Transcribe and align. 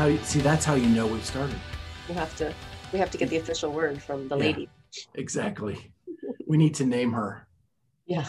Now, 0.00 0.06
you- 0.06 0.24
see, 0.24 0.40
that's 0.40 0.64
how 0.64 0.76
you 0.76 0.88
know 0.88 1.06
we've 1.06 1.26
started. 1.26 1.60
We 2.08 2.14
have 2.14 2.34
to 2.36 2.54
we 2.90 2.98
have 2.98 3.10
to 3.10 3.18
get 3.18 3.28
the 3.28 3.36
official 3.36 3.70
word 3.70 4.02
from 4.02 4.28
the 4.28 4.36
Yeah. 4.38 4.44
lady. 4.46 4.70
Exactly. 5.12 5.92
We 6.46 6.56
need 6.56 6.74
to 6.76 6.86
name 6.86 7.12
her. 7.12 7.46
Yeah. 8.06 8.26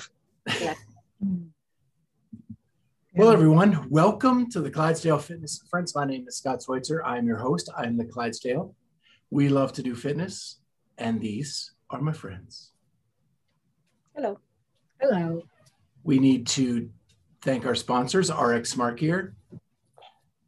Yeah. 0.60 0.74
Well, 3.16 3.30
everyone, 3.32 3.90
welcome 3.90 4.50
to 4.52 4.60
the 4.62 4.70
Clydesdale 4.72 5.20
Fitness 5.20 5.60
and 5.62 5.70
Friends. 5.70 5.96
My 5.96 6.04
name 6.06 6.28
is 6.28 6.36
Scott 6.38 6.62
Schweitzer. 6.64 7.04
I'm 7.06 7.26
your 7.26 7.38
host. 7.38 7.70
I'm 7.78 7.96
the 7.98 8.06
Clydesdale. 8.06 8.76
We 9.30 9.48
love 9.48 9.72
to 9.74 9.84
do 9.84 9.96
fitness, 9.96 10.60
and 10.98 11.22
these 11.22 11.72
are 11.90 12.02
my 12.02 12.14
friends. 12.14 12.72
Hello. 14.16 14.40
Hello. 15.00 15.44
We 16.04 16.20
need 16.20 16.48
to 16.48 16.90
thank 17.42 17.66
our 17.66 17.76
sponsors, 17.76 18.30
RX 18.32 18.70
Smart 18.70 18.98
Gear, 18.98 19.36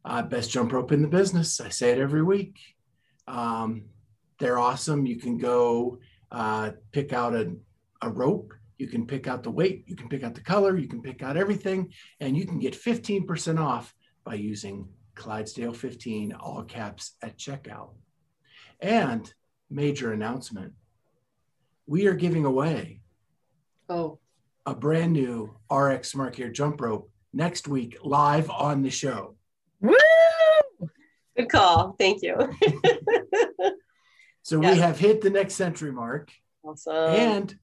uh, 0.04 0.22
best 0.22 0.50
jump 0.50 0.72
rope 0.72 0.92
in 0.92 1.02
the 1.02 1.08
business. 1.08 1.60
I 1.60 1.68
say 1.68 1.90
it 1.90 1.98
every 1.98 2.22
week. 2.22 2.58
Um, 3.26 3.86
they're 4.38 4.58
awesome. 4.58 5.06
You 5.06 5.16
can 5.16 5.38
go 5.38 5.98
uh, 6.30 6.72
pick 6.92 7.12
out 7.12 7.34
a, 7.34 7.54
a 8.02 8.10
rope. 8.10 8.52
You 8.78 8.88
can 8.88 9.06
pick 9.06 9.26
out 9.26 9.42
the 9.42 9.50
weight. 9.50 9.84
You 9.86 9.96
can 9.96 10.08
pick 10.08 10.24
out 10.24 10.34
the 10.34 10.40
color. 10.40 10.76
You 10.76 10.88
can 10.88 11.00
pick 11.00 11.22
out 11.22 11.36
everything. 11.36 11.92
And 12.20 12.36
you 12.36 12.46
can 12.46 12.58
get 12.58 12.74
15% 12.74 13.58
off 13.58 13.94
by 14.24 14.34
using 14.34 14.88
Clydesdale 15.14 15.72
15, 15.72 16.32
all 16.32 16.64
caps 16.64 17.12
at 17.22 17.38
checkout. 17.38 17.90
And 18.80 19.32
major 19.70 20.12
announcement 20.12 20.74
we 21.86 22.06
are 22.06 22.14
giving 22.14 22.44
away 22.44 23.00
Oh, 23.86 24.18
a 24.64 24.74
brand 24.74 25.12
new 25.12 25.58
RX 25.70 26.10
Smart 26.10 26.36
Gear 26.36 26.50
jump 26.50 26.80
rope 26.80 27.10
next 27.34 27.68
week 27.68 27.98
live 28.02 28.48
on 28.48 28.82
the 28.82 28.88
show. 28.88 29.36
Woo! 29.84 30.88
good 31.36 31.48
call. 31.48 31.94
Thank 31.98 32.22
you. 32.22 32.36
So 34.42 34.60
Yeah. 34.60 34.72
we 34.72 34.78
have 34.78 34.98
hit 34.98 35.20
the 35.22 35.30
next 35.30 35.54
century 35.54 35.90
mark 35.92 36.30
awesome. 36.62 36.94
and 36.94 37.58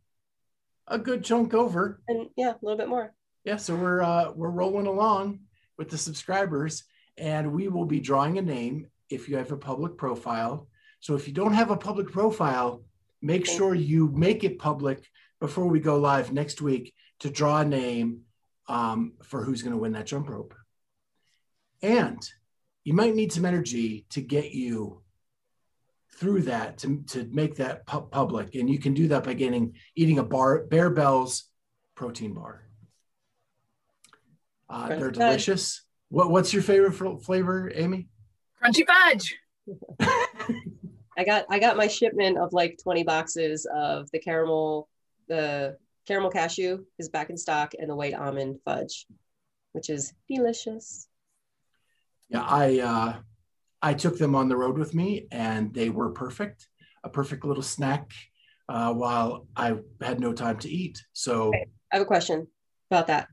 a 0.87 0.97
good 0.97 1.23
chunk 1.23 1.53
over. 1.53 2.01
and 2.07 2.29
yeah, 2.35 2.51
a 2.51 2.57
little 2.61 2.77
bit 2.77 2.89
more. 2.89 3.13
Yeah, 3.43 3.57
so 3.57 3.75
we're 3.75 4.01
uh, 4.01 4.31
we're 4.35 4.49
rolling 4.49 4.87
along 4.87 5.41
with 5.77 5.89
the 5.89 5.97
subscribers, 5.97 6.83
and 7.17 7.53
we 7.53 7.67
will 7.67 7.85
be 7.85 7.99
drawing 7.99 8.37
a 8.39 8.41
name 8.41 8.87
if 9.09 9.29
you 9.29 9.37
have 9.37 9.51
a 9.51 9.57
public 9.57 9.95
profile. 9.97 10.67
So 10.99 11.15
if 11.15 11.27
you 11.27 11.33
don't 11.33 11.53
have 11.53 11.71
a 11.71 11.77
public 11.77 12.11
profile, 12.11 12.83
make 13.21 13.43
Okay. 13.47 13.57
sure 13.57 13.75
you 13.75 14.09
make 14.09 14.43
it 14.43 14.57
public 14.59 15.07
before 15.39 15.67
we 15.67 15.79
go 15.79 15.97
live 15.99 16.31
next 16.31 16.61
week 16.61 16.93
to 17.19 17.29
draw 17.29 17.61
a 17.61 17.65
name 17.65 18.21
um, 18.67 19.13
for 19.23 19.43
who's 19.43 19.61
going 19.63 19.73
to 19.73 19.79
win 19.81 19.93
that 19.93 20.05
jump 20.07 20.29
rope. 20.29 20.53
And 21.81 22.21
you 22.83 22.93
might 22.93 23.15
need 23.15 23.31
some 23.31 23.45
energy 23.45 24.05
to 24.09 24.21
get 24.21 24.51
you 24.51 25.01
through 26.15 26.43
that 26.43 26.77
to, 26.79 27.03
to 27.07 27.23
make 27.31 27.55
that 27.55 27.85
pu- 27.85 28.01
public. 28.01 28.55
And 28.55 28.69
you 28.69 28.79
can 28.79 28.93
do 28.93 29.07
that 29.09 29.23
by 29.23 29.33
getting 29.33 29.75
eating 29.95 30.19
a 30.19 30.23
bar 30.23 30.65
Barebells 30.67 31.43
protein 31.95 32.33
bar. 32.33 32.67
Uh, 34.69 34.89
they're 34.89 34.99
fudge. 34.99 35.15
delicious. 35.15 35.83
What, 36.09 36.29
what's 36.29 36.53
your 36.53 36.63
favorite 36.63 36.93
fl- 36.93 37.17
flavor, 37.17 37.71
Amy? 37.73 38.07
Crunchy 38.63 38.85
fudge. 38.85 39.35
I 41.17 41.23
got 41.25 41.45
I 41.49 41.59
got 41.59 41.77
my 41.77 41.87
shipment 41.87 42.37
of 42.37 42.53
like 42.53 42.79
20 42.81 43.03
boxes 43.03 43.67
of 43.73 44.09
the 44.11 44.19
caramel, 44.19 44.87
the 45.27 45.77
caramel 46.07 46.31
cashew 46.31 46.85
is 46.97 47.09
back 47.09 47.29
in 47.29 47.37
stock, 47.37 47.73
and 47.77 47.89
the 47.89 47.95
white 47.95 48.13
almond 48.13 48.59
fudge, 48.63 49.05
which 49.73 49.89
is 49.89 50.13
delicious. 50.29 51.07
Yeah, 52.31 52.43
I 52.43 52.79
uh, 52.79 53.19
I 53.81 53.93
took 53.93 54.17
them 54.17 54.35
on 54.35 54.47
the 54.47 54.57
road 54.57 54.77
with 54.77 54.93
me, 54.93 55.27
and 55.31 55.73
they 55.73 55.89
were 55.89 56.09
perfect. 56.11 56.67
A 57.03 57.09
perfect 57.09 57.43
little 57.45 57.63
snack 57.63 58.11
uh, 58.69 58.93
while 58.93 59.47
I 59.55 59.75
had 60.01 60.19
no 60.19 60.33
time 60.33 60.57
to 60.59 60.69
eat. 60.69 61.03
So 61.13 61.49
Okay. 61.49 61.65
I 61.91 61.95
have 61.97 62.03
a 62.03 62.05
question 62.05 62.47
about 62.89 63.07
that. 63.07 63.27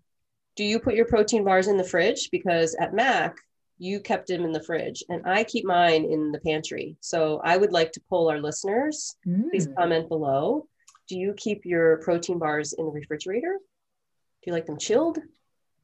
Do 0.56 0.64
you 0.64 0.80
put 0.80 0.94
your 0.94 1.04
protein 1.04 1.44
bars 1.44 1.68
in 1.68 1.76
the 1.76 1.84
fridge? 1.84 2.30
Because 2.32 2.74
at 2.80 2.94
Mac, 2.94 3.36
you 3.78 4.00
kept 4.00 4.26
them 4.28 4.44
in 4.44 4.52
the 4.52 4.62
fridge, 4.62 5.04
and 5.08 5.22
I 5.26 5.44
keep 5.44 5.64
mine 5.64 6.04
in 6.10 6.32
the 6.32 6.40
pantry. 6.40 6.96
So 7.00 7.40
I 7.44 7.56
would 7.56 7.72
like 7.72 7.92
to 7.92 8.00
poll 8.08 8.28
our 8.30 8.40
listeners. 8.40 9.14
Please 9.50 9.68
Mm. 9.68 9.76
comment 9.76 10.08
below. 10.08 10.66
Do 11.08 11.16
you 11.18 11.34
keep 11.36 11.64
your 11.64 11.98
protein 11.98 12.38
bars 12.38 12.72
in 12.72 12.86
the 12.86 12.90
refrigerator? 12.90 13.54
Do 13.58 14.44
you 14.46 14.52
like 14.52 14.66
them 14.66 14.78
chilled? 14.78 15.18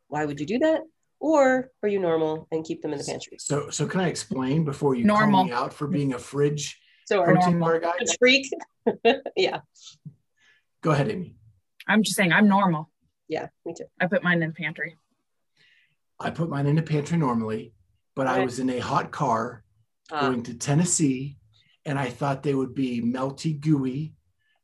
Why 0.08 0.24
would 0.24 0.40
you 0.40 0.46
do 0.46 0.58
that? 0.60 0.82
Or 1.20 1.70
are 1.82 1.88
you 1.88 1.98
normal 2.00 2.48
and 2.52 2.64
keep 2.64 2.82
them 2.82 2.92
in 2.92 2.98
the 2.98 3.04
pantry? 3.04 3.36
so 3.40 3.70
so 3.70 3.86
can 3.86 4.00
I 4.00 4.08
explain 4.08 4.64
before 4.64 4.94
you 4.94 5.06
call 5.06 5.44
me 5.44 5.52
out 5.52 5.72
for 5.72 5.86
being 5.86 6.12
a 6.14 6.18
fridge 6.18 6.78
So 7.06 7.22
protein 7.24 7.58
bar 7.58 7.78
guy? 7.80 7.94
you 8.00 8.06
a 8.06 8.16
freak? 8.18 8.46
yeah, 9.36 9.60
Go 10.82 10.90
ahead, 10.90 11.08
Amy. 11.10 11.36
I'm 11.88 12.02
just 12.02 12.16
saying 12.16 12.32
I'm 12.32 12.48
normal. 12.48 12.90
yeah, 13.28 13.46
me 13.64 13.72
too. 13.76 13.86
I 14.00 14.06
put 14.06 14.22
mine 14.22 14.42
in 14.42 14.50
the 14.50 14.54
pantry. 14.54 14.96
I 16.20 16.30
put 16.30 16.48
mine 16.50 16.66
in 16.66 16.76
the 16.76 16.82
pantry 16.82 17.16
normally, 17.18 17.72
but 18.14 18.26
I 18.26 18.44
was 18.44 18.58
in 18.58 18.68
a 18.70 18.78
hot 18.78 19.10
car 19.10 19.64
Uh, 20.12 20.20
going 20.28 20.42
to 20.42 20.54
Tennessee, 20.54 21.38
and 21.86 21.98
I 21.98 22.10
thought 22.10 22.42
they 22.42 22.54
would 22.54 22.74
be 22.74 23.00
melty, 23.00 23.58
gooey. 23.58 24.12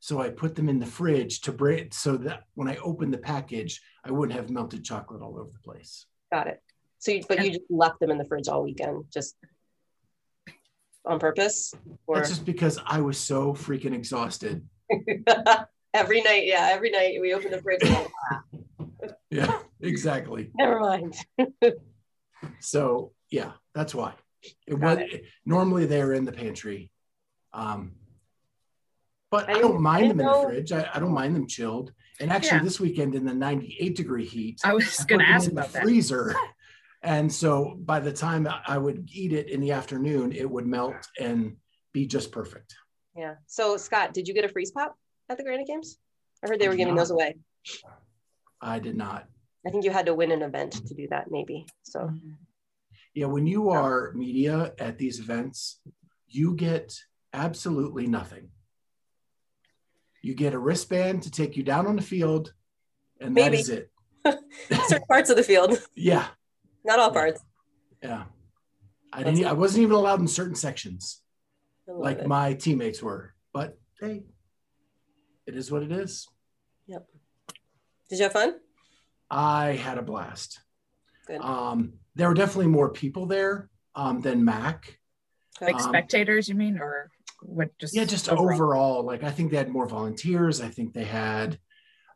So 0.01 0.21
I 0.21 0.29
put 0.31 0.55
them 0.55 0.69
in 0.69 0.79
the 0.79 0.87
fridge 0.87 1.41
to 1.43 1.53
break 1.53 1.93
so 1.95 2.17
that 2.19 2.45
when 2.55 2.69
I 2.69 2.77
opened 2.77 3.13
the 3.15 3.19
package, 3.35 3.81
I 4.05 4.11
wouldn't 4.11 4.39
have 4.39 4.51
melted 4.51 4.85
chocolate 4.85 5.23
all 5.23 5.39
over 5.39 5.51
the 5.53 5.59
place. 5.61 6.07
Got 6.33 6.47
it. 6.47 6.61
So, 6.99 7.13
you, 7.13 7.23
but 7.29 7.45
you 7.45 7.51
just 7.51 7.63
left 7.71 8.01
them 8.01 8.11
in 8.11 8.19
the 8.19 8.25
fridge 8.25 8.49
all 8.49 8.63
weekend, 8.63 9.05
just 9.13 9.35
on 11.05 11.19
purpose, 11.19 11.73
or 12.07 12.17
That's 12.17 12.29
just 12.29 12.45
because 12.45 12.79
I 12.85 13.01
was 13.01 13.19
so 13.19 13.55
freaking 13.55 13.95
exhausted. 13.95 14.67
every 15.95 16.21
night? 16.23 16.47
Yeah, 16.47 16.69
every 16.71 16.91
night 16.91 17.21
we 17.21 17.35
open 17.35 17.51
the 17.51 17.63
fridge. 17.63 17.81
and 17.83 19.15
Yeah, 19.31 19.59
exactly. 19.81 20.51
Never 20.55 20.81
mind. 20.81 21.17
So 22.61 23.13
yeah, 23.31 23.53
that's 23.75 23.95
why. 23.95 24.15
It 24.67 24.73
was 24.73 24.97
Got 24.97 25.09
normally 25.45 25.85
they're 25.85 26.15
in 26.15 26.25
the 26.25 26.33
pantry. 26.33 26.91
Um, 27.53 27.93
but 29.31 29.49
I 29.49 29.55
I, 29.55 29.61
don't 29.61 29.81
mind 29.81 30.11
them 30.11 30.21
in 30.21 30.27
the 30.27 30.43
fridge. 30.43 30.73
I, 30.73 30.89
I 30.95 31.01
don't 31.01 31.13
mind 31.13 31.37
them 31.37 31.47
chilled. 31.47 31.93
And 32.21 32.31
actually, 32.31 32.59
Yeah. 32.59 32.65
this 32.65 32.79
weekend 32.79 33.15
in 33.15 33.25
the 33.25 33.35
98 33.35 33.97
degree 33.97 34.27
heat, 34.27 34.61
I 34.63 34.75
was 34.75 35.05
going 35.05 35.21
to 35.21 35.27
ask 35.27 35.49
in 35.49 35.55
the 35.55 35.63
about 35.63 35.73
that. 35.73 35.83
freezer. 35.83 36.35
And 37.03 37.33
so 37.33 37.79
by 37.81 37.99
the 38.01 38.13
time 38.13 38.47
I 38.67 38.77
would 38.77 39.09
eat 39.11 39.33
it 39.33 39.49
in 39.49 39.63
the 39.63 39.73
afternoon, 39.73 40.33
it 40.33 40.49
would 40.51 40.67
melt 40.67 40.97
and 41.19 41.57
be 41.95 42.05
just 42.07 42.31
perfect. 42.31 42.75
Yeah. 43.17 43.37
So 43.47 43.79
Scott, 43.79 44.13
did 44.13 44.29
you 44.29 44.35
get 44.35 44.45
a 44.45 44.51
freeze 44.51 44.71
pop 44.71 44.95
at 45.31 45.39
the 45.39 45.43
Granite 45.43 45.67
Games? 45.67 45.99
I 46.45 46.49
heard 46.49 46.61
they 46.61 46.69
were 46.69 46.77
giving 46.77 46.95
not. 46.95 47.01
those 47.01 47.11
away. 47.11 47.37
I 48.61 48.81
did 48.81 48.97
not. 48.99 49.29
I 49.67 49.71
think 49.71 49.85
you 49.85 49.91
had 49.91 50.05
to 50.07 50.15
win 50.15 50.31
an 50.31 50.43
event 50.43 50.73
to 50.73 50.95
do 50.95 51.09
that, 51.09 51.31
maybe. 51.31 51.65
So 51.85 52.01
mm-hmm. 52.01 52.33
Yeah, 53.15 53.27
when 53.27 53.47
you 53.47 53.71
are 53.71 54.13
media 54.13 54.75
at 54.79 54.99
these 54.99 55.19
events, 55.21 55.81
you 56.29 56.55
get 56.55 56.95
absolutely 57.33 58.07
nothing. 58.07 58.51
You 60.23 60.35
get 60.35 60.55
a 60.55 60.59
wristband 60.59 61.23
to 61.25 61.31
take 61.31 61.57
you 61.57 61.63
down 61.63 61.87
on 61.87 61.97
the 61.97 62.03
field, 62.03 62.53
and 63.21 63.37
that 63.37 63.51
Maybe. 63.53 63.59
is 63.61 63.69
it. 63.71 63.91
certain 64.71 65.07
parts 65.09 65.31
of 65.31 65.37
the 65.37 65.43
field, 65.43 65.79
Yeah, 65.95 66.27
not 66.85 66.99
all 66.99 67.11
parts. 67.11 67.41
yeah. 68.03 68.25
I 69.13 69.23
didn't. 69.25 69.45
I 69.45 69.55
wasn't 69.55 69.83
even 69.83 69.97
allowed 69.97 70.21
in 70.21 70.29
certain 70.29 70.55
sections, 70.55 71.21
like 71.89 72.19
it. 72.19 72.27
my 72.29 72.55
teammates 72.55 73.03
were. 73.03 73.35
But 73.53 73.77
hey, 74.01 74.23
it 75.47 75.57
is 75.57 75.73
what 75.73 75.83
it 75.83 75.91
is. 75.91 76.29
Yep. 76.87 77.07
Did 78.09 78.19
you 78.19 78.23
have 78.25 78.33
fun? 78.33 78.55
I 79.31 79.73
had 79.73 79.99
a 79.99 80.03
blast. 80.03 80.61
Good. 81.27 81.41
Um, 81.41 81.95
there 82.15 82.29
were 82.29 82.35
definitely 82.35 82.69
more 82.69 82.91
people 82.93 83.27
there 83.27 83.69
um, 83.97 84.21
than 84.21 84.45
Mac. 84.45 84.99
Like 85.61 85.75
Um, 85.75 85.81
spectators, 85.81 86.49
you 86.49 86.55
mean, 86.55 86.79
or 86.79 87.11
what? 87.43 87.77
Just 87.79 87.95
yeah 87.95 88.05
just 88.05 88.29
overall. 88.29 89.03
like 89.03 89.23
i 89.25 89.31
think 89.31 89.51
they 89.51 89.57
had 89.57 89.69
more 89.69 89.87
volunteers 89.87 90.61
i 90.61 90.69
think 90.69 90.93
they 90.93 91.05
had 91.05 91.59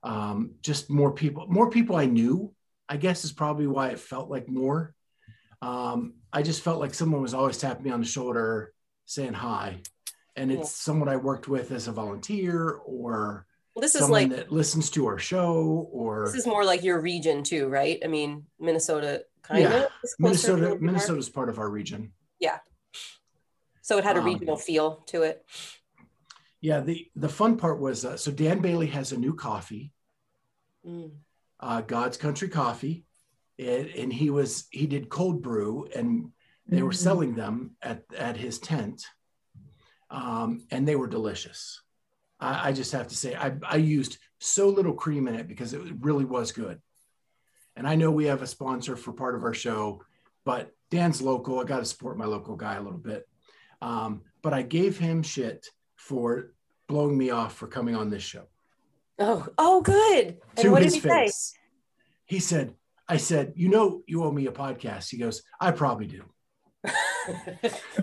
um, 0.03 0.53
just 0.61 0.91
more 0.91 1.13
people 1.13 1.47
more 1.49 1.71
people 1.71 1.97
i 1.97 2.05
knew 2.05 2.53
i 2.89 2.97
guess 2.97 3.25
is 3.25 3.33
probably 3.33 3.67
why 3.67 3.89
it 3.89 3.99
felt 3.99 4.29
like 4.31 4.49
more 4.49 4.95
um, 5.63 6.15
i 6.33 6.43
just 6.43 6.63
felt 6.63 6.81
like 6.81 6.93
someone 6.95 7.23
was 7.23 7.33
always 7.35 7.57
tapping 7.59 7.85
me 7.85 7.91
on 7.91 8.01
the 8.01 8.07
shoulder 8.07 8.73
saying 9.07 9.33
hi 9.33 9.81
and 10.37 10.51
it's 10.53 10.61
Yeah. 10.61 10.85
someone 10.87 11.09
i 11.09 11.17
worked 11.17 11.49
with 11.49 11.71
as 11.73 11.89
a 11.89 11.93
volunteer 11.93 12.71
or 12.85 13.47
Well, 13.75 13.81
this 13.81 13.95
is 13.95 14.03
someone 14.03 14.29
like 14.29 14.37
that 14.37 14.53
listens 14.53 14.91
to 14.91 15.07
our 15.07 15.19
show 15.19 15.89
or 15.91 16.27
this 16.27 16.35
is 16.35 16.47
more 16.47 16.65
like 16.65 16.83
your 16.85 17.01
region 17.01 17.43
too, 17.43 17.69
right? 17.69 17.99
I 18.05 18.09
mean, 18.09 18.45
Minnesota 18.61 19.25
kind 19.43 19.63
Yeah. 19.63 19.85
of 19.85 19.91
minnesota 20.19 20.77
minnesota's 20.81 21.29
part 21.29 21.49
of 21.49 21.59
our 21.59 21.69
region 21.69 22.13
So 23.85 23.99
it 23.99 24.05
had 24.05 24.17
a 24.17 24.21
um, 24.21 24.25
regional 24.25 24.57
feel 24.57 24.97
to 25.09 25.23
it. 25.25 25.45
yeah 26.63 26.81
the 26.81 27.07
the 27.15 27.29
fun 27.29 27.59
part 27.59 27.79
was 27.79 28.03
uh, 28.07 28.17
so 28.17 28.33
dan 28.33 28.61
bailey 28.61 28.87
has 28.87 29.13
a 29.13 29.19
new 29.19 29.35
coffee 29.35 29.93
Mm. 30.87 31.13
uh, 31.61 31.81
God's 31.81 32.19
Country 32.19 32.49
Coffee, 32.51 33.07
and, 33.59 33.87
and 33.89 34.13
he 34.13 34.29
was 34.29 34.67
he 34.71 34.87
did 34.87 35.09
cold 35.09 35.41
brew, 35.43 35.87
and 35.97 36.31
they 36.67 36.83
were 36.83 36.91
Mhm. 36.91 37.05
selling 37.07 37.35
them 37.35 37.77
at 37.81 38.03
at 38.15 38.37
his 38.37 38.59
tent, 38.59 39.07
um, 40.11 40.67
and 40.71 40.87
they 40.87 40.95
were 40.97 41.07
delicious. 41.07 41.81
I, 42.39 42.69
I 42.69 42.73
just 42.73 42.93
have 42.93 43.09
to 43.09 43.17
say, 43.17 43.35
I, 43.35 43.57
I 43.67 43.77
used 43.77 44.19
so 44.41 44.69
little 44.69 44.93
cream 44.93 45.27
in 45.29 45.35
it 45.37 45.49
because 45.49 45.73
it 45.73 45.81
really 46.01 46.27
was 46.27 46.53
good. 46.53 46.83
And 47.77 47.87
I 47.89 47.95
know 47.97 48.11
we 48.11 48.27
have 48.27 48.43
a 48.43 48.47
sponsor 48.47 48.95
for 48.97 49.13
part 49.15 49.35
of 49.35 49.43
our 49.43 49.55
show, 49.55 50.03
but 50.45 50.71
Dan's 50.91 51.23
local. 51.23 51.61
I 51.61 51.65
got 51.65 51.79
to 51.79 51.87
support 51.87 52.19
my 52.19 52.27
local 52.27 52.57
guy 52.57 52.75
a 52.75 52.83
little 52.83 52.99
bit. 53.13 53.27
Um, 53.85 54.23
but 54.43 54.55
I 54.55 54.63
gave 54.63 54.99
him 54.99 55.23
shit 55.23 55.67
for 55.97 56.53
blowing 56.89 57.17
me 57.19 57.31
off 57.31 57.55
for 57.57 57.67
coming 57.67 57.95
on 57.95 58.09
this 58.11 58.23
show 58.23 58.45
Oh, 59.19 59.47
oh, 59.59 59.81
good. 59.83 60.39
And 60.57 60.65
to 60.65 60.71
what 60.71 60.83
his 60.83 60.95
did 60.95 61.03
he 61.03 61.09
say? 61.09 61.15
face. 61.27 61.55
He 62.25 62.39
said, 62.41 62.75
I 63.09 63.19
said, 63.19 63.53
you 63.57 63.69
know, 63.69 64.03
you 64.07 64.25
owe 64.25 64.33
me 64.33 64.47
a 64.47 64.53
podcast. 64.53 65.11
He 65.11 65.19
goes, 65.19 65.43
I 65.61 65.71
probably 65.71 66.07
do. 66.07 66.23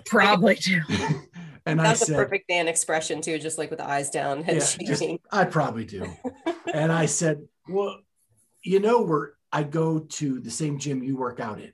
Probably 0.06 0.54
do. 0.56 0.80
and 1.66 1.80
I 1.80 1.84
That's 1.84 2.02
a 2.02 2.06
said, 2.06 2.16
perfect 2.16 2.48
Dan 2.48 2.66
expression 2.68 3.20
too, 3.20 3.38
just 3.38 3.58
like 3.58 3.70
with 3.70 3.78
the 3.78 3.88
eyes 3.88 4.10
down, 4.10 4.42
head 4.42 4.54
yeah, 4.56 4.60
just, 4.60 5.00
shaking. 5.00 5.18
I 5.30 5.44
probably 5.44 5.84
do. 5.84 6.06
and 6.72 6.90
I 6.90 7.06
said, 7.06 7.42
well, 7.68 7.98
you 8.64 8.80
know, 8.80 9.02
where 9.02 9.34
I 9.52 9.62
go 9.64 10.00
to 10.00 10.40
the 10.40 10.50
same 10.50 10.78
gym 10.78 11.02
you 11.02 11.16
work 11.16 11.40
out 11.40 11.60
in. 11.60 11.72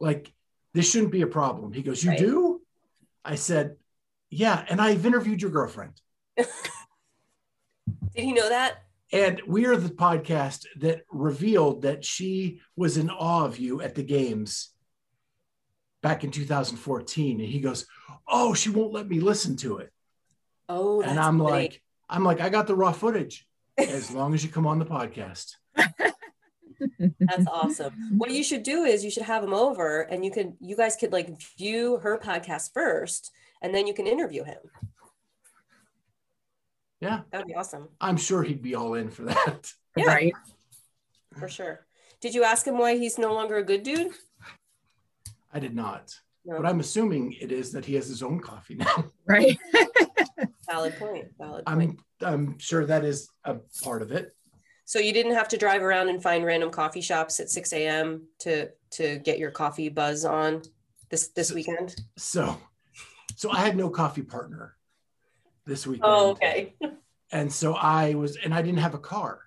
Like, 0.00 0.32
this 0.74 0.90
shouldn't 0.90 1.12
be 1.12 1.22
a 1.22 1.26
problem. 1.26 1.72
He 1.72 1.82
goes, 1.82 2.02
you 2.04 2.10
Right. 2.10 2.18
do? 2.18 2.45
I 3.26 3.34
said, 3.34 3.76
yeah. 4.30 4.64
And 4.68 4.80
I've 4.80 5.04
interviewed 5.04 5.42
your 5.42 5.50
girlfriend. 5.50 6.00
Did 6.36 6.46
he 8.14 8.32
know 8.32 8.48
that? 8.48 8.82
And 9.12 9.40
we 9.46 9.66
are 9.66 9.76
the 9.76 9.88
podcast 9.88 10.66
that 10.78 11.02
revealed 11.10 11.82
that 11.82 12.04
she 12.04 12.60
was 12.76 12.96
in 12.96 13.10
awe 13.10 13.44
of 13.44 13.58
you 13.58 13.80
at 13.80 13.94
the 13.94 14.02
games 14.02 14.70
back 16.02 16.24
in 16.24 16.30
2014. 16.30 17.40
And 17.40 17.48
he 17.48 17.60
goes, 17.60 17.86
Oh, 18.28 18.54
she 18.54 18.70
won't 18.70 18.92
let 18.92 19.08
me 19.08 19.20
listen 19.20 19.56
to 19.58 19.78
it. 19.78 19.92
Oh, 20.68 21.02
and 21.02 21.18
I'm 21.18 21.38
funny. 21.38 21.50
like, 21.50 21.82
I'm 22.08 22.24
like, 22.24 22.40
I 22.40 22.48
got 22.48 22.66
the 22.66 22.74
raw 22.74 22.92
footage 22.92 23.46
as 23.78 24.10
long 24.10 24.34
as 24.34 24.42
you 24.42 24.50
come 24.50 24.66
on 24.66 24.78
the 24.78 24.86
podcast. 24.86 25.52
That's 26.98 27.46
awesome. 27.46 27.92
What 28.18 28.30
you 28.30 28.42
should 28.42 28.62
do 28.62 28.84
is 28.84 29.04
you 29.04 29.10
should 29.10 29.24
have 29.24 29.42
him 29.44 29.54
over 29.54 30.02
and 30.02 30.24
you 30.24 30.30
can 30.30 30.56
you 30.60 30.76
guys 30.76 30.96
could 30.96 31.12
like 31.12 31.40
view 31.56 31.98
her 31.98 32.18
podcast 32.18 32.72
first 32.72 33.32
and 33.62 33.74
then 33.74 33.86
you 33.86 33.94
can 33.94 34.06
interview 34.06 34.44
him. 34.44 34.58
Yeah. 37.00 37.20
That'd 37.30 37.46
be 37.46 37.54
awesome. 37.54 37.88
I'm 38.00 38.16
sure 38.16 38.42
he'd 38.42 38.62
be 38.62 38.74
all 38.74 38.94
in 38.94 39.10
for 39.10 39.22
that. 39.24 39.72
Yeah. 39.98 40.08
Right. 40.08 40.34
For 41.38 41.48
sure. 41.48 41.86
Did 42.20 42.34
you 42.34 42.44
ask 42.44 42.66
him 42.66 42.76
why 42.76 42.98
he's 42.98 43.16
no 43.16 43.32
longer 43.32 43.56
a 43.56 43.64
good 43.64 43.82
dude? 43.82 44.12
I 45.50 45.58
did 45.58 45.74
not. 45.74 46.14
No. 46.44 46.58
But 46.58 46.66
I'm 46.66 46.80
assuming 46.80 47.32
it 47.40 47.50
is 47.50 47.72
that 47.72 47.86
he 47.86 47.94
has 47.94 48.06
his 48.06 48.22
own 48.22 48.40
coffee 48.40 48.74
now. 48.74 49.06
Right. 49.26 49.58
Valid 50.70 50.98
point. 50.98 51.28
Valid 51.38 51.64
point. 51.64 51.98
I'm 52.20 52.28
I'm 52.28 52.58
sure 52.58 52.84
that 52.84 53.04
is 53.04 53.28
a 53.44 53.56
part 53.82 54.02
of 54.02 54.12
it. 54.12 54.36
So 54.86 55.00
you 55.00 55.12
didn't 55.12 55.34
have 55.34 55.48
to 55.48 55.56
drive 55.56 55.82
around 55.82 56.08
and 56.08 56.22
find 56.22 56.44
random 56.44 56.70
coffee 56.70 57.00
shops 57.00 57.40
at 57.40 57.50
6 57.50 57.72
a.m. 57.72 58.22
to 58.38 58.70
to 58.92 59.18
get 59.18 59.38
your 59.38 59.50
coffee 59.50 59.88
buzz 59.88 60.24
on 60.24 60.62
this 61.10 61.28
this 61.28 61.52
weekend. 61.52 61.96
So 62.16 62.56
so 63.34 63.50
I 63.50 63.58
had 63.58 63.76
no 63.76 63.90
coffee 63.90 64.22
partner 64.22 64.76
this 65.66 65.86
weekend. 65.86 66.04
Oh, 66.06 66.30
okay. 66.30 66.74
And 67.32 67.52
so 67.52 67.74
I 67.74 68.14
was 68.14 68.36
and 68.36 68.54
I 68.54 68.62
didn't 68.62 68.78
have 68.78 68.94
a 68.94 68.98
car. 68.98 69.40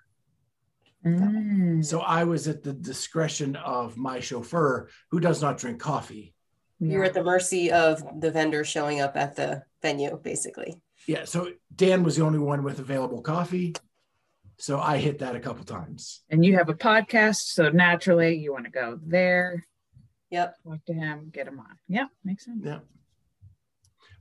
Mm. 1.06 1.84
So 1.86 2.02
I 2.02 2.26
was 2.26 2.50
at 2.50 2.62
the 2.62 2.74
discretion 2.74 3.56
of 3.56 3.96
my 3.96 4.20
chauffeur 4.20 4.90
who 5.10 5.22
does 5.22 5.42
not 5.42 5.58
drink 5.58 5.80
coffee. 5.80 6.36
You 6.82 6.98
were 6.98 7.06
at 7.06 7.14
the 7.14 7.24
mercy 7.24 7.72
of 7.72 8.22
the 8.22 8.32
vendor 8.32 8.64
showing 8.64 9.02
up 9.02 9.18
at 9.18 9.36
the 9.36 9.64
venue, 9.82 10.18
basically. 10.22 10.82
Yeah. 11.08 11.26
So 11.26 11.52
Dan 11.76 12.04
was 12.04 12.16
the 12.16 12.24
only 12.24 12.40
one 12.40 12.64
with 12.64 12.80
available 12.80 13.22
coffee. 13.22 13.76
So 14.60 14.80
I 14.80 14.98
hit 14.98 15.20
that 15.20 15.36
a 15.36 15.40
couple 15.40 15.64
times. 15.64 16.22
and 16.30 16.44
you 16.44 16.58
have 16.58 16.70
a 16.70 16.74
podcast, 16.74 17.38
so 17.54 17.70
naturally 17.70 18.36
you 18.36 18.52
want 18.52 18.66
to 18.66 18.72
go 18.72 19.00
there, 19.02 19.66
Yep. 20.32 20.56
talk 20.64 20.86
to 20.86 20.94
him, 20.94 21.30
get 21.34 21.48
him 21.48 21.60
on. 21.60 21.78
Yep, 21.88 22.08
makes 22.24 22.46
sense. 22.46 22.62
Yeah. 22.64 22.80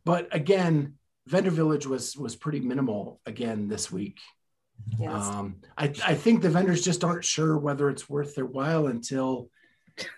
But 0.04 0.28
again, 0.34 0.94
Vendor 1.26 1.50
Village 1.50 1.86
was 1.86 2.16
was 2.16 2.34
pretty 2.36 2.60
minimal 2.60 3.20
again 3.26 3.68
this 3.68 3.92
week. 3.92 4.18
Yes. 4.98 5.10
Um, 5.12 5.56
I, 5.76 5.92
I 6.06 6.14
think 6.14 6.40
the 6.40 6.48
vendors 6.50 6.82
just 6.82 7.04
aren't 7.04 7.24
sure 7.24 7.58
whether 7.58 7.90
it's 7.90 8.08
worth 8.08 8.34
their 8.34 8.46
while 8.46 8.86
until 8.86 9.50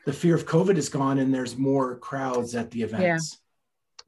the 0.04 0.12
fear 0.12 0.34
of 0.34 0.46
COVID 0.46 0.76
is 0.76 0.90
gone 0.90 1.18
and 1.18 1.34
there's 1.34 1.56
more 1.56 1.96
crowds 1.98 2.54
at 2.54 2.70
the 2.70 2.82
events. 2.82 3.38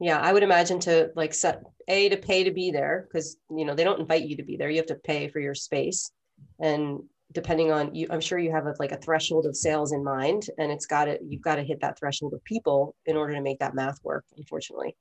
Yeah, 0.03 0.19
I 0.19 0.33
would 0.33 0.43
imagine 0.43 0.79
to 0.81 1.11
like 1.15 1.33
set 1.33 1.61
a 1.87 2.09
to 2.09 2.17
pay 2.17 2.43
to 2.43 2.51
be 2.51 2.71
there 2.71 3.07
because 3.07 3.37
you 3.49 3.63
know 3.65 3.73
they 3.73 3.85
don't 3.85 4.01
invite 4.01 4.23
you 4.23 4.35
to 4.37 4.43
be 4.43 4.57
there. 4.57 4.69
You 4.69 4.77
have 4.77 4.85
to 4.87 4.95
pay 4.95 5.29
for 5.29 5.39
your 5.39 5.55
space, 5.55 6.11
and 6.59 7.03
depending 7.31 7.71
on 7.71 7.95
you, 7.95 8.07
I'm 8.09 8.19
sure 8.19 8.37
you 8.37 8.51
have 8.51 8.65
a, 8.67 8.75
like 8.79 8.91
a 8.91 8.97
threshold 8.97 9.45
of 9.45 9.55
sales 9.55 9.93
in 9.93 10.03
mind, 10.03 10.49
and 10.57 10.71
it's 10.73 10.85
got 10.85 11.05
to 11.05 11.17
you've 11.25 11.41
got 11.41 11.55
to 11.55 11.63
hit 11.63 11.79
that 11.81 11.97
threshold 11.97 12.33
of 12.33 12.43
people 12.43 12.95
in 13.05 13.15
order 13.15 13.33
to 13.33 13.41
make 13.41 13.59
that 13.59 13.75
math 13.75 13.99
work. 14.03 14.25
Unfortunately, 14.35 14.95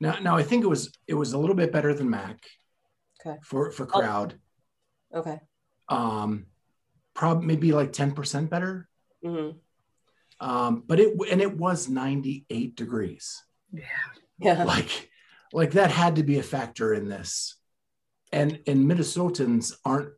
Now, 0.00 0.18
now 0.20 0.36
I 0.36 0.42
think 0.42 0.64
it 0.64 0.68
was 0.68 0.90
it 1.06 1.14
was 1.14 1.34
a 1.34 1.38
little 1.38 1.56
bit 1.56 1.70
better 1.70 1.92
than 1.92 2.08
Mac 2.08 2.38
Okay. 3.20 3.38
for 3.42 3.70
for 3.72 3.84
Oh. 3.92 4.00
crowd. 4.00 4.40
okay. 5.14 5.38
Um, 5.88 6.46
probably 7.12 7.46
maybe 7.46 7.72
like 7.72 7.92
ten 7.92 8.12
percent 8.12 8.48
better. 8.48 8.88
hmm 9.22 9.50
Um, 10.40 10.82
but 10.86 10.98
it 10.98 11.14
and 11.30 11.42
it 11.42 11.56
was 11.58 11.88
98 11.88 12.74
degrees. 12.74 13.42
Yeah. 13.74 13.84
Yeah. 14.38 14.64
Like 14.64 15.10
like 15.52 15.72
that 15.72 15.90
had 15.90 16.16
to 16.16 16.22
be 16.22 16.38
a 16.38 16.42
factor 16.42 16.94
in 16.94 17.08
this. 17.08 17.56
And 18.32 18.60
and 18.66 18.90
Minnesotans 18.90 19.72
aren't 19.84 20.12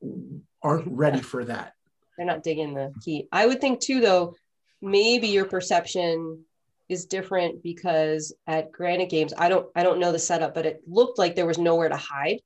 aren't 0.62 0.88
ready 0.88 1.20
for 1.20 1.44
that. 1.44 1.74
they're 2.16 2.26
not 2.26 2.42
digging 2.42 2.74
the 2.74 2.92
heat. 3.04 3.28
I 3.30 3.46
would 3.46 3.60
think 3.60 3.80
too, 3.80 4.00
though, 4.00 4.34
maybe 4.80 5.28
your 5.28 5.44
perception 5.44 6.44
is 6.88 7.06
different 7.06 7.62
because 7.62 8.34
at 8.46 8.72
Granite 8.72 9.10
Games, 9.10 9.34
I 9.36 9.48
don't, 9.48 9.66
I 9.74 9.82
don't 9.82 9.98
know 10.00 10.12
the 10.12 10.18
setup, 10.18 10.54
but 10.54 10.66
it 10.66 10.82
looked 10.86 11.18
like 11.18 11.34
there 11.34 11.46
was 11.46 11.58
nowhere 11.58 11.88
to 11.88 11.96
hide. 11.96 12.40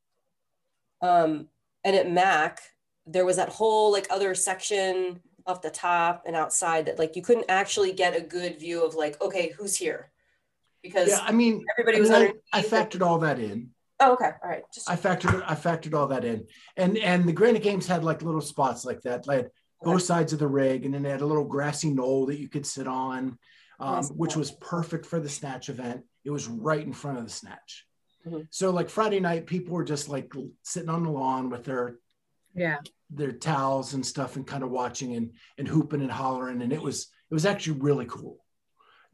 Um, 1.03 1.49
and 1.85 1.95
at 1.95 2.11
Mac, 2.11 2.61
there 3.07 3.25
was 3.25 3.37
that 3.37 3.49
whole 3.51 3.93
like 3.93 4.07
other 4.11 4.35
section 4.35 5.21
off 5.47 5.63
the 5.63 5.71
top 5.71 6.25
and 6.27 6.37
outside 6.37 6.87
that 6.87 6.99
like 6.99 7.17
you 7.17 7.23
couldn't 7.23 7.47
actually 7.49 7.93
get 7.93 8.17
a 8.17 8.21
good 8.21 8.59
view 8.59 8.85
of 8.85 8.95
like, 8.95 9.21
okay, 9.23 9.53
who's 9.57 9.77
here? 9.77 10.11
Because 10.83 11.09
Yeah, 11.09 11.21
I 11.23 11.33
mean, 11.33 11.65
everybody 11.73 11.99
I, 11.99 12.01
was 12.01 12.11
mean, 12.11 12.33
I. 12.53 12.61
I 12.61 12.63
factored 12.63 13.03
all 13.03 13.19
that 13.19 13.39
in. 13.39 13.71
oh, 14.01 14.13
okay, 14.15 14.31
all 14.43 14.49
right. 14.51 14.63
Just 14.75 14.89
I 14.91 14.97
factored 14.97 15.43
I 15.47 15.55
factored 15.55 15.95
all 15.95 16.09
that 16.09 16.25
in. 16.25 16.47
And 16.77 16.97
and 16.99 17.29
the 17.29 17.33
Granite 17.33 17.63
Games 17.63 17.87
had 17.87 18.05
like 18.05 18.23
little 18.23 18.41
spots 18.41 18.85
like 18.85 19.03
that. 19.03 19.27
They 19.27 19.37
had 19.37 19.51
both 19.83 20.03
sides 20.03 20.33
of 20.33 20.39
the 20.39 20.49
rig, 20.49 20.85
and 20.85 20.93
then 20.95 21.03
they 21.03 21.11
had 21.11 21.21
a 21.23 21.27
little 21.27 21.45
grassy 21.45 21.91
knoll 21.91 22.27
that 22.27 22.39
you 22.39 22.49
could 22.49 22.67
sit 22.67 22.87
on, 22.87 23.39
um, 23.79 23.95
Nice. 23.97 24.11
which 24.11 24.37
was 24.37 24.51
perfect 24.53 25.07
for 25.07 25.21
the 25.21 25.29
snatch 25.29 25.69
event. 25.69 26.03
It 26.25 26.31
was 26.31 26.47
right 26.49 26.85
in 26.85 26.93
front 26.93 27.19
of 27.19 27.25
the 27.25 27.31
snatch. 27.31 27.87
Mhm. 28.27 28.47
So 28.51 28.71
like 28.71 28.91
Friday 28.91 29.21
night, 29.21 29.47
people 29.47 29.75
were 29.75 29.85
just 29.85 30.09
like 30.11 30.33
sitting 30.63 30.91
on 30.91 31.03
the 31.05 31.11
lawn 31.11 31.49
with 31.51 31.65
their 31.65 31.97
Yeah. 32.55 32.79
their 33.11 33.33
towels 33.33 33.95
and 33.95 34.05
stuff 34.05 34.37
and 34.37 34.47
kind 34.47 34.63
of 34.63 34.71
watching 34.71 35.15
and 35.17 35.33
and 35.57 35.67
hooping 35.69 36.01
and 36.03 36.11
hollering 36.13 36.61
and 36.63 36.73
it 36.73 36.83
was 36.83 37.09
it 37.31 37.35
was 37.35 37.47
actually 37.47 37.79
really 37.81 38.07
cool 38.07 38.45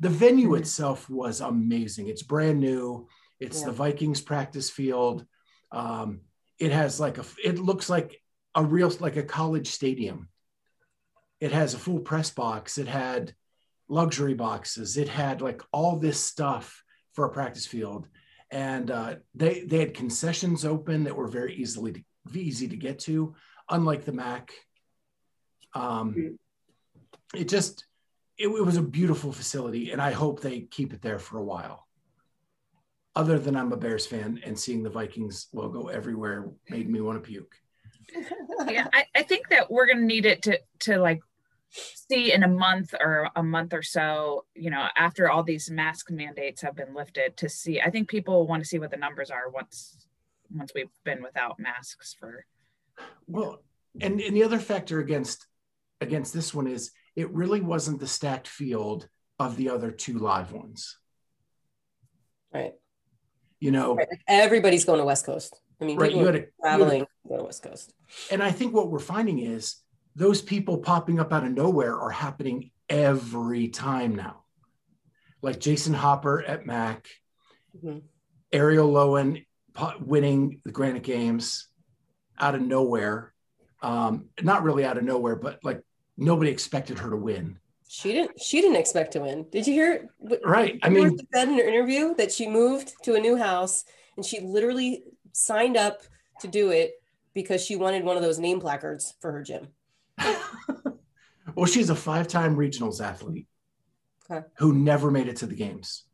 The 0.01 0.09
venue 0.11 0.49
Mm-hmm. 0.51 0.63
itself 0.63 1.09
was 1.09 1.41
amazing. 1.41 2.09
It's 2.09 2.23
brand 2.23 2.61
new. 2.61 3.09
It's 3.41 3.61
Yeah. 3.61 3.67
the 3.67 3.73
Vikings 3.73 4.21
practice 4.21 4.71
field. 4.71 5.25
Um, 5.73 6.21
it 6.59 6.73
has 6.73 7.01
like 7.01 7.19
a. 7.19 7.25
It 7.45 7.59
looks 7.59 7.89
like 7.91 8.21
a 8.55 8.65
real 8.65 8.91
like 9.01 9.17
a 9.17 9.23
college 9.23 9.69
stadium. 9.69 10.29
It 11.41 11.53
has 11.53 11.75
a 11.75 11.79
full 11.79 12.01
press 12.01 12.31
box. 12.31 12.79
It 12.79 12.89
had 12.89 13.35
luxury 13.89 14.35
boxes. 14.35 14.97
It 14.97 15.09
had 15.09 15.41
like 15.43 15.63
all 15.73 15.99
this 15.99 16.19
stuff 16.23 16.83
for 17.15 17.25
a 17.27 17.33
practice 17.33 17.67
field, 17.67 18.09
and 18.51 18.91
uh, 18.91 19.17
they 19.35 19.61
they 19.61 19.79
had 19.79 19.95
concessions 19.95 20.65
open 20.65 21.05
that 21.05 21.17
were 21.17 21.29
very 21.29 21.55
easily 21.57 22.05
easy 22.35 22.69
to 22.69 22.77
get 22.77 22.99
to, 23.01 23.35
unlike 23.71 24.05
the 24.05 24.13
Mac. 24.13 24.53
Um, 25.75 26.15
Mm. 26.15 26.39
it 27.35 27.49
just 27.49 27.86
it, 28.39 28.49
it 28.49 28.65
was 28.65 28.77
a 28.77 28.83
beautiful 28.83 29.33
facility, 29.33 29.91
and 29.91 30.01
I 30.01 30.13
hope 30.13 30.41
they 30.41 30.61
keep 30.61 30.93
it 30.93 31.03
there 31.03 31.19
for 31.19 31.39
a 31.39 31.45
while. 31.45 31.87
Other 33.15 33.39
than 33.39 33.57
I'm 33.57 33.73
a 33.73 33.77
Bears 33.77 34.07
fan, 34.07 34.41
and 34.45 34.59
seeing 34.59 34.83
the 34.83 34.91
Vikings 34.91 35.49
logo 35.53 35.87
everywhere 35.87 36.51
made 36.69 36.89
me 36.89 37.01
want 37.01 37.23
to 37.23 37.27
puke. 37.27 37.55
yeah 38.69 38.87
I, 38.93 39.05
I 39.17 39.23
think 39.23 39.49
that 39.49 39.71
we're 39.71 39.87
gonna 39.87 40.03
need 40.03 40.27
it 40.27 40.43
to 40.43 40.61
to 40.81 40.99
like 40.99 41.21
see 41.71 42.33
in 42.33 42.45
a 42.45 42.49
month 42.49 42.95
or 42.99 43.29
a 43.35 43.43
month 43.43 43.75
or 43.75 43.83
so 43.83 44.45
you 44.55 44.71
know 44.71 44.87
after 44.97 45.29
all 45.29 45.43
these 45.43 45.69
mask 45.71 46.11
mandates 46.11 46.63
have 46.63 46.77
been 46.77 46.95
lifted 46.95 47.37
to 47.37 47.49
see 47.49 47.81
i 47.81 47.91
think 47.91 48.09
people 48.09 48.47
want 48.47 48.63
to 48.63 48.69
see 48.69 48.79
what 48.79 48.93
the 48.93 48.97
numbers 48.97 49.29
are 49.29 49.51
once 49.51 50.07
once 50.55 50.73
we've 50.75 50.91
been 51.05 51.23
without 51.23 51.59
masks 51.59 52.15
for 52.19 52.45
Well, 53.27 53.63
and, 54.01 54.21
and 54.21 54.37
the 54.37 54.45
other 54.45 54.59
factor 54.59 55.01
against 55.01 55.47
against 56.01 56.33
this 56.33 56.53
one 56.53 56.67
is 56.67 56.93
it 57.17 57.31
really 57.33 57.61
wasn't 57.61 57.99
the 58.01 58.07
stacked 58.07 58.47
field 58.47 59.09
of 59.39 59.57
the 59.57 59.71
other 59.71 59.91
two 59.91 60.19
live 60.19 60.53
ones. 60.53 60.99
Right. 62.53 62.75
You 63.61 63.71
know, 63.71 63.97
Right. 63.97 64.07
Like 64.11 64.21
everybody's 64.29 64.85
going 64.85 64.99
to 64.99 65.05
West 65.05 65.27
Coast. 65.27 65.61
I 65.81 65.85
mean, 65.85 65.99
right? 65.99 66.13
You 66.13 66.25
had 66.27 66.35
a, 66.35 66.39
you 66.39 66.45
had 66.45 66.49
a- 66.49 66.61
traveling 66.79 67.01
to 67.29 67.43
West 67.45 67.63
Coast. 67.63 67.93
and 68.31 68.43
I 68.43 68.51
think 68.53 68.73
what 68.75 68.91
we're 68.91 68.99
finding 68.99 69.39
is 69.41 69.77
those 70.15 70.41
people 70.41 70.79
popping 70.79 71.19
up 71.21 71.33
out 71.33 71.45
of 71.45 71.53
nowhere 71.53 71.99
are 71.99 72.11
happening 72.11 72.71
every 72.89 73.69
time 73.69 74.15
now. 74.15 74.45
Like 75.43 75.61
Jason 75.61 75.93
Hopper 75.95 76.43
at 76.43 76.65
Mac, 76.67 77.09
Mhm. 77.83 78.03
Arielle 78.53 78.91
Loewen 78.93 79.45
winning 80.01 80.61
the 80.65 80.73
Granite 80.73 81.03
Games 81.03 81.69
out 82.39 82.55
of 82.55 82.63
nowhere. 82.63 83.35
Um, 83.83 84.31
not 84.41 84.63
really 84.63 84.85
out 84.87 84.97
of 84.97 85.05
nowhere, 85.05 85.37
but 85.37 85.59
like 85.63 85.83
nobody 86.17 86.51
expected 86.51 86.99
her 86.99 87.11
to 87.11 87.17
win. 87.17 87.59
She 87.89 88.13
didn't. 88.13 88.41
She 88.41 88.61
didn't 88.61 88.77
expect 88.77 89.13
to 89.13 89.21
win. 89.21 89.47
Did 89.51 89.67
you 89.67 89.73
hear? 89.75 90.09
Right. 90.45 90.79
I 90.83 90.89
mean, 90.89 91.17
she 91.19 91.27
said 91.33 91.49
in 91.49 91.55
her 91.55 91.65
interview 91.69 92.15
that 92.17 92.33
she 92.33 92.49
moved 92.49 92.95
to 93.05 93.15
a 93.15 93.21
new 93.21 93.37
house 93.37 93.85
and 94.17 94.25
she 94.25 94.41
literally 94.41 95.05
signed 95.33 95.77
up 95.77 96.03
to 96.41 96.49
do 96.49 96.71
it 96.71 96.95
because 97.33 97.65
she 97.65 97.77
wanted 97.77 98.05
one 98.05 98.17
of 98.17 98.23
those 98.23 98.39
name 98.39 98.61
placards 98.61 99.15
for 99.21 99.31
her 99.33 99.43
gym. 99.43 99.69
well, 101.55 101.67
she's 101.67 101.91
a 101.91 101.95
five-time 101.95 102.57
regionals 102.57 103.01
athlete 103.01 103.47
Okay. 104.29 104.45
who 104.59 104.75
never 104.75 105.11
made 105.11 105.29
it 105.29 105.37
to 105.37 105.47
the 105.47 105.55
games. 105.55 106.05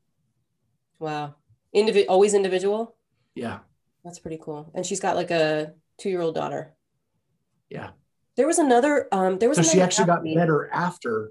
Wow. 0.98 1.36
Indivi- 1.74 2.06
always 2.08 2.34
individual. 2.34 2.96
Yeah. 3.34 3.60
That's 4.04 4.18
pretty 4.18 4.38
cool. 4.42 4.70
And 4.74 4.84
she's 4.84 5.00
got 5.00 5.16
like 5.16 5.30
a 5.30 5.72
two-year-old 5.98 6.34
daughter. 6.34 6.74
Yeah. 7.70 7.90
There 8.36 8.46
was 8.46 8.58
another. 8.58 9.08
Um, 9.12 9.38
there 9.38 9.48
was. 9.48 9.56
So 9.58 9.62
she 9.62 9.72
another 9.78 9.84
actually 9.84 10.06
got 10.06 10.24
better 10.24 10.70
after 10.72 11.30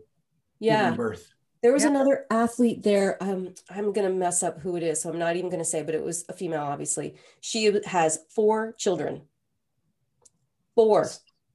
Yeah. 0.59 0.91
birth. 0.91 1.33
There 1.63 1.73
was 1.73 1.83
Yeah. 1.83 1.89
another 1.89 2.25
athlete 2.31 2.83
there. 2.83 3.21
Um, 3.21 3.53
I'm 3.69 3.91
gonna 3.93 4.09
mess 4.09 4.41
up 4.43 4.59
who 4.61 4.75
it 4.75 4.83
is, 4.83 5.01
so 5.01 5.09
I'm 5.09 5.19
not 5.19 5.35
even 5.35 5.49
gonna 5.49 5.65
say, 5.65 5.83
but 5.83 5.93
it 5.95 6.03
was 6.03 6.25
a 6.29 6.33
female, 6.33 6.61
obviously. 6.61 7.15
She 7.39 7.71
has 7.85 8.19
four 8.29 8.73
children. 8.73 9.23
Four. 10.75 11.07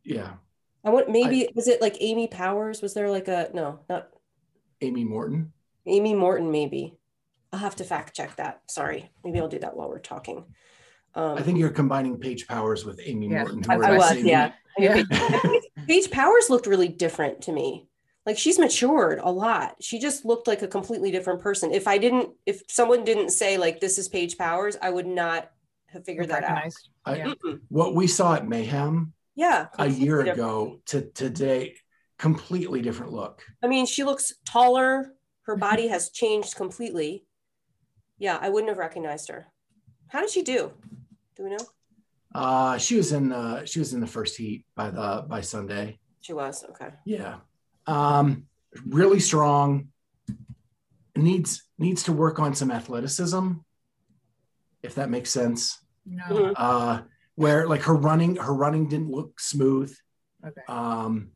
Yeah. 0.04 0.34
I 0.84 0.90
want 0.90 1.10
maybe 1.10 1.48
was 1.54 1.66
it 1.66 1.80
like 1.80 1.96
Amy 2.00 2.28
Powers? 2.28 2.82
Was 2.82 2.94
there 2.94 3.10
like 3.10 3.26
a 3.28 3.50
no, 3.52 3.80
not 3.88 4.08
Amy 4.80 5.04
Morton. 5.04 5.52
Amy 5.86 6.14
Morton, 6.14 6.50
maybe. 6.50 6.96
I'll 7.52 7.58
have 7.60 7.76
to 7.76 7.84
fact 7.84 8.14
check 8.14 8.36
that. 8.36 8.62
Sorry. 8.68 9.10
Maybe 9.24 9.40
I'll 9.40 9.48
do 9.48 9.58
that 9.60 9.76
while 9.76 9.88
we're 9.88 9.98
talking. 9.98 10.44
Um 11.14 11.36
I 11.38 11.42
think 11.42 11.58
you're 11.58 11.70
combining 11.70 12.18
Paige 12.18 12.46
Powers 12.46 12.84
with 12.84 13.00
Amy 13.04 13.28
Yeah. 13.28 13.42
Morton. 13.42 13.62
who 13.64 13.72
I, 13.72 13.88
I 13.94 13.96
was, 13.96 14.16
yeah. 14.22 14.52
Yeah. 14.78 15.02
Paige 15.86 16.10
Powers 16.10 16.50
looked 16.50 16.66
really 16.66 16.88
different 16.88 17.42
to 17.42 17.52
me. 17.52 17.88
Like 18.24 18.38
she's 18.38 18.58
matured 18.58 19.20
a 19.22 19.30
lot. 19.30 19.76
She 19.80 19.98
just 19.98 20.24
looked 20.24 20.46
like 20.48 20.62
a 20.62 20.68
completely 20.68 21.10
different 21.12 21.40
person. 21.40 21.72
If 21.72 21.86
I 21.86 21.98
didn't, 21.98 22.30
if 22.44 22.62
someone 22.68 23.04
didn't 23.04 23.30
say 23.30 23.56
like 23.56 23.80
this 23.80 23.98
is 23.98 24.08
Paige 24.08 24.36
Powers, 24.36 24.76
I 24.82 24.90
would 24.90 25.06
not 25.06 25.50
have 25.88 26.04
figured 26.04 26.28
that 26.28 26.42
out. 26.42 26.50
recognized. 26.50 26.88
I- 27.04 27.16
Yeah. 27.16 27.34
What 27.68 27.94
we 27.94 28.06
saw 28.08 28.34
at 28.34 28.48
Mayhem 28.48 29.12
Yeah. 29.36 29.68
a 29.78 29.86
year 29.88 30.24
different. 30.24 30.38
ago 30.40 30.80
to 30.86 31.02
today, 31.02 31.76
completely 32.18 32.82
different 32.82 33.12
look. 33.12 33.44
I 33.62 33.68
mean, 33.68 33.86
she 33.86 34.02
looks 34.02 34.32
taller. 34.44 35.12
Her 35.42 35.54
body 35.56 35.86
has 35.88 36.10
changed 36.10 36.56
completely. 36.56 37.24
Yeah, 38.18 38.38
I 38.40 38.48
wouldn't 38.48 38.70
have 38.70 38.78
recognized 38.78 39.28
her. 39.28 39.46
How 40.08 40.20
did 40.20 40.30
she 40.30 40.42
do? 40.42 40.72
Do 41.36 41.44
we 41.44 41.50
know? 41.50 41.58
Uh, 42.34 42.76
she 42.78 42.96
was 42.96 43.12
in 43.12 43.28
the 43.30 43.64
she 43.64 43.78
was 43.78 43.94
in 43.94 44.00
the 44.00 44.06
first 44.06 44.36
heat 44.36 44.64
by 44.74 44.90
the 44.90 45.24
by 45.28 45.40
Sunday. 45.40 45.98
She 46.20 46.32
was 46.32 46.64
okay. 46.70 46.90
Yeah. 47.04 47.36
Um, 47.86 48.46
really 48.86 49.20
strong. 49.20 49.88
Needs 51.14 51.62
needs 51.78 52.02
to 52.04 52.12
work 52.12 52.38
on 52.38 52.54
some 52.54 52.70
athleticism, 52.70 53.52
if 54.82 54.94
that 54.96 55.08
makes 55.08 55.30
sense. 55.30 55.78
No. 56.04 56.24
Mhm. 56.24 56.52
Uh, 56.56 57.02
where 57.36 57.66
like 57.68 57.82
her 57.82 57.94
running, 57.94 58.36
her 58.36 58.52
running 58.52 58.88
didn't 58.88 59.10
look 59.10 59.40
smooth. 59.40 59.94
Okay. 60.46 60.60
Um, 60.68 61.30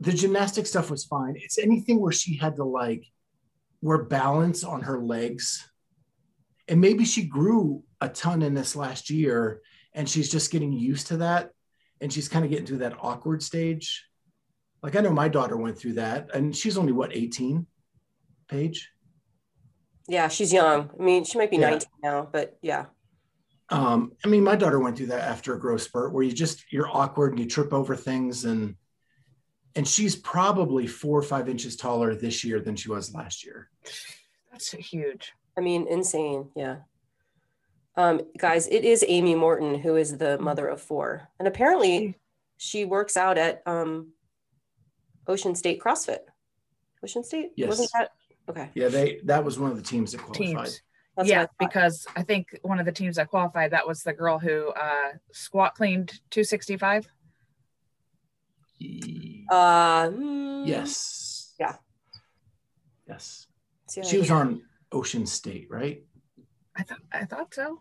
the 0.00 0.12
gymnastic 0.12 0.66
stuff 0.66 0.90
was 0.90 1.04
fine. 1.04 1.34
It's 1.36 1.58
anything 1.58 2.00
where 2.00 2.12
she 2.12 2.36
had 2.36 2.56
to 2.56 2.64
like, 2.64 3.04
where 3.80 4.04
balance 4.04 4.64
on 4.64 4.82
her 4.82 4.98
legs, 5.00 5.69
and 6.70 6.80
maybe 6.80 7.04
she 7.04 7.24
grew 7.24 7.82
a 8.00 8.08
ton 8.08 8.42
in 8.42 8.54
this 8.54 8.76
last 8.76 9.10
year, 9.10 9.60
and 9.92 10.08
she's 10.08 10.30
just 10.30 10.52
getting 10.52 10.72
used 10.72 11.08
to 11.08 11.18
that, 11.18 11.50
and 12.00 12.12
she's 12.12 12.28
kind 12.28 12.44
of 12.44 12.50
getting 12.50 12.64
through 12.64 12.78
that 12.78 12.96
awkward 13.00 13.42
stage. 13.42 14.06
Like 14.82 14.94
I 14.94 15.00
know 15.00 15.10
my 15.10 15.28
daughter 15.28 15.56
went 15.56 15.76
through 15.76 15.94
that, 15.94 16.32
and 16.32 16.56
she's 16.56 16.78
only 16.78 16.92
what 16.92 17.14
18, 17.14 17.66
Paige. 18.48 18.88
Yeah, 20.08 20.28
she's 20.28 20.52
young. 20.52 20.90
I 20.98 21.02
mean, 21.02 21.24
she 21.24 21.38
might 21.38 21.50
be 21.50 21.58
Yeah. 21.58 21.70
19 21.70 21.88
now, 22.02 22.28
but 22.32 22.56
yeah. 22.62 22.86
Um, 23.68 24.12
I 24.24 24.28
mean, 24.28 24.42
my 24.42 24.56
daughter 24.56 24.80
went 24.80 24.96
through 24.96 25.06
that 25.06 25.28
after 25.28 25.54
a 25.54 25.60
growth 25.60 25.82
spurt 25.82 26.12
where 26.12 26.24
you 26.24 26.32
just 26.32 26.72
you're 26.72 26.88
awkward 26.88 27.32
and 27.32 27.40
you 27.40 27.46
trip 27.46 27.72
over 27.72 27.94
things 27.94 28.44
and 28.44 28.76
and 29.76 29.86
she's 29.86 30.16
probably 30.16 30.88
four 30.88 31.16
or 31.16 31.22
five 31.22 31.48
inches 31.48 31.76
taller 31.76 32.14
this 32.16 32.42
year 32.42 32.60
than 32.60 32.74
she 32.74 32.90
was 32.90 33.14
last 33.14 33.44
year. 33.44 33.70
That's 34.50 34.72
huge. 34.72 35.32
I 35.56 35.60
mean, 35.60 35.86
insane. 35.88 36.50
Yeah. 36.54 36.76
Um, 37.96 38.22
guys, 38.38 38.66
it 38.68 38.84
is 38.84 39.04
Amy 39.06 39.34
Morton 39.34 39.74
who 39.78 39.96
is 39.96 40.16
the 40.18 40.38
mother 40.38 40.66
of 40.68 40.80
four. 40.80 41.28
And 41.38 41.46
apparently 41.48 42.18
she 42.56 42.84
works 42.84 43.16
out 43.16 43.36
at 43.36 43.62
um, 43.66 44.12
Ocean 45.26 45.54
State 45.54 45.80
CrossFit. 45.80 46.20
Ocean 47.04 47.24
State? 47.24 47.50
Yes. 47.56 47.68
Wasn't 47.68 47.90
that? 47.94 48.10
Okay. 48.48 48.70
Yeah, 48.74 48.88
they 48.88 49.20
that 49.24 49.44
was 49.44 49.58
one 49.58 49.70
of 49.70 49.76
the 49.76 49.82
teams 49.82 50.12
that 50.12 50.18
qualified. 50.18 50.66
Teams. 50.66 50.82
That's 51.16 51.28
yeah, 51.28 51.42
I 51.42 51.64
because 51.64 52.06
I 52.16 52.22
think 52.22 52.58
one 52.62 52.78
of 52.78 52.86
the 52.86 52.92
teams 52.92 53.16
that 53.16 53.28
qualified 53.28 53.72
that 53.72 53.86
was 53.86 54.02
the 54.02 54.12
girl 54.12 54.38
who 54.38 54.68
uh 54.70 55.12
squat 55.32 55.74
cleaned 55.74 56.08
265. 56.30 57.06
Ye- 58.78 59.46
Uh, 59.50 60.08
hmm, 60.10 60.64
yes. 60.66 61.54
Yeah. 61.58 61.74
Yes. 63.08 63.46
see 63.88 64.00
I 64.00 64.04
She 64.04 64.18
was 64.18 64.28
did. 64.28 64.34
on 64.34 64.62
Ocean 64.92 65.26
State, 65.26 65.68
right? 65.70 66.02
I 66.76 66.82
thought 66.82 67.00
I 67.12 67.24
thought 67.24 67.54
so. 67.54 67.80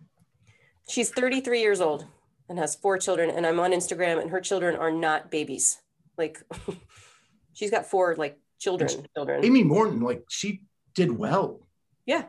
She's 0.89 1.10
33 1.10 1.62
years 1.62 1.82
old 1.82 2.06
and 2.50 2.58
has 2.58 2.75
four 2.75 2.98
children. 2.98 3.30
And 3.30 3.46
I'm 3.46 3.60
on 3.60 3.72
Instagram, 3.72 4.22
and 4.22 4.32
her 4.32 4.42
children 4.42 4.75
are 4.75 4.92
not 4.92 5.32
babies. 5.32 5.78
Like, 6.18 6.42
she's 7.54 7.72
got 7.72 7.86
four 7.86 8.16
like 8.16 8.39
children. 8.60 8.89
Children. 9.16 9.46
Amy 9.46 9.63
Morton, 9.63 10.01
like 10.01 10.24
she 10.30 10.62
did 10.96 11.12
well. 11.12 11.68
Yeah. 12.06 12.24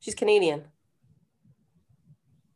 She's 0.00 0.14
Canadian. 0.14 0.64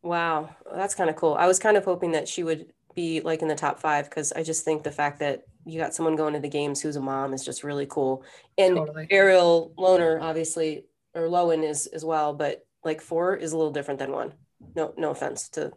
Wow. 0.03 0.51
That's 0.75 0.95
kind 0.95 1.11
of 1.11 1.17
cool. 1.17 1.35
I 1.35 1.47
was 1.47 1.59
kind 1.59 1.77
of 1.77 1.85
hoping 1.85 2.13
that 2.13 2.29
she 2.29 2.43
would 2.43 2.73
be 2.95 3.21
like 3.21 3.43
in 3.43 3.49
the 3.49 3.55
top 3.55 3.79
five 3.79 4.09
because 4.09 4.33
I 4.33 4.43
just 4.43 4.65
think 4.65 4.83
the 4.83 4.93
fact 4.93 5.19
that 5.19 5.43
you 5.65 5.81
got 5.81 5.95
someone 5.95 6.17
going 6.17 6.33
to 6.35 6.41
the 6.41 6.49
games 6.49 6.81
who's 6.81 6.97
a 6.97 7.01
mom 7.01 7.35
is 7.35 7.45
just 7.45 7.65
really 7.65 7.87
cool. 7.87 8.25
And 8.57 8.77
Totally. 8.77 9.09
Ariel 9.11 9.73
Loner, 9.77 10.21
obviously, 10.21 10.85
or 11.17 11.23
Loewen 11.29 11.65
is 11.69 11.87
as 11.89 12.05
well, 12.05 12.35
but 12.35 12.65
like 12.85 13.01
four 13.01 13.35
is 13.35 13.53
a 13.53 13.57
little 13.57 13.73
different 13.73 13.99
than 13.99 14.13
one. 14.13 14.35
No, 14.75 14.93
no 14.97 15.11
offense 15.11 15.49
to 15.51 15.73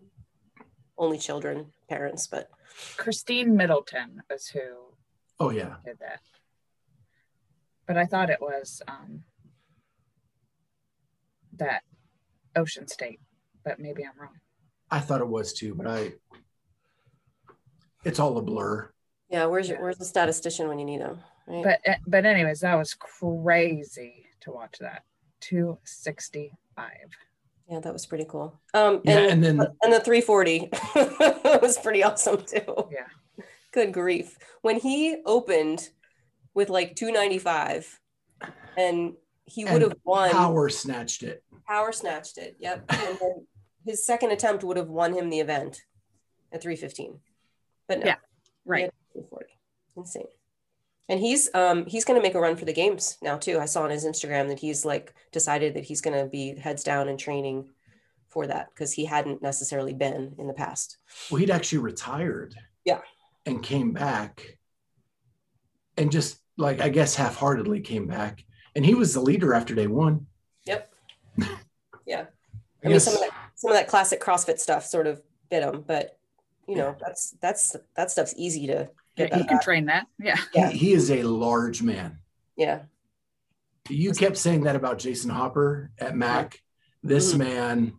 only 0.98 1.17
children, 1.17 1.67
parents, 1.88 2.27
but 2.27 2.50
Christine 2.98 3.55
Middleton 3.55 4.22
is 4.29 4.48
who 4.48 4.60
Oh 5.39 5.50
yeah. 5.50 5.75
did 5.86 5.98
that. 6.00 6.19
but 7.88 7.98
I 7.98 8.05
thought 8.05 8.29
it 8.29 8.41
was 8.41 8.81
um, 8.88 9.24
that 11.55 11.84
Ocean 12.55 12.88
State, 12.88 13.22
but 13.63 13.79
maybe 13.79 14.03
I'm 14.03 14.19
wrong. 14.19 14.36
I 14.91 15.00
thought 15.00 15.22
it 15.22 15.27
was 15.27 15.53
too, 15.53 15.74
but 15.75 15.88
I, 15.88 16.13
it's 18.03 18.19
all 18.19 18.38
a 18.38 18.41
blur. 18.41 18.91
Yeah, 19.29 19.46
where's 19.46 19.69
your, 19.69 19.81
where's 19.81 19.98
the 19.98 20.05
statistician 20.05 20.67
when 20.67 20.79
you 20.79 20.86
need 20.86 21.00
him? 21.01 21.19
Right? 21.48 21.63
But 21.63 21.79
eh, 21.86 21.98
but 22.05 22.25
anyways, 22.25 22.60
that 22.62 22.75
was 22.75 22.93
crazy 22.96 24.25
to 24.41 24.51
watch 24.51 24.75
that. 24.79 25.03
265. 25.41 26.89
yeah, 27.69 27.79
that 27.79 27.93
was 27.93 28.05
pretty 28.05 28.25
cool. 28.25 28.60
Um, 28.74 29.01
Yeah, 29.03 29.19
and, 29.19 29.43
and 29.46 29.60
then 29.60 29.67
and 29.84 29.93
the 29.93 30.00
340 30.00 30.69
was 31.62 31.77
pretty 31.77 32.03
awesome 32.03 32.43
too. 32.46 32.88
Yeah. 32.91 33.08
Good 33.72 33.93
grief. 33.93 34.38
When 34.62 34.79
he 34.79 35.22
opened 35.25 35.89
with 36.53 36.69
like 36.69 36.96
295 36.96 38.00
and 38.77 39.13
he 39.46 39.65
would 39.65 39.81
have 39.81 39.96
won 40.03 40.31
Power 40.31 40.69
snatched 40.69 41.24
it. 41.24 41.43
power 41.67 41.91
snatched 41.91 42.38
it. 42.38 42.55
Yep. 42.60 42.86
And 42.89 43.17
then 43.19 43.46
his 43.86 44.05
second 44.05 44.31
attempt 44.31 44.63
would 44.63 44.77
have 44.77 44.89
won 44.89 45.13
him 45.13 45.29
the 45.29 45.39
event 45.39 45.81
at 46.51 46.62
315. 46.62 47.19
But 47.88 48.00
no. 48.00 48.05
Yeah, 48.08 48.15
right. 48.65 48.84
had 48.84 48.91
340. 49.13 49.46
Insane. 49.98 50.24
And 51.10 51.20
he's 51.20 51.50
um 51.56 51.86
he's 51.88 52.06
gonna 52.06 52.22
make 52.22 52.36
a 52.36 52.39
run 52.39 52.56
for 52.56 52.66
the 52.66 52.74
games 52.74 53.18
now 53.22 53.38
too. 53.38 53.60
I 53.60 53.66
saw 53.66 53.84
on 53.84 53.89
his 53.89 54.06
Instagram 54.06 54.48
that 54.50 54.60
he's 54.60 54.86
like 54.86 55.13
decided 55.32 55.74
that 55.74 55.84
he's 55.84 56.01
gonna 56.01 56.28
be 56.28 56.56
heads 56.56 56.84
down 56.84 57.10
and 57.10 57.20
training 57.20 57.68
for 58.28 58.46
that 58.46 58.70
because 58.70 58.94
he 58.94 59.06
hadn't 59.06 59.42
necessarily 59.42 59.94
been 59.94 60.36
in 60.38 60.48
the 60.48 60.54
past. 60.54 60.98
Well, 61.30 61.39
he'd 61.39 61.50
actually 61.50 61.80
retired. 61.80 62.56
Yeah. 62.86 63.01
And 63.46 63.63
came 63.63 63.92
back 63.92 64.60
and 65.98 66.12
just 66.12 66.39
like, 66.58 66.80
I 66.80 66.89
guess 66.89 67.16
half 67.16 67.36
heartedly 67.36 67.82
came 67.82 68.06
back. 68.06 68.46
And 68.75 68.86
he 68.86 68.94
was 68.94 69.13
the 69.13 69.22
leader 69.22 69.54
after 69.54 69.74
day 69.74 69.88
one. 69.88 70.28
Yep. 70.66 70.94
Yeah. 72.06 72.25
I 72.84 72.88
I 72.88 72.89
mean, 72.89 73.00
some 73.00 73.13
of 73.13 73.20
that 73.20 73.30
some 73.54 73.70
of 73.70 73.78
that 73.78 73.88
classic 73.88 74.20
CrossFit 74.20 74.58
stuff 74.58 74.84
sort 74.84 75.06
of 75.06 75.22
bit 75.51 75.62
him, 75.62 75.84
but 75.86 76.18
you 76.68 76.75
know, 76.75 76.96
that's 77.00 77.36
that's 77.39 77.75
that 77.96 78.10
stuff's 78.10 78.34
easy 78.36 78.66
to 78.66 78.89
get 79.20 79.30
Yeah, 79.32 79.38
you 79.38 79.44
that 79.44 79.50
can 79.50 79.60
train 79.62 79.86
that. 79.86 80.08
Yeah. 80.20 80.36
he, 80.54 80.60
yeah. 80.60 80.70
he 80.72 80.94
is 80.94 81.12
a 81.12 81.24
large 81.24 81.82
man. 81.82 82.20
Yeah. 82.56 82.84
You 83.90 84.12
kept 84.14 84.38
saying 84.38 84.64
that 84.64 84.76
about 84.76 85.00
Jason 85.00 85.30
Hopper 85.30 85.92
at 86.00 86.16
Mac. 86.16 86.62
This 87.04 87.34
Mhm. 87.34 87.38
man 87.38 87.94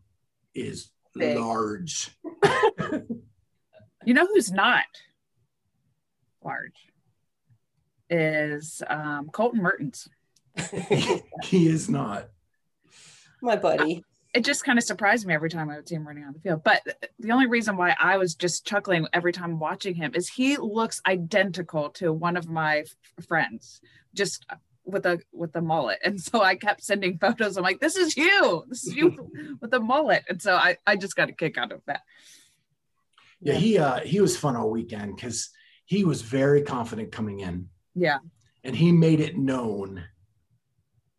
is 0.55 0.91
Big. 1.15 1.39
large. 1.39 2.11
You 4.05 4.15
know 4.15 4.27
who's 4.27 4.51
not 4.51 4.85
large 6.43 6.73
is 8.09 8.83
um, 8.89 9.29
Colton 9.33 9.61
Mertens. 9.63 10.09
he 11.45 11.67
is 11.69 11.89
not. 11.89 12.29
My 13.43 13.57
buddy. 13.57 14.05
It 14.33 14.45
just 14.45 14.65
kind 14.65 14.79
of 14.79 14.85
surprised 14.85 15.27
me 15.27 15.35
every 15.35 15.51
time 15.51 15.71
I 15.71 15.77
would 15.77 15.89
see 15.89 15.97
him 15.97 16.07
running 16.07 16.23
on 16.25 16.33
the 16.33 16.39
field. 16.39 16.63
But 16.63 16.83
the 17.19 17.33
only 17.33 17.47
reason 17.47 17.77
why 17.77 17.97
I 17.99 18.17
was 18.17 18.35
just 18.37 18.65
chuckling 18.65 19.07
every 19.13 19.33
time 19.33 19.59
watching 19.59 19.95
him 19.95 20.13
is 20.15 20.29
he 20.29 20.57
looks 20.57 21.03
identical 21.07 21.91
to 21.91 22.13
one 22.13 22.37
of 22.37 22.49
my 22.49 22.79
f- 23.19 23.25
friends, 23.27 23.81
just 24.15 24.47
with 24.85 25.05
a 25.05 25.19
with 25.33 25.55
a 25.57 25.61
mullet. 25.61 25.99
And 26.05 26.21
so 26.21 26.43
I 26.43 26.55
kept 26.55 26.85
sending 26.85 27.19
photos. 27.19 27.57
I'm 27.57 27.65
like, 27.65 27.81
this 27.81 27.97
is 27.97 28.17
you. 28.17 28.65
This 28.69 28.87
is 28.87 28.95
you 28.95 29.31
with 29.61 29.75
a 29.75 29.81
mullet. 29.81 30.23
And 30.29 30.41
so 30.41 30.55
I, 30.55 30.77
I 30.87 30.95
just 30.97 31.17
got 31.17 31.29
a 31.29 31.33
kick 31.33 31.59
out 31.59 31.73
of 31.73 31.81
that. 31.87 32.03
Yeah, 33.41 33.55
he 33.55 33.79
uh 33.79 34.01
he 34.01 34.21
was 34.21 34.37
fun 34.37 34.55
all 34.55 34.71
weekend 34.71 35.17
because 35.17 35.51
he 35.87 36.05
was 36.05 36.23
very 36.23 36.63
confident 36.63 37.11
coming 37.11 37.41
in 37.41 37.69
Yeah. 37.97 38.19
and 38.63 38.77
he 38.77 38.93
made 38.93 39.19
it 39.19 39.37
known 39.37 40.05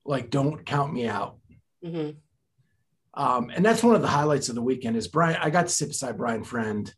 like 0.06 0.30
don't 0.30 0.66
count 0.66 0.94
me 0.94 1.08
out. 1.08 1.38
Mhm. 1.84 2.16
Um, 3.14 3.52
and 3.54 3.66
that's 3.66 3.84
one 3.84 3.96
of 3.96 4.02
the 4.02 4.08
highlights 4.08 4.50
of 4.50 4.56
the 4.56 4.62
weekend 4.62 4.96
is 4.96 5.08
Brian. 5.08 5.38
I 5.42 5.50
got 5.50 5.68
to 5.68 5.74
sit 5.74 5.90
beside 5.90 6.18
Brian 6.18 6.44
Friend 6.44 6.92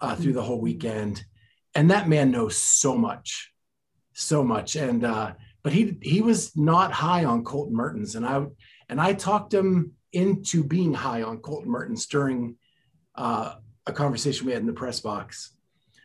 uh, 0.00 0.16
through 0.16 0.32
the 0.32 0.42
whole 0.42 0.60
weekend, 0.60 1.24
and 1.74 1.90
that 1.90 2.08
man 2.08 2.30
knows 2.30 2.56
so 2.56 2.96
much, 2.96 3.52
so 4.12 4.42
much. 4.42 4.74
And 4.76 5.04
uh, 5.04 5.34
but 5.62 5.72
he 5.72 5.96
he 6.02 6.22
was 6.22 6.56
not 6.56 6.92
high 6.92 7.24
on 7.24 7.44
Colton 7.44 7.76
Mertens, 7.76 8.14
and 8.14 8.26
I 8.26 8.46
and 8.88 9.00
I 9.00 9.12
talked 9.12 9.54
him 9.54 9.92
into 10.12 10.64
being 10.64 10.94
high 10.94 11.22
on 11.22 11.38
Colton 11.38 11.70
Mertens 11.70 12.06
during 12.06 12.56
uh, 13.14 13.54
a 13.86 13.92
conversation 13.92 14.46
we 14.46 14.52
had 14.52 14.62
in 14.62 14.66
the 14.66 14.72
press 14.72 15.00
box. 15.00 15.54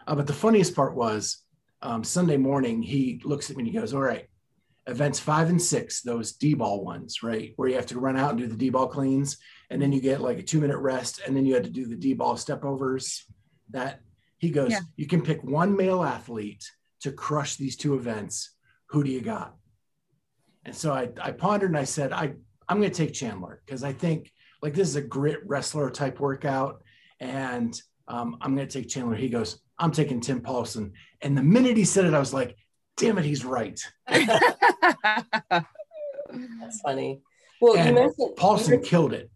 Uh, 0.06 0.15
but 0.15 0.28
the 0.28 0.34
funniest 0.34 0.76
part 0.76 0.96
was 0.96 1.39
um, 1.82 2.04
Sunday 2.04 2.38
morning. 2.38 2.82
He 2.82 3.22
looks 3.24 3.50
at 3.50 3.56
me 3.56 3.62
and 3.62 3.72
he 3.72 3.80
goes, 3.80 3.93
"All 3.93 4.02
right." 4.02 4.28
Events 4.88 5.19
five 5.19 5.50
and 5.50 5.62
six, 5.62 6.02
those 6.02 6.34
D 6.34 6.54
ball 6.54 6.84
ones, 6.84 7.24
right? 7.24 7.54
Where 7.56 7.69
you 7.69 7.76
have 7.76 7.86
to 7.88 8.00
run 8.00 8.17
out 8.17 8.32
and 8.32 8.39
do 8.39 8.48
the 8.48 8.56
D 8.56 8.69
ball 8.69 8.88
cleans, 8.88 9.38
and 9.69 9.82
then 9.82 9.91
you 9.91 10.02
get 10.02 10.22
like 10.22 10.39
a 10.39 10.43
two 10.43 10.60
minute 10.60 10.78
rest, 10.78 11.22
and 11.26 11.36
then 11.36 11.46
you 11.46 11.54
had 11.54 11.63
to 11.63 11.69
do 11.69 11.86
the 11.86 11.96
D 11.96 12.13
ball 12.13 12.38
step 12.38 12.63
overs. 12.63 13.26
That 13.72 14.02
he 14.38 14.50
goes, 14.50 14.72
Yeah. 14.72 14.82
you 14.98 15.08
can 15.08 15.22
pick 15.22 15.43
one 15.43 15.76
male 15.76 16.04
athlete 16.04 16.69
to 17.02 17.12
crush 17.12 17.56
these 17.56 17.76
two 17.78 17.96
events. 17.96 18.52
Who 18.88 19.04
do 19.04 19.10
you 19.10 19.22
got? 19.22 19.56
And 20.65 20.76
so 20.76 20.93
I, 20.93 21.10
I 21.22 21.32
pondered 21.32 21.72
and 21.72 21.78
I 21.78 21.84
said, 21.86 22.13
I, 22.13 22.34
I'm 22.69 22.80
going 22.80 22.91
to 22.91 22.96
take 22.96 23.13
Chandler 23.13 23.62
because 23.65 23.84
I 23.84 23.91
think 23.93 24.32
like 24.62 24.74
this 24.74 24.88
is 24.88 24.96
a 24.96 25.02
grit 25.02 25.39
wrestler 25.46 25.89
type 25.89 26.19
workout. 26.19 26.84
And 27.19 27.80
um, 28.08 28.38
I'm 28.41 28.56
going 28.56 28.67
to 28.67 28.80
take 28.80 28.89
Chandler. 28.89 29.15
He 29.15 29.30
goes, 29.30 29.60
I'm 29.78 29.91
taking 29.91 30.22
Tim 30.22 30.41
Paulson. 30.41 30.93
And 31.22 31.38
the 31.38 31.43
minute 31.43 31.76
he 31.76 31.86
said 31.86 32.06
it, 32.06 32.13
I 32.13 32.19
was 32.19 32.34
like, 32.34 32.56
damn 32.98 33.18
it, 33.18 33.26
he's 33.26 33.46
right. 33.46 33.80
That's 34.08 34.32
funny. 36.82 37.22
Well, 37.62 37.76
you 37.76 37.82
And 37.82 37.96
mentioned 37.96 38.36
Paulson 38.36 38.82
killed 38.82 39.14
it. 39.14 39.30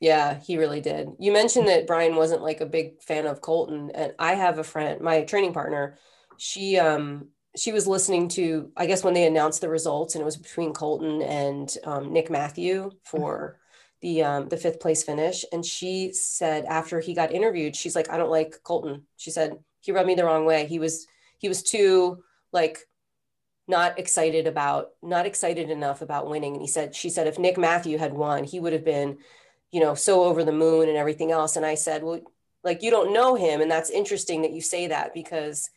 Yeah, 0.00 0.40
he 0.40 0.58
really 0.58 0.80
did. 0.80 1.10
You 1.18 1.32
mentioned 1.32 1.68
that 1.68 1.86
Brian 1.86 2.16
wasn't 2.16 2.42
like 2.42 2.60
a 2.60 2.66
big 2.66 3.00
fan 3.02 3.26
of 3.26 3.40
Colton, 3.40 3.90
and 3.94 4.12
I 4.18 4.34
have 4.34 4.58
a 4.58 4.64
friend, 4.64 5.00
my 5.00 5.22
training 5.22 5.52
partner. 5.52 5.98
She 6.36 6.78
um 6.78 7.28
she 7.56 7.72
was 7.72 7.86
listening 7.86 8.28
to 8.30 8.70
I 8.76 8.86
guess 8.86 9.04
when 9.04 9.14
they 9.14 9.26
announced 9.26 9.60
the 9.60 9.68
results, 9.68 10.14
and 10.14 10.22
it 10.22 10.24
was 10.24 10.36
between 10.36 10.74
Colton 10.74 11.22
and 11.22 11.74
um, 11.84 12.12
Nick 12.12 12.30
Mathew 12.30 12.90
for 13.04 13.58
the 14.02 14.24
um, 14.24 14.48
the 14.48 14.56
fifth 14.56 14.80
place 14.80 15.02
finish. 15.02 15.44
And 15.52 15.64
she 15.64 16.12
said 16.12 16.64
after 16.66 17.00
he 17.00 17.14
got 17.14 17.32
interviewed, 17.32 17.76
she's 17.76 17.96
like, 17.96 18.10
I 18.10 18.16
don't 18.18 18.30
like 18.30 18.58
Colton. 18.62 19.06
She 19.16 19.30
said 19.30 19.56
he 19.80 19.92
rubbed 19.92 20.08
me 20.08 20.14
the 20.14 20.24
wrong 20.24 20.44
way. 20.44 20.66
He 20.66 20.78
was 20.78 21.06
he 21.38 21.48
was 21.48 21.62
too 21.62 22.22
like 22.52 22.80
not 23.66 23.98
excited 23.98 24.46
about 24.46 24.90
not 25.02 25.26
excited 25.26 25.70
enough 25.70 26.02
about 26.02 26.28
winning. 26.28 26.52
And 26.52 26.62
he 26.62 26.68
said 26.68 26.94
she 26.94 27.08
said 27.08 27.26
if 27.26 27.38
Nick 27.38 27.56
Mathew 27.56 27.98
had 27.98 28.12
won, 28.12 28.44
he 28.44 28.60
would 28.60 28.72
have 28.72 28.84
been 28.84 29.18
you 29.74 29.80
know, 29.80 29.96
so 29.96 30.22
over 30.22 30.44
the 30.44 30.52
moon 30.52 30.88
and 30.88 30.96
everything 30.96 31.32
else. 31.32 31.56
And 31.56 31.66
I 31.66 31.74
said, 31.74 32.04
well, 32.04 32.20
like, 32.62 32.84
you 32.84 32.92
don't 32.92 33.12
know 33.12 33.34
him. 33.34 33.60
And 33.60 33.68
that's 33.68 33.90
interesting 33.90 34.42
that 34.42 34.52
you 34.52 34.60
say 34.60 34.86
that 34.86 35.12
because 35.12 35.68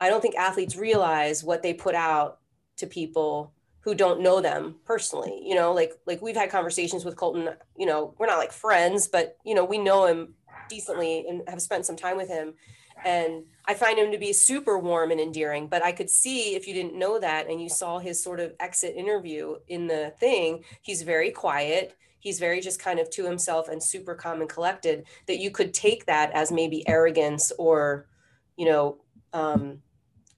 I 0.00 0.08
don't 0.08 0.22
think 0.22 0.36
athletes 0.36 0.74
realize 0.74 1.44
what 1.44 1.62
they 1.62 1.74
put 1.74 1.94
out 1.94 2.38
to 2.78 2.86
people 2.86 3.52
who 3.80 3.94
don't 3.94 4.22
know 4.22 4.40
them 4.40 4.76
personally. 4.86 5.38
You 5.44 5.54
know, 5.54 5.74
like, 5.74 5.92
like 6.06 6.22
we've 6.22 6.34
had 6.34 6.48
conversations 6.48 7.04
with 7.04 7.14
Colton, 7.14 7.50
you 7.76 7.84
know, 7.84 8.14
we're 8.18 8.26
not 8.26 8.38
like 8.38 8.52
friends, 8.52 9.06
but, 9.06 9.36
you 9.44 9.54
know, 9.54 9.66
we 9.66 9.76
know 9.76 10.06
him 10.06 10.36
decently 10.70 11.26
and 11.28 11.42
have 11.46 11.60
spent 11.60 11.84
some 11.84 11.96
time 11.96 12.16
with 12.16 12.30
him. 12.30 12.54
And 13.04 13.44
I 13.66 13.74
find 13.74 13.98
him 13.98 14.12
to 14.12 14.18
be 14.18 14.32
super 14.32 14.78
warm 14.78 15.10
and 15.10 15.20
endearing. 15.20 15.68
But 15.68 15.82
I 15.82 15.92
could 15.92 16.10
see 16.10 16.54
if 16.54 16.68
you 16.68 16.74
didn't 16.74 16.98
know 16.98 17.18
that 17.18 17.48
and 17.48 17.60
you 17.60 17.68
saw 17.68 17.98
his 17.98 18.22
sort 18.22 18.40
of 18.40 18.54
exit 18.60 18.94
interview 18.96 19.56
in 19.68 19.86
the 19.86 20.12
thing, 20.18 20.64
he's 20.82 21.02
very 21.02 21.30
quiet 21.30 21.96
he's 22.24 22.38
very 22.38 22.58
just 22.58 22.80
kind 22.80 22.98
of 22.98 23.10
to 23.10 23.22
himself 23.26 23.68
and 23.68 23.82
super 23.82 24.14
calm 24.14 24.40
and 24.40 24.48
collected 24.48 25.04
that 25.26 25.36
you 25.36 25.50
could 25.50 25.74
take 25.74 26.06
that 26.06 26.32
as 26.32 26.50
maybe 26.50 26.82
arrogance 26.88 27.52
or 27.58 28.06
you 28.56 28.64
know 28.64 28.96
um, 29.34 29.82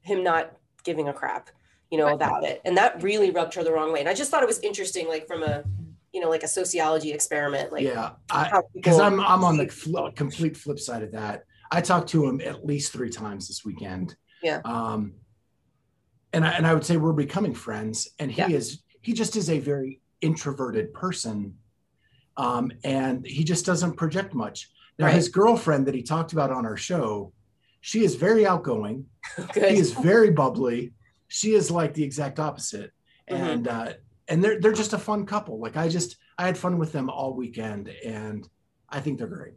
him 0.01 0.25
not 0.25 0.51
giving 0.83 1.07
a 1.07 1.13
crap 1.13 1.49
you 1.91 1.97
know 1.97 2.09
about 2.09 2.43
it 2.43 2.61
and 2.65 2.77
that 2.77 3.01
really 3.05 3.31
rubbed 3.31 3.55
her 3.55 3.63
the 3.63 3.71
wrong 3.71 3.93
way 3.93 4.01
and 4.01 4.09
i 4.09 4.15
just 4.15 4.29
thought 4.29 4.43
it 4.43 4.49
was 4.49 4.59
interesting 4.61 5.07
like 5.07 5.29
from 5.29 5.45
a 5.45 5.63
you 6.17 6.23
know 6.23 6.31
like 6.31 6.43
a 6.43 6.49
sociology 6.49 7.13
experiment 7.13 7.71
like 7.71 7.85
yeah, 7.85 8.13
because 8.73 8.99
I'm 8.99 9.21
I'm 9.21 9.45
on 9.45 9.59
the 9.59 9.69
fl- 9.69 10.09
complete 10.15 10.57
flip 10.57 10.81
side 10.81 11.03
of 11.03 11.13
that. 11.13 11.45
I 11.71 11.81
talked 11.81 12.09
to 12.11 12.27
him 12.27 12.41
at 12.41 12.65
least 12.65 12.93
three 12.93 13.11
times 13.11 13.49
this 13.49 13.65
weekend. 13.65 14.17
Yeah. 14.43 14.61
Um, 14.65 15.15
and 16.33 16.45
I 16.45 16.51
and 16.53 16.67
I 16.67 16.75
would 16.75 16.85
say 16.85 16.97
we're 16.97 17.13
becoming 17.13 17.55
friends, 17.55 18.09
and 18.19 18.31
he 18.31 18.41
Yeah. 18.41 18.49
is 18.51 18.83
he 19.03 19.13
just 19.13 19.37
is 19.37 19.49
a 19.51 19.59
very 19.59 20.01
introverted 20.21 20.93
person, 20.93 21.57
um, 22.37 22.73
and 22.85 23.25
he 23.27 23.45
just 23.45 23.65
doesn't 23.65 23.95
project 23.97 24.35
much. 24.35 24.71
Now 24.99 25.07
Right. 25.07 25.15
his 25.15 25.29
girlfriend 25.29 25.87
that 25.87 25.95
he 25.95 26.03
talked 26.03 26.33
about 26.33 26.51
on 26.51 26.67
our 26.67 26.77
show, 26.77 27.33
she 27.81 28.05
is 28.05 28.15
very 28.17 28.47
outgoing. 28.47 29.07
good 29.55 29.71
He 29.73 29.79
is 29.79 29.93
very 29.93 30.31
bubbly. 30.31 30.93
She 31.29 31.55
is 31.55 31.71
like 31.71 31.95
the 31.95 32.03
exact 32.05 32.39
opposite, 32.41 32.93
Mhm. 33.31 33.37
and 33.37 33.69
uh, 33.69 33.93
and 34.29 34.43
they're 34.45 34.61
they're 34.61 34.73
just 34.73 34.93
a 34.93 34.99
fun 34.99 35.25
couple. 35.27 35.59
Like 35.61 35.77
I 35.77 35.89
just 35.89 36.17
I 36.39 36.45
had 36.47 36.59
fun 36.59 36.79
with 36.79 36.93
them 36.93 37.09
all 37.09 37.35
weekend, 37.35 37.89
and 37.89 38.47
I 38.89 39.01
think 39.01 39.19
they're 39.19 39.27
great. 39.27 39.55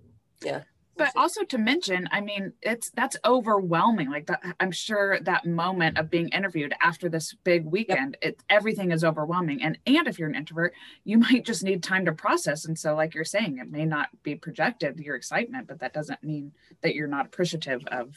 But 1.00 1.12
also 1.16 1.44
to 1.44 1.58
mention 1.58 2.08
i 2.12 2.22
mean 2.22 2.54
it's 2.62 2.92
that's 2.92 3.18
overwhelming 3.26 4.10
like 4.10 4.28
that 4.28 4.42
i'm 4.60 4.72
sure 4.72 5.20
that 5.22 5.46
moment 5.46 5.98
of 5.98 6.10
being 6.10 6.30
interviewed 6.30 6.74
after 6.82 7.10
this 7.10 7.34
big 7.44 7.66
weekend 7.66 8.18
yep. 8.22 8.34
it 8.34 8.44
everything 8.50 8.92
is 8.92 9.04
overwhelming. 9.04 9.62
And 9.62 9.78
and 9.86 10.08
if 10.08 10.20
you're 10.20 10.30
an 10.30 10.36
introvert 10.36 10.74
you 11.04 11.18
might 11.30 11.46
just 11.46 11.64
need 11.64 11.84
time 11.84 12.06
to 12.06 12.12
process. 12.12 12.66
And 12.66 12.78
so 12.78 12.96
like 12.96 13.14
you're 13.14 13.24
saying 13.24 13.58
it 13.58 13.72
may 13.72 13.86
not 13.86 14.10
be 14.24 14.36
projected 14.36 15.00
your 15.00 15.16
excitement 15.16 15.68
but 15.68 15.80
that 15.80 15.94
doesn't 15.94 16.24
mean 16.24 16.52
that 16.82 16.96
you're 16.96 17.08
not 17.08 17.26
appreciative 17.26 17.86
of 17.88 18.16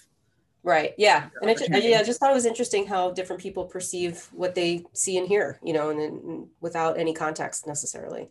right 0.64 0.94
yeah. 0.96 1.28
and 1.40 1.50
it, 1.50 1.84
yeah 1.84 1.98
i 1.98 2.04
just 2.04 2.20
thought 2.20 2.30
it 2.30 2.34
was 2.34 2.46
interesting 2.46 2.86
how 2.86 3.10
different 3.10 3.42
people 3.42 3.64
perceive 3.64 4.28
what 4.32 4.54
they 4.54 4.84
see 4.92 5.18
and 5.18 5.26
hear 5.26 5.58
you 5.62 5.72
know 5.72 5.90
and, 5.90 6.00
and 6.00 6.48
without 6.60 6.98
any 6.98 7.12
context 7.12 7.66
necessarily. 7.66 8.30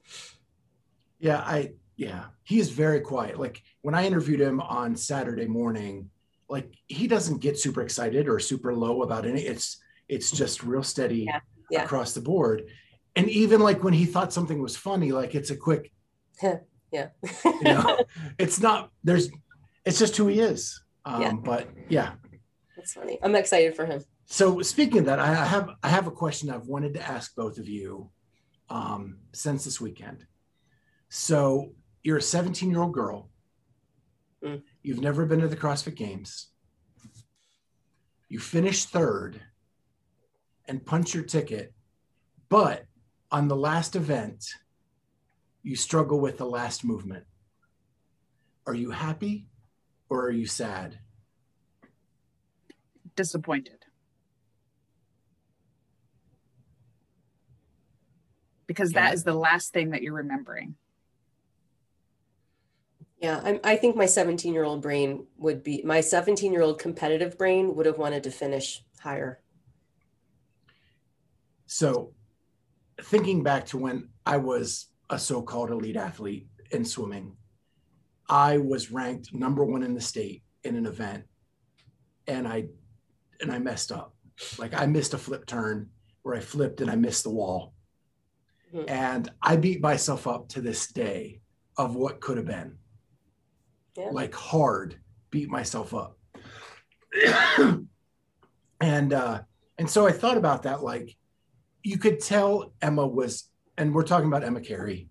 Yeah 1.20 1.40
i 1.40 1.72
yeah, 2.02 2.24
he 2.42 2.60
is 2.60 2.72
very 2.72 3.00
quiet. 3.00 3.40
Like 3.40 3.62
when 3.84 3.94
I 3.94 4.08
interviewed 4.08 4.42
him 4.42 4.60
on 4.60 4.96
Saturday 4.96 5.46
morning, 5.46 6.10
like 6.50 6.74
he 6.88 7.06
doesn't 7.06 7.42
get 7.42 7.60
super 7.60 7.84
excited 7.84 8.28
or 8.28 8.40
super 8.40 8.74
low 8.74 9.04
about 9.04 9.28
any. 9.28 9.42
It's 9.44 9.78
it's 10.10 10.32
just 10.32 10.64
real 10.64 10.82
steady 10.82 11.26
yeah. 11.28 11.42
Yeah. 11.70 11.84
across 11.84 12.14
the 12.14 12.22
board. 12.22 12.64
And 13.16 13.30
even 13.30 13.62
like 13.62 13.84
when 13.84 13.94
he 13.94 14.06
thought 14.06 14.34
something 14.34 14.60
was 14.64 14.76
funny, 14.76 15.12
like 15.12 15.36
it's 15.36 15.52
a 15.52 15.56
quick, 15.56 15.92
yeah, 16.92 17.10
you 17.22 17.62
know, 17.62 18.00
it's 18.40 18.60
not. 18.60 18.90
There's, 19.04 19.30
it's 19.86 20.00
just 20.00 20.18
who 20.18 20.26
he 20.26 20.40
is. 20.40 20.82
Um, 21.06 21.22
yeah. 21.22 21.34
But 21.34 21.70
yeah, 21.88 22.14
that's 22.76 22.94
funny. 22.94 23.20
I'm 23.22 23.36
excited 23.36 23.76
for 23.76 23.86
him. 23.86 24.04
So 24.26 24.64
speaking 24.64 25.00
of 25.00 25.06
that, 25.06 25.20
I 25.20 25.36
have 25.36 25.70
I 25.84 25.90
have 25.90 26.08
a 26.08 26.12
question 26.12 26.50
I've 26.50 26.66
wanted 26.66 26.96
to 26.96 27.08
ask 27.08 27.36
both 27.36 27.60
of 27.60 27.70
you 27.70 28.10
um, 28.72 29.18
since 29.34 29.66
this 29.66 29.80
weekend. 29.80 30.26
So 31.10 31.74
you're 32.04 32.18
a 32.18 32.22
17 32.22 32.70
year 32.70 32.82
old 32.82 32.94
girl. 32.94 33.30
Mm. 34.44 34.64
You've 34.82 35.02
never 35.02 35.26
been 35.26 35.42
to 35.42 35.48
the 35.48 35.56
CrossFit 35.56 35.96
Games. 35.96 36.48
You 38.30 38.40
finish 38.40 38.86
third 38.86 39.42
and 40.66 40.86
punch 40.86 41.14
your 41.14 41.24
ticket. 41.24 41.74
But 42.50 42.86
on 43.32 43.48
the 43.48 43.56
last 43.56 43.96
event, 43.96 44.46
you 45.64 45.76
struggle 45.76 46.20
with 46.20 46.38
the 46.38 46.46
last 46.46 46.84
movement. 46.84 47.26
Are 48.66 48.74
you 48.74 48.92
happy 48.92 49.48
or 50.10 50.26
are 50.26 50.32
you 50.32 50.46
sad? 50.46 51.00
Disappointed. 53.16 53.86
Because 58.66 58.92
that 58.92 59.14
is 59.14 59.24
the 59.24 59.34
last 59.34 59.74
thing 59.74 59.90
that 59.90 60.02
you're 60.02 60.14
remembering. 60.14 60.76
Yeah, 63.22 63.40
I'm, 63.44 63.60
I 63.64 63.76
think 63.76 63.96
my 63.96 64.08
17 64.08 64.52
year 64.52 64.64
old 64.64 64.82
brain 64.82 65.28
would 65.38 65.62
be 65.62 65.84
my 65.84 66.02
17 66.02 66.52
year 66.52 66.64
old 66.64 66.80
competitive 66.80 67.38
brain 67.38 67.76
would 67.76 67.86
have 67.86 68.00
wanted 68.00 68.24
to 68.24 68.32
finish 68.32 68.84
higher. 69.00 69.40
So, 71.68 72.14
thinking 73.04 73.44
back 73.44 73.68
to 73.68 73.78
when 73.78 74.10
I 74.26 74.38
was 74.38 74.88
a 75.12 75.20
so 75.20 75.44
called 75.44 75.70
elite 75.70 75.98
athlete 75.98 76.48
in 76.72 76.84
swimming, 76.84 77.38
I 78.28 78.58
was 78.58 78.92
ranked 78.92 79.34
number 79.34 79.64
one 79.64 79.84
in 79.84 79.94
the 79.94 80.02
state 80.02 80.42
in 80.64 80.76
an 80.76 80.88
event, 80.88 81.26
and 82.28 82.48
I 82.48 82.70
and 83.40 83.52
I 83.52 83.60
messed 83.60 83.92
up. 83.92 84.16
Like 84.58 84.74
I 84.74 84.88
missed 84.88 85.14
a 85.14 85.20
flip 85.20 85.46
turn 85.46 85.90
where 86.24 86.36
I 86.36 86.40
flipped 86.40 86.82
and 86.82 86.90
I 86.90 86.96
missed 86.96 87.24
the 87.24 87.30
wall. 87.30 87.74
Mm-hmm. 88.74 88.90
And 88.90 89.32
I 89.44 89.58
beat 89.58 89.80
myself 89.80 90.26
up 90.26 90.48
to 90.50 90.62
this 90.62 90.88
day 90.88 91.42
of 91.78 91.96
what 91.96 92.20
could 92.20 92.38
have 92.38 92.46
been 92.48 92.78
yeah. 93.96 94.10
like 94.12 94.34
hard, 94.34 95.00
beat 95.30 95.50
myself 95.50 95.94
up. 95.94 96.18
and 98.82 99.14
uh, 99.14 99.42
and 99.78 99.90
so 99.90 100.08
I 100.08 100.12
thought 100.12 100.38
about 100.38 100.64
that. 100.64 100.84
Like 100.84 101.16
you 101.84 101.98
could 101.98 102.20
tell 102.20 102.74
Emma 102.82 103.06
was, 103.06 103.50
and 103.78 103.94
we're 103.94 104.04
talking 104.04 104.28
about 104.28 104.44
Emma 104.44 104.62
Carey. 104.62 105.10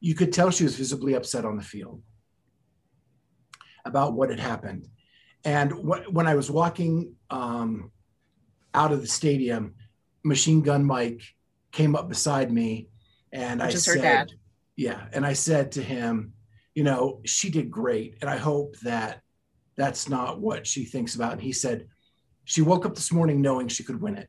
You 0.00 0.14
could 0.14 0.32
tell 0.32 0.50
she 0.50 0.64
was 0.64 0.76
visibly 0.76 1.14
upset 1.14 1.44
on 1.44 1.56
the 1.56 1.62
field 1.62 2.02
about 3.84 4.14
what 4.14 4.30
had 4.30 4.40
happened. 4.40 4.88
And 5.44 5.72
wh- 5.72 6.12
when 6.12 6.26
I 6.26 6.34
was 6.34 6.50
walking 6.50 7.14
um, 7.30 7.90
out 8.72 8.92
of 8.92 9.00
the 9.00 9.06
stadium, 9.06 9.74
Machine 10.22 10.62
Gun 10.62 10.84
Mike 10.84 11.22
came 11.70 11.94
up 11.94 12.08
beside 12.08 12.50
me, 12.50 12.88
and 13.32 13.60
Which 13.60 13.74
I 13.74 13.78
said, 13.78 14.32
"Yeah," 14.76 15.06
and 15.12 15.26
I 15.26 15.34
said 15.34 15.72
to 15.72 15.82
him, 15.82 16.32
you 16.74 16.82
know, 16.82 17.20
she 17.24 17.50
did 17.50 17.70
great. 17.70 18.18
And 18.20 18.28
I 18.28 18.36
hope 18.36 18.76
that 18.80 19.20
that's 19.76 20.08
not 20.08 20.40
what 20.40 20.66
she 20.66 20.84
thinks 20.84 21.14
about. 21.14 21.32
And 21.32 21.42
he 21.42 21.52
said, 21.52 21.86
she 22.44 22.62
woke 22.62 22.84
up 22.84 22.94
this 22.94 23.12
morning 23.12 23.40
knowing 23.40 23.68
she 23.68 23.84
could 23.84 24.00
win 24.00 24.16
it. 24.16 24.28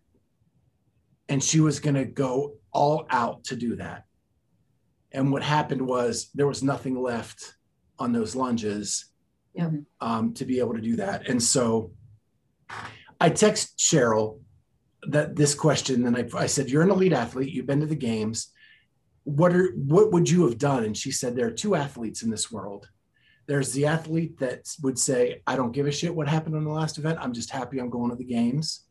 And 1.27 1.43
she 1.43 1.59
was 1.59 1.79
going 1.79 1.95
to 1.95 2.05
go 2.05 2.55
all 2.71 3.07
out 3.09 3.43
to 3.45 3.55
do 3.55 3.75
that. 3.77 4.03
And 5.11 5.31
what 5.31 5.43
happened 5.43 5.81
was 5.81 6.29
there 6.35 6.47
was 6.47 6.61
nothing 6.61 7.01
left 7.01 7.55
on 7.97 8.11
those 8.11 8.35
lunges 8.35 9.05
yeah. 9.53 9.69
um, 10.01 10.33
to 10.33 10.45
be 10.45 10.59
able 10.59 10.73
to 10.73 10.81
do 10.81 10.97
that. 10.97 11.27
And 11.27 11.41
so 11.41 11.91
I 13.19 13.29
text 13.29 13.77
Cheryl 13.77 14.39
that 15.09 15.35
this 15.35 15.55
question, 15.55 16.05
and 16.05 16.17
I, 16.17 16.27
I 16.37 16.45
said, 16.47 16.69
You're 16.69 16.83
an 16.83 16.91
elite 16.91 17.13
athlete, 17.13 17.53
you've 17.53 17.65
been 17.65 17.79
to 17.79 17.85
the 17.85 17.95
games 17.95 18.51
what 19.25 19.53
are 19.53 19.71
what 19.75 20.11
would 20.13 20.29
you 20.29 20.45
have 20.45 20.57
done? 20.57 20.85
And 20.85 20.95
she 20.95 21.11
said 21.11 21.35
there 21.35 21.47
are 21.47 21.51
two 21.51 21.75
athletes 21.75 22.23
in 22.23 22.29
this 22.29 22.51
world. 22.51 22.89
There's 23.47 23.73
the 23.73 23.85
athlete 23.85 24.39
that 24.39 24.67
would 24.81 24.97
say 24.97 25.41
i 25.45 25.55
don't 25.55 25.71
give 25.71 25.85
a 25.85 25.91
shit 25.91 26.15
what 26.15 26.27
happened 26.27 26.55
on 26.55 26.63
the 26.63 26.71
last 26.71 26.97
event. 26.97 27.19
I'm 27.21 27.33
just 27.33 27.51
happy 27.51 27.79
i'm 27.79 27.89
going 27.89 28.09
to 28.09 28.15
the 28.15 28.23
games 28.23 28.85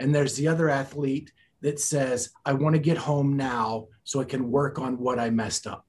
and 0.00 0.14
there's 0.14 0.36
the 0.36 0.48
other 0.48 0.68
athlete 0.68 1.32
that 1.60 1.80
says 1.80 2.30
i 2.44 2.52
want 2.52 2.74
to 2.74 2.80
get 2.80 2.96
home 2.96 3.36
now 3.36 3.86
so 4.02 4.20
i 4.20 4.24
can 4.24 4.50
work 4.50 4.78
on 4.78 4.98
what 4.98 5.18
i 5.18 5.30
messed 5.30 5.66
up 5.66 5.86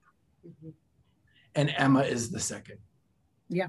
mm-hmm. 0.47 0.69
and 1.55 1.73
emma 1.77 2.01
is 2.01 2.31
the 2.31 2.39
second. 2.39 2.77
Yeah. 3.49 3.67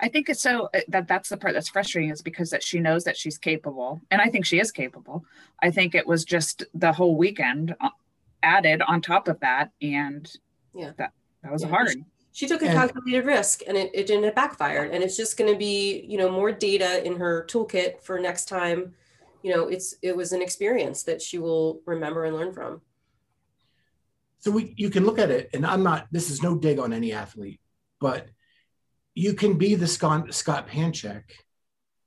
I 0.00 0.08
think 0.08 0.28
it's 0.28 0.40
so 0.40 0.68
uh, 0.74 0.80
that 0.88 1.06
that's 1.06 1.28
the 1.28 1.36
part 1.36 1.54
that's 1.54 1.68
frustrating 1.68 2.10
is 2.10 2.22
because 2.22 2.50
that 2.50 2.64
she 2.64 2.80
knows 2.80 3.04
that 3.04 3.16
she's 3.16 3.38
capable, 3.38 4.00
and 4.10 4.20
I 4.20 4.30
think 4.30 4.44
she 4.44 4.58
is 4.58 4.72
capable. 4.72 5.24
I 5.62 5.70
think 5.70 5.94
it 5.94 6.08
was 6.08 6.24
just 6.24 6.64
the 6.74 6.92
whole 6.92 7.16
weekend 7.16 7.76
uh, 7.80 7.90
added 8.42 8.82
on 8.82 9.00
top 9.00 9.28
of 9.28 9.38
that 9.40 9.70
and 9.80 10.30
yeah 10.74 10.92
that 10.98 11.12
that 11.42 11.52
was 11.52 11.62
yeah. 11.62 11.68
hard 11.68 11.88
she, 11.88 12.04
she, 12.32 12.46
took 12.46 12.62
a 12.62 12.66
and, 12.66 12.74
calculated 12.74 13.26
risk 13.26 13.62
and 13.66 13.76
it, 13.76 13.90
it 13.94 14.06
didn't 14.06 14.34
backfire 14.34 14.84
and 14.84 15.02
it's 15.02 15.16
just 15.16 15.36
going 15.36 15.50
to 15.52 15.58
be 15.58 16.04
you 16.08 16.18
know 16.18 16.30
more 16.30 16.52
data 16.52 17.04
in 17.06 17.16
her 17.16 17.46
toolkit 17.48 18.00
for 18.02 18.18
next 18.18 18.48
time 18.48 18.94
you 19.42 19.54
know 19.54 19.68
it's 19.68 19.94
it 20.02 20.16
was 20.16 20.32
an 20.32 20.42
experience 20.42 21.02
that 21.02 21.20
she 21.20 21.38
will 21.38 21.80
remember 21.86 22.24
and 22.24 22.36
learn 22.36 22.52
from 22.52 22.80
so 24.38 24.50
we 24.50 24.74
you 24.76 24.90
can 24.90 25.04
look 25.04 25.18
at 25.18 25.30
it 25.30 25.50
and 25.54 25.66
i'm 25.66 25.82
not 25.82 26.06
this 26.10 26.30
is 26.30 26.42
no 26.42 26.56
dig 26.56 26.78
on 26.78 26.92
any 26.92 27.12
athlete 27.12 27.60
but 28.00 28.28
you 29.14 29.34
can 29.34 29.58
be 29.58 29.74
the 29.74 29.86
scott, 29.86 30.32
scott 30.32 30.68
panchik 30.68 31.24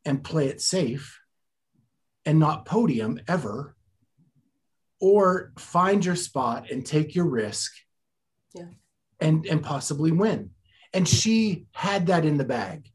and 0.06 0.24
play 0.24 0.48
it 0.48 0.62
safe 0.62 1.20
and 2.26 2.40
not 2.40 2.66
podium 2.66 3.20
ever 3.28 3.76
or 5.00 5.52
find 5.58 6.04
your 6.06 6.16
spot 6.16 6.72
and 6.72 6.86
take 6.86 7.16
your 7.16 7.26
risk 7.26 7.74
yeah. 8.54 8.66
and 9.20 9.46
and 9.46 9.64
possibly 9.64 10.12
win. 10.12 10.52
And 10.94 11.08
she 11.08 11.66
had 11.72 12.08
that 12.08 12.26
in 12.26 12.38
the 12.38 12.46
bag. 12.46 12.90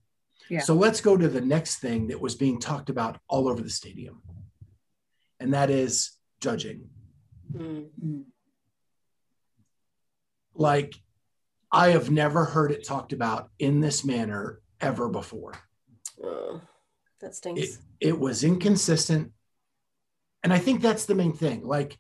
Yeah. 0.48 0.60
so 0.60 0.74
let's 0.74 1.00
go 1.00 1.16
to 1.16 1.28
the 1.28 1.40
next 1.40 1.76
thing 1.76 2.08
that 2.08 2.20
was 2.20 2.34
being 2.34 2.58
talked 2.58 2.90
about 2.90 3.18
all 3.28 3.48
over 3.48 3.62
the 3.62 3.70
stadium. 3.70 4.20
And 5.38 5.54
that 5.54 5.70
is 5.70 6.12
judging. 6.40 6.88
Mm-hmm. 7.52 8.20
like 10.54 10.94
i 11.72 11.88
have 11.88 12.12
never 12.12 12.44
heard 12.44 12.70
it 12.70 12.86
talked 12.86 13.12
about 13.12 13.50
in 13.58 13.80
this 13.80 14.04
manner 14.04 14.60
ever 14.80 15.08
before. 15.08 15.54
Oh, 16.22 16.60
that 17.20 17.34
stinks. 17.34 17.60
It, 17.60 17.78
it 18.00 18.18
was 18.18 18.44
inconsistent 18.44 19.32
and 20.42 20.52
I 20.52 20.58
think 20.58 20.80
that's 20.80 21.06
the 21.06 21.14
main 21.14 21.32
thing. 21.32 21.66
Like, 21.66 21.98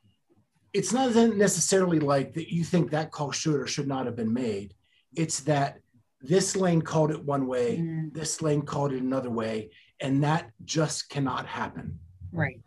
it's 0.72 0.92
not 0.92 1.14
necessarily 1.14 1.98
like 1.98 2.34
that 2.34 2.52
you 2.52 2.64
think 2.64 2.90
that 2.90 3.10
call 3.10 3.32
should 3.32 3.56
or 3.56 3.66
should 3.66 3.88
not 3.88 4.06
have 4.06 4.16
been 4.16 4.32
made. 4.32 4.74
It's 5.16 5.40
that 5.40 5.78
this 6.20 6.56
lane 6.56 6.82
called 6.82 7.10
it 7.10 7.24
one 7.24 7.46
way, 7.46 7.78
mm. 7.78 8.12
this 8.12 8.40
lane 8.40 8.62
called 8.62 8.92
it 8.92 9.02
another 9.02 9.30
way, 9.30 9.70
and 10.00 10.22
that 10.22 10.50
just 10.64 11.08
cannot 11.08 11.46
happen. 11.46 11.98
Right. 12.32 12.60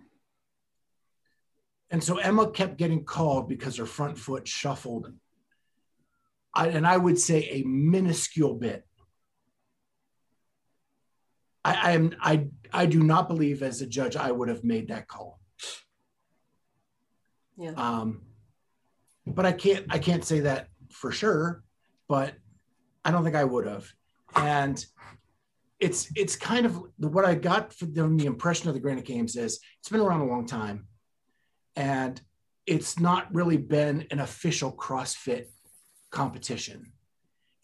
And 1.90 2.04
so 2.04 2.18
Emma 2.18 2.50
kept 2.50 2.78
getting 2.78 3.06
called 3.06 3.48
because 3.48 3.78
her 3.78 3.86
front 3.86 4.18
foot 4.18 4.48
shuffled. 4.48 5.14
I, 6.54 6.70
and 6.70 6.86
I 6.86 6.98
would 6.98 7.20
say 7.20 7.48
a 7.50 7.64
minuscule 7.64 8.56
bit. 8.56 8.84
I, 11.64 11.74
I 11.74 11.92
am 11.92 12.16
I 12.20 12.48
I 12.72 12.88
do 12.88 13.02
not 13.02 13.28
believe 13.28 13.64
as 13.64 13.82
a 13.82 13.88
judge 13.88 14.16
I 14.16 14.32
would 14.32 14.50
have 14.50 14.64
made 14.64 14.90
that 14.90 15.08
call. 15.08 15.40
Yeah. 17.58 17.72
Um, 17.72 18.22
but 19.26 19.46
I 19.46 19.52
can't 19.52 19.86
I 19.90 20.00
can't 20.00 20.26
say 20.26 20.42
that 20.42 20.68
for 20.92 21.12
sure. 21.12 21.64
But 22.08 22.34
I 23.06 23.12
don't 23.12 23.24
think 23.24 23.36
I 23.36 23.44
would 23.44 23.68
have. 23.68 23.92
And 24.36 24.84
it's 25.80 26.10
it's 26.16 26.36
kind 26.36 26.66
of 26.66 26.82
what 26.98 27.26
I 27.26 27.36
got 27.36 27.74
from 27.74 28.18
the 28.18 28.26
impression 28.26 28.70
of 28.70 28.74
the 28.74 28.80
Granite 28.80 29.06
Games 29.06 29.36
is 29.36 29.60
it's 29.80 29.90
been 29.90 30.00
around 30.00 30.22
a 30.22 30.28
long 30.28 30.46
time, 30.46 30.88
and 31.76 32.20
it's 32.66 33.00
not 33.00 33.34
really 33.34 33.58
been 33.58 34.08
an 34.12 34.20
official 34.20 34.72
CrossFit 34.72 35.48
competition. 36.10 36.94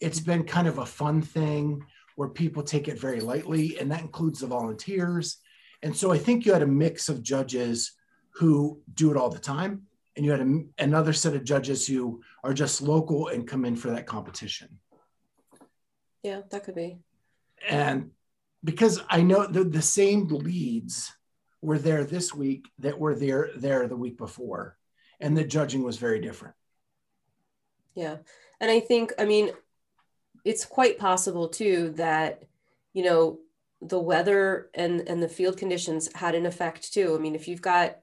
It's 0.00 0.20
been 0.20 0.44
kind 0.44 0.68
of 0.68 0.78
a 0.78 0.86
fun 0.86 1.22
thing 1.22 1.82
where 2.16 2.28
people 2.28 2.62
take 2.62 2.88
it 2.88 3.00
very 3.00 3.20
lightly, 3.20 3.78
and 3.78 3.90
that 3.90 4.02
includes 4.02 4.40
the 4.40 4.46
volunteers. 4.46 5.38
And 5.82 5.96
so 5.96 6.12
I 6.12 6.18
think 6.18 6.44
you 6.44 6.52
had 6.52 6.62
a 6.62 6.66
mix 6.66 7.08
of 7.08 7.22
judges 7.22 7.92
who 8.34 8.80
do 8.94 9.10
it 9.10 9.16
all 9.16 9.30
the 9.30 9.38
time, 9.38 9.86
and 10.16 10.24
you 10.24 10.30
had 10.30 10.40
a, 10.40 10.62
another 10.78 11.12
set 11.12 11.34
of 11.34 11.44
judges 11.44 11.86
who 11.86 12.22
are 12.44 12.52
just 12.52 12.82
local 12.82 13.28
and 13.28 13.48
come 13.48 13.64
in 13.64 13.76
for 13.76 13.90
that 13.90 14.06
competition. 14.06 14.78
Yeah, 16.22 16.42
that 16.50 16.64
could 16.64 16.74
be. 16.74 16.98
And 17.68 18.10
because 18.62 19.00
I 19.08 19.22
know 19.22 19.46
the, 19.46 19.64
the 19.64 19.82
same 19.82 20.28
leads 20.28 21.12
were 21.62 21.78
there 21.78 22.04
this 22.04 22.34
week 22.34 22.68
that 22.78 22.98
were 22.98 23.14
there 23.14 23.50
there 23.56 23.88
the 23.88 23.96
week 23.96 24.18
before, 24.18 24.76
and 25.18 25.36
the 25.36 25.44
judging 25.44 25.82
was 25.82 25.96
very 25.96 26.20
different. 26.20 26.54
Yeah. 27.94 28.16
And 28.60 28.70
I 28.70 28.80
think, 28.80 29.12
I 29.18 29.24
mean, 29.24 29.50
it's 30.44 30.64
quite 30.64 30.98
possible 30.98 31.48
too 31.48 31.90
that, 31.96 32.42
you 32.92 33.02
know, 33.04 33.38
the 33.82 33.98
weather 33.98 34.70
and 34.74 35.08
and 35.08 35.22
the 35.22 35.28
field 35.28 35.56
conditions 35.56 36.08
had 36.14 36.34
an 36.34 36.46
effect 36.46 36.92
too. 36.92 37.14
I 37.14 37.18
mean, 37.18 37.34
if 37.34 37.48
you've 37.48 37.62
got 37.62 37.96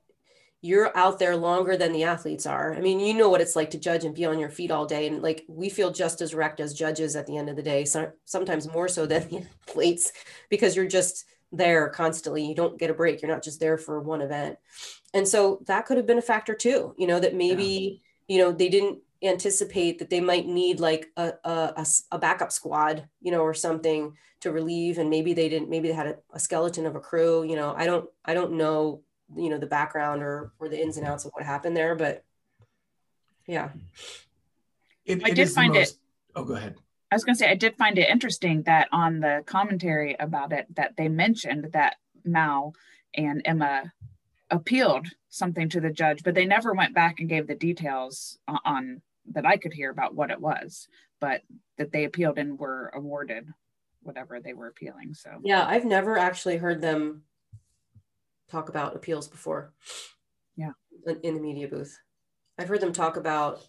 you're 0.62 0.96
out 0.98 1.20
there 1.20 1.36
longer 1.36 1.78
than 1.78 1.94
the 1.94 2.04
athletes 2.04 2.46
are. 2.46 2.74
I 2.74 2.82
mean, 2.82 3.00
you 3.00 3.13
know 3.13 3.30
what 3.30 3.42
it's 3.42 3.56
like 3.56 3.70
to 3.72 3.80
judge 3.80 4.04
and 4.04 4.16
be 4.16 4.26
on 4.26 4.40
your 4.40 4.50
feet 4.50 4.72
all 4.72 4.86
day. 4.86 5.08
And 5.08 5.22
like 5.22 5.46
we 5.48 5.70
feel 5.70 5.92
just 5.92 6.20
as 6.20 6.34
wrecked 6.34 6.60
as 6.60 6.74
judges 6.74 7.16
at 7.16 7.28
the 7.28 7.38
end 7.38 7.50
of 7.50 7.56
the 7.56 7.63
day, 7.63 7.86
so, 7.86 8.12
sometimes 8.26 8.72
more 8.72 8.88
so 8.88 9.06
than 9.06 9.28
the 9.30 9.46
athletes, 9.68 10.12
because 10.50 10.76
you're 10.76 10.88
just 10.88 11.26
there 11.52 11.90
constantly. 11.90 12.46
You 12.46 12.56
don't 12.56 12.80
get 12.80 12.90
a 12.90 12.96
break. 12.96 13.22
You're 13.22 13.32
not 13.32 13.44
just 13.44 13.60
there 13.60 13.78
for 13.78 14.02
one 14.02 14.22
event. 14.22 14.58
And 15.13 15.28
so 15.28 15.63
that 15.68 15.86
could 15.86 15.98
have 15.98 16.08
been 16.08 16.18
a 16.18 16.24
factor 16.24 16.56
too, 16.56 16.96
you 16.98 17.08
know, 17.08 17.20
that 17.20 17.36
maybe, 17.36 18.02
yeah. 18.28 18.36
you 18.36 18.44
know, 18.44 18.52
they 18.52 18.70
didn't 18.70 19.00
anticipate 19.24 20.00
that 20.00 20.10
they 20.10 20.22
might 20.22 20.48
need 20.48 20.80
like 20.80 21.08
a, 21.18 21.34
a, 21.44 21.86
a, 22.12 22.20
backup 22.20 22.52
squad, 22.52 23.08
you 23.22 23.32
know, 23.32 23.42
or 23.42 23.54
something 23.54 24.16
to 24.42 24.52
relieve. 24.52 24.98
And 24.98 25.10
maybe 25.10 25.34
they 25.34 25.50
didn't, 25.50 25.70
maybe 25.70 25.88
they 25.88 25.94
had 25.94 26.08
a, 26.08 26.18
a 26.34 26.40
skeleton 26.40 26.86
of 26.86 26.96
a 26.96 27.00
crew, 27.00 27.44
you 27.44 27.56
know, 27.56 27.74
I 27.76 27.86
don't, 27.86 28.08
I 28.26 28.34
don't 28.34 28.54
know 28.54 29.02
you 29.36 29.50
know 29.50 29.58
the 29.58 29.68
background 29.68 30.22
or 30.22 30.52
or 30.60 30.70
the 30.70 30.80
ins 30.82 30.98
and 30.98 31.06
outs 31.06 31.26
of 31.26 31.32
what 31.34 31.44
happened 31.44 31.76
there 31.76 31.96
but 31.96 32.24
yeah 33.46 33.70
it, 35.06 35.22
i 35.26 35.32
did 35.32 35.50
find 35.50 35.74
most... 35.74 35.96
it 35.96 36.00
oh 36.36 36.44
go 36.44 36.56
ahead 36.56 36.76
i 37.12 37.16
was 37.16 37.24
going 37.24 37.36
to 37.36 37.40
say 37.40 37.50
i 37.50 37.56
did 37.56 37.76
find 37.76 37.98
it 37.98 38.10
interesting 38.10 38.64
that 38.64 38.88
on 38.92 39.20
the 39.20 39.44
commentary 39.46 40.16
about 40.20 40.54
it 40.54 40.66
that 40.76 40.96
they 40.98 41.10
mentioned 41.10 41.70
that 41.74 41.98
mal 42.24 42.74
and 43.16 43.42
emma 43.46 43.92
appealed 44.50 45.08
something 45.30 45.70
to 45.70 45.82
the 45.82 45.90
judge 45.90 46.24
but 46.24 46.34
they 46.34 46.46
never 46.46 46.74
went 46.74 46.96
back 46.96 47.20
and 47.20 47.30
gave 47.30 47.48
the 47.48 47.56
details 47.56 48.38
on, 48.48 48.60
on 48.66 49.02
that 49.34 49.46
i 49.46 49.58
could 49.58 49.74
hear 49.74 49.92
about 49.92 50.16
what 50.16 50.32
it 50.32 50.40
was 50.40 50.88
but 51.20 51.42
that 51.78 51.92
they 51.92 52.06
appealed 52.06 52.38
and 52.38 52.58
were 52.58 52.92
awarded 52.94 53.46
whatever 54.04 54.40
they 54.40 54.54
were 54.54 54.68
appealing 54.68 55.14
so 55.14 55.30
yeah 55.44 55.66
i've 55.68 55.86
never 55.86 56.18
actually 56.18 56.58
heard 56.58 56.82
them 56.82 57.24
talk 58.50 58.70
about 58.70 58.96
appeals 58.96 59.28
before. 59.28 59.74
Yeah. 60.56 60.72
In 61.24 61.36
the 61.36 61.42
media 61.42 61.68
booth. 61.68 61.98
I've 62.58 62.68
heard 62.68 62.82
them 62.82 62.94
talk 62.94 63.18
about 63.18 63.62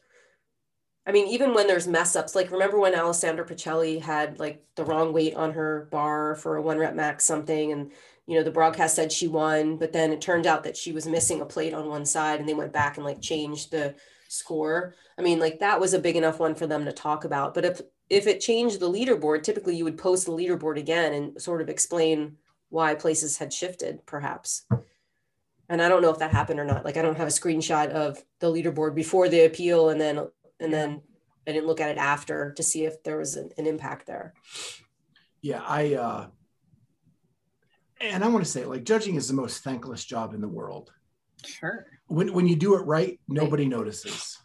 I 1.07 1.11
mean, 1.11 1.29
even 1.29 1.55
when 1.55 1.67
there's 1.67 1.89
mess 1.89 2.15
ups, 2.17 2.35
like 2.35 2.51
remember 2.51 2.79
when 2.79 2.95
Alessandra 2.95 3.47
Pichelli 3.47 3.99
had 3.99 4.39
like 4.39 4.63
the 4.75 4.85
wrong 4.85 5.15
weight 5.15 5.35
on 5.35 5.53
her 5.53 5.89
bar 5.91 6.35
for 6.35 6.57
a 6.57 6.63
one 6.63 6.77
rep 6.77 6.95
max 6.95 7.25
something, 7.25 7.73
and 7.73 7.93
you 8.29 8.35
know 8.37 8.45
the 8.45 8.51
broadcast 8.51 8.95
said 8.95 9.11
she 9.11 9.27
won, 9.27 9.79
but 9.79 9.95
then 9.95 10.13
it 10.13 10.21
turned 10.21 10.47
out 10.47 10.63
that 10.65 10.77
she 10.77 10.93
was 10.93 11.07
missing 11.07 11.41
a 11.41 11.47
plate 11.47 11.73
on 11.73 11.89
one 11.89 12.05
side, 12.05 12.39
and 12.39 12.47
they 12.47 12.53
went 12.53 12.75
back 12.75 12.99
and 12.99 13.07
like 13.07 13.23
changed 13.23 13.71
the 13.71 13.95
score. 14.29 14.95
I 15.17 15.23
mean, 15.23 15.41
like 15.41 15.61
that 15.61 15.81
was 15.81 15.95
a 15.95 15.99
big 15.99 16.15
enough 16.15 16.39
one 16.39 16.55
for 16.55 16.67
them 16.67 16.85
to 16.85 16.93
talk 16.93 17.25
about. 17.25 17.55
But 17.55 17.65
if 17.65 17.81
if 18.11 18.27
it 18.27 18.41
changed 18.41 18.81
the 18.81 18.91
leaderboard, 18.91 19.43
typically 19.43 19.77
you 19.77 19.85
would 19.85 19.97
post 19.97 20.27
the 20.27 20.33
leaderboard 20.33 20.79
again 20.79 21.15
and 21.15 21.41
sort 21.41 21.63
of 21.63 21.71
explain 21.71 22.37
why 22.69 22.95
places 22.95 23.39
had 23.39 23.51
shifted, 23.51 24.05
perhaps. 24.05 24.67
And 25.71 25.81
I 25.81 25.89
don't 25.89 26.03
know 26.03 26.11
if 26.11 26.19
that 26.19 26.33
happened 26.33 26.61
or 26.61 26.67
not. 26.67 26.85
Like 26.85 26.99
I 26.99 27.03
don't 27.03 27.17
have 27.17 27.29
a 27.29 27.31
screenshot 27.31 27.89
of 27.89 28.23
the 28.41 28.53
leaderboard 28.53 28.95
before 28.95 29.31
the 29.31 29.47
appeal, 29.47 29.89
and 29.89 29.99
then 29.99 30.29
and 30.61 30.71
then 30.71 31.01
I 31.47 31.53
didn't 31.53 31.67
look 31.67 31.81
at 31.81 31.93
it 31.93 31.99
after 31.99 32.53
to 32.53 32.63
see 32.63 32.85
if 32.85 33.03
there 33.05 33.17
was 33.17 33.37
an, 33.37 33.53
an 33.57 33.67
impact 33.67 34.07
there. 34.07 34.35
Yeah, 35.41 35.63
I 35.67 35.95
uh, 35.95 36.27
and 38.01 38.25
I 38.25 38.29
want 38.29 38.45
to 38.45 38.51
say 38.51 38.65
like 38.65 38.85
judging 38.85 39.17
is 39.17 39.29
the 39.29 39.35
most 39.35 39.63
thankless 39.63 40.05
job 40.05 40.35
in 40.35 40.41
the 40.41 40.49
world. 40.49 40.93
Sure. 41.45 41.87
When 42.07 42.33
when 42.33 42.47
you 42.47 42.57
do 42.57 42.75
it 42.77 42.83
right, 42.83 43.19
nobody 43.29 43.65
right. 43.65 43.71
notices. 43.71 44.39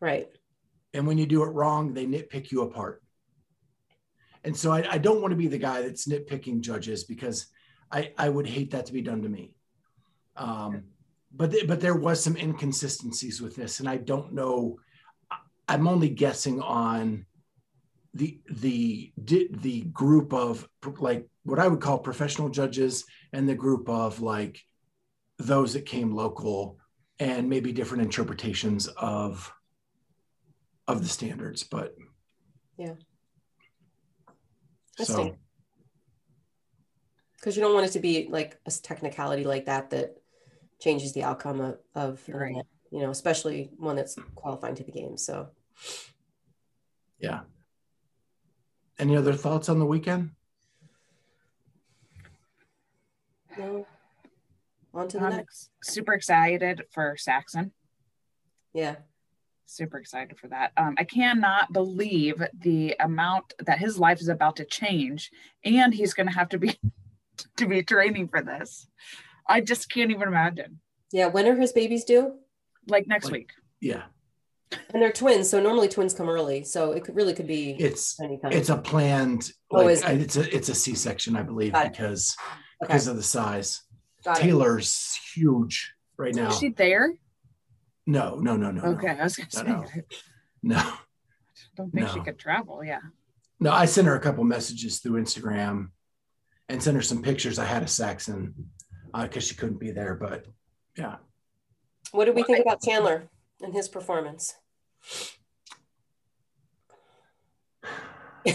Right. 0.00 0.28
And 0.94 1.06
when 1.06 1.18
you 1.18 1.26
do 1.26 1.42
it 1.42 1.48
wrong, 1.50 1.92
they 1.92 2.06
nitpick 2.06 2.50
you 2.50 2.62
apart. 2.62 3.02
And 4.44 4.56
so 4.56 4.70
I, 4.72 4.94
I 4.94 4.98
don't 4.98 5.20
want 5.20 5.32
to 5.32 5.36
be 5.36 5.48
the 5.48 5.58
guy 5.58 5.82
that's 5.82 6.06
nitpicking 6.06 6.60
judges 6.60 7.04
because 7.04 7.46
I, 7.90 8.12
I 8.16 8.28
would 8.28 8.46
hate 8.46 8.70
that 8.70 8.86
to 8.86 8.92
be 8.92 9.02
done 9.02 9.22
to 9.22 9.28
me. 9.28 9.54
Um, 10.36 10.84
but 11.34 11.50
th- 11.50 11.66
but 11.66 11.80
there 11.80 11.96
was 11.96 12.22
some 12.22 12.36
inconsistencies 12.36 13.40
with 13.40 13.56
this, 13.56 13.80
and 13.80 13.88
I 13.88 13.96
don't 13.96 14.32
know. 14.32 14.78
I'm 15.68 15.88
only 15.88 16.08
guessing 16.08 16.62
on 16.62 17.26
the 18.14 18.40
the 18.48 19.12
the 19.16 19.82
group 19.92 20.32
of 20.32 20.66
like 20.98 21.26
what 21.46 21.58
I 21.58 21.68
would 21.68 21.80
call 21.80 21.98
professional 21.98 22.48
judges 22.48 23.04
and 23.32 23.48
the 23.48 23.54
group 23.54 23.88
of 23.88 24.20
like 24.20 24.60
those 25.38 25.72
that 25.72 25.86
came 25.86 26.14
local 26.14 26.78
and 27.18 27.48
maybe 27.48 27.72
different 27.72 28.02
interpretations 28.02 28.86
of 28.88 29.52
of 30.88 31.02
the 31.02 31.08
standards 31.08 31.62
but 31.64 31.96
yeah 32.78 32.94
so 34.98 35.36
because 37.36 37.56
you 37.56 37.62
don't 37.62 37.74
want 37.74 37.86
it 37.86 37.92
to 37.92 38.00
be 38.00 38.28
like 38.30 38.58
a 38.66 38.70
technicality 38.70 39.44
like 39.44 39.66
that 39.66 39.90
that 39.90 40.16
changes 40.80 41.12
the 41.12 41.24
outcome 41.24 41.60
of, 41.60 41.78
of 41.94 42.22
right. 42.28 42.54
you 42.90 43.00
know, 43.00 43.10
especially 43.10 43.70
one 43.78 43.96
that's 43.96 44.16
qualifying 44.34 44.74
to 44.74 44.84
the 44.84 44.92
game. 44.92 45.16
So, 45.16 45.48
yeah. 47.18 47.40
Any 48.98 49.16
other 49.16 49.34
thoughts 49.34 49.68
on 49.68 49.78
the 49.78 49.86
weekend? 49.86 50.30
No. 53.58 53.86
On 54.94 55.08
to 55.08 55.18
the 55.18 55.24
I'm 55.24 55.36
next. 55.36 55.70
Super 55.82 56.14
excited 56.14 56.84
for 56.90 57.16
Saxon. 57.18 57.72
Yeah. 58.72 58.96
Super 59.66 59.98
excited 59.98 60.38
for 60.38 60.48
that. 60.48 60.72
Um, 60.76 60.94
I 60.98 61.04
cannot 61.04 61.72
believe 61.72 62.42
the 62.58 62.96
amount 63.00 63.52
that 63.58 63.78
his 63.78 63.98
life 63.98 64.20
is 64.20 64.28
about 64.28 64.56
to 64.56 64.64
change, 64.64 65.30
and 65.64 65.92
he's 65.92 66.14
going 66.14 66.28
to 66.28 66.32
have 66.32 66.48
to 66.50 66.58
be 66.58 66.78
to 67.56 67.66
be 67.66 67.82
training 67.82 68.28
for 68.28 68.42
this. 68.42 68.86
I 69.48 69.60
just 69.60 69.90
can't 69.90 70.10
even 70.10 70.28
imagine. 70.28 70.80
Yeah, 71.12 71.26
when 71.26 71.46
are 71.46 71.56
his 71.56 71.72
babies 71.72 72.04
due? 72.04 72.34
Like 72.88 73.06
next 73.06 73.26
like, 73.26 73.32
week. 73.32 73.50
Yeah. 73.80 74.02
And 74.92 75.02
they're 75.02 75.12
twins, 75.12 75.48
so 75.48 75.60
normally 75.60 75.88
twins 75.88 76.14
come 76.14 76.28
early, 76.28 76.64
so 76.64 76.92
it 76.92 77.04
could 77.04 77.14
really 77.14 77.34
could 77.34 77.46
be. 77.46 77.72
It's 77.78 78.18
anytime. 78.20 78.52
it's 78.52 78.68
a 78.68 78.76
planned. 78.76 79.50
Oh, 79.70 79.84
like, 79.84 79.98
it? 79.98 80.20
it's 80.20 80.36
a 80.36 80.56
it's 80.56 80.68
a 80.68 80.74
C 80.74 80.94
section, 80.94 81.36
I 81.36 81.42
believe, 81.42 81.72
because 81.72 82.36
okay. 82.40 82.52
Because 82.80 83.06
of 83.06 83.16
the 83.16 83.22
size. 83.22 83.82
Got 84.24 84.36
Taylor's 84.36 85.16
it. 85.16 85.38
huge 85.38 85.94
right 86.16 86.34
now. 86.34 86.48
Is 86.48 86.58
she 86.58 86.70
there? 86.70 87.14
No, 88.06 88.36
no, 88.36 88.56
no, 88.56 88.70
no. 88.70 88.82
Okay, 88.82 89.08
no. 89.08 89.20
I 89.20 89.22
was 89.24 89.36
gonna 89.36 89.50
say. 89.50 89.62
No. 89.64 89.84
no. 90.62 90.76
I 90.78 90.98
don't 91.76 91.90
think 91.92 92.06
no. 92.06 92.14
she 92.14 92.20
could 92.20 92.38
travel. 92.38 92.84
Yeah. 92.84 93.00
No, 93.60 93.72
I 93.72 93.86
sent 93.86 94.06
her 94.06 94.16
a 94.16 94.20
couple 94.20 94.44
messages 94.44 94.98
through 94.98 95.20
Instagram 95.22 95.90
and 96.68 96.82
sent 96.82 96.96
her 96.96 97.02
some 97.02 97.22
pictures. 97.22 97.58
I 97.58 97.64
had 97.64 97.82
a 97.82 97.88
Saxon 97.88 98.54
because 99.06 99.24
uh, 99.24 99.28
cuz 99.28 99.46
she 99.46 99.54
couldn't 99.54 99.80
be 99.80 99.90
there, 99.90 100.14
but 100.14 100.46
yeah. 100.96 101.16
What 102.12 102.26
did 102.26 102.34
we 102.34 102.42
think 102.42 102.60
about 102.60 102.82
Chandler 102.82 103.28
and 103.62 103.72
his 103.72 103.88
performance? 103.88 104.54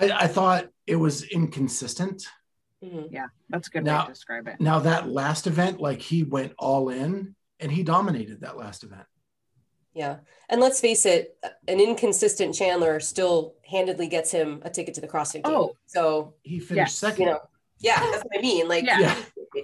I, 0.00 0.10
I, 0.10 0.26
thought 0.26 0.68
it 0.86 0.96
was 0.96 1.24
inconsistent. 1.24 2.26
Mm-hmm. 2.82 3.14
Yeah, 3.14 3.26
that's 3.48 3.68
a 3.68 3.70
good 3.70 3.84
now, 3.84 4.00
way 4.00 4.06
to 4.06 4.12
describe 4.12 4.48
it. 4.48 4.60
Now 4.60 4.80
that 4.80 5.08
last 5.08 5.46
event, 5.46 5.80
like 5.80 6.00
he 6.00 6.24
went 6.24 6.52
all 6.58 6.88
in 6.88 7.34
and 7.60 7.70
he 7.70 7.82
dominated 7.82 8.40
that 8.40 8.56
last 8.56 8.82
event. 8.82 9.06
Yeah. 9.94 10.18
And 10.48 10.60
let's 10.60 10.80
face 10.80 11.06
it, 11.06 11.36
an 11.68 11.80
inconsistent 11.80 12.54
Chandler 12.54 12.98
still 12.98 13.54
handedly 13.68 14.08
gets 14.08 14.30
him 14.30 14.60
a 14.64 14.70
ticket 14.70 14.94
to 14.94 15.00
the 15.00 15.08
CrossFit 15.08 15.44
game. 15.44 15.54
Oh, 15.54 15.76
so 15.86 16.34
he 16.42 16.58
finished 16.58 16.98
second. 16.98 17.26
You 17.26 17.32
know, 17.32 17.40
yeah, 17.78 18.00
that's 18.00 18.24
what 18.24 18.38
I 18.38 18.40
mean. 18.40 18.68
Like 18.68 18.84
yeah. 18.84 19.16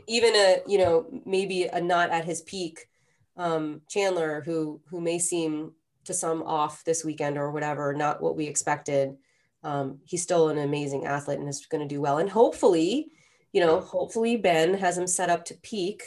even 0.07 0.35
a, 0.35 0.59
you 0.66 0.78
know, 0.78 1.07
maybe 1.24 1.64
a 1.64 1.81
not 1.81 2.11
at 2.11 2.24
his 2.24 2.42
peak 2.42 2.88
um, 3.37 3.81
Chandler 3.88 4.42
who 4.44 4.81
who 4.88 5.00
may 5.00 5.18
seem 5.18 5.72
to 6.04 6.14
some 6.14 6.42
off 6.42 6.85
this 6.85 7.04
weekend 7.04 7.38
or 7.38 7.50
whatever, 7.50 7.94
not 7.94 8.20
what 8.22 8.37
we 8.37 8.46
expected. 8.46 9.16
Um, 9.62 9.99
he's 10.05 10.23
still 10.23 10.49
an 10.49 10.59
amazing 10.59 11.05
athlete 11.07 11.38
and 11.38 11.49
is 11.49 11.66
going 11.66 11.87
to 11.87 11.92
do 11.94 12.01
well. 12.01 12.18
And 12.18 12.31
hopefully, 12.31 13.09
you 13.53 13.61
know, 13.61 13.81
hopefully 13.81 14.37
Ben 14.37 14.75
has 14.75 14.97
him 14.97 15.07
set 15.07 15.31
up 15.31 15.44
to 15.47 15.55
peak 15.62 16.03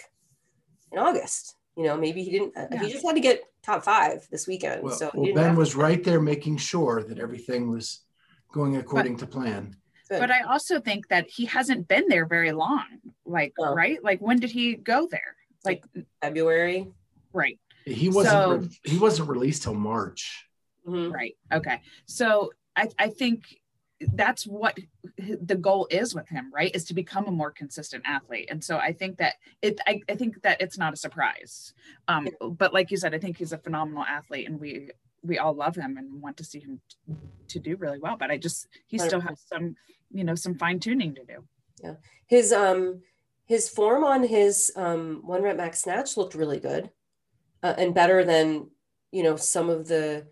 in 0.91 0.99
August. 0.99 1.55
You 1.75 1.83
know, 1.83 1.97
maybe 1.97 2.23
he 2.23 2.31
didn't. 2.31 2.55
Uh, 2.57 2.67
Yeah. 2.71 2.83
He 2.85 2.91
just 2.91 3.05
had 3.05 3.15
to 3.15 3.21
get 3.21 3.43
top 3.63 3.83
five 3.83 4.27
this 4.31 4.47
weekend. 4.47 4.83
Well, 4.83 4.95
so 4.95 5.11
well, 5.13 5.33
Ben 5.33 5.55
was 5.55 5.75
right 5.75 6.03
there 6.03 6.21
making 6.21 6.57
sure 6.57 7.03
that 7.03 7.19
everything 7.19 7.69
was 7.69 8.01
going 8.53 8.77
according 8.77 9.17
to 9.17 9.27
plan. 9.27 9.75
good. 10.09 10.19
But 10.19 10.31
I 10.31 10.41
also 10.41 10.79
think 10.81 11.07
that 11.07 11.29
he 11.29 11.45
hasn't 11.45 11.87
been 11.87 12.05
there 12.09 12.25
very 12.25 12.51
long. 12.51 12.83
Like, 13.25 13.53
No. 13.57 13.73
right? 13.73 14.03
Like, 14.03 14.19
when 14.19 14.39
did 14.39 14.51
he 14.51 14.75
go 14.75 15.07
there? 15.09 15.35
Like, 15.63 15.85
February. 16.21 16.87
right, 17.33 17.57
He 17.85 18.09
wasn't 18.09 18.33
So- 18.33 18.55
re- 18.57 18.79
he 18.83 18.97
wasn't 18.97 19.29
released 19.29 19.63
till 19.63 19.73
March. 19.73 20.45
Mhm. 20.85 21.13
right. 21.13 21.37
Okay. 21.53 21.79
So 22.07 22.51
I, 22.75 22.89
I 22.97 23.09
think 23.09 23.57
that's 24.13 24.47
what 24.47 24.77
the 25.17 25.55
goal 25.55 25.87
is 25.91 26.15
with 26.15 26.27
him, 26.27 26.51
right? 26.53 26.73
Is 26.73 26.85
to 26.85 26.93
become 26.93 27.27
a 27.27 27.31
more 27.31 27.51
consistent 27.51 28.03
athlete. 28.05 28.47
And 28.49 28.63
so 28.63 28.77
I 28.77 28.93
think 28.93 29.17
that 29.17 29.35
it, 29.61 29.79
I, 29.85 30.01
I 30.09 30.15
think 30.15 30.41
that 30.41 30.59
it's 30.61 30.77
not 30.77 30.93
a 30.93 30.97
surprise. 30.97 31.73
Um, 32.07 32.27
but 32.41 32.73
like 32.73 32.89
you 32.89 32.97
said, 32.97 33.13
I 33.13 33.19
think 33.19 33.37
he's 33.37 33.53
a 33.53 33.57
phenomenal 33.57 34.03
athlete 34.03 34.47
and 34.47 34.59
we, 34.59 34.89
we 35.21 35.37
all 35.37 35.53
love 35.53 35.75
him 35.75 35.97
and 35.97 36.21
want 36.21 36.37
to 36.37 36.43
see 36.43 36.59
him 36.59 36.81
t- 36.89 37.13
to 37.49 37.59
do 37.59 37.75
really 37.75 37.99
well. 37.99 38.17
But 38.17 38.31
I 38.31 38.37
just, 38.37 38.67
he 38.87 38.97
still 38.97 39.21
has 39.21 39.43
some, 39.45 39.75
you 40.11 40.23
know, 40.23 40.35
some 40.35 40.55
fine 40.55 40.79
tuning 40.79 41.13
to 41.15 41.23
do. 41.23 41.43
Yeah. 41.83 41.95
His 42.27 42.51
um 42.51 43.01
his 43.45 43.69
form 43.69 44.03
on 44.03 44.23
his 44.23 44.71
um 44.75 45.21
one 45.23 45.41
rep 45.41 45.57
max 45.57 45.81
snatch 45.81 46.15
looked 46.17 46.35
really 46.35 46.59
good, 46.59 46.89
uh, 47.63 47.73
and 47.77 47.93
better 47.93 48.23
than 48.23 48.69
you 49.11 49.23
know 49.23 49.35
some 49.35 49.69
of 49.69 49.87
the 49.87 50.27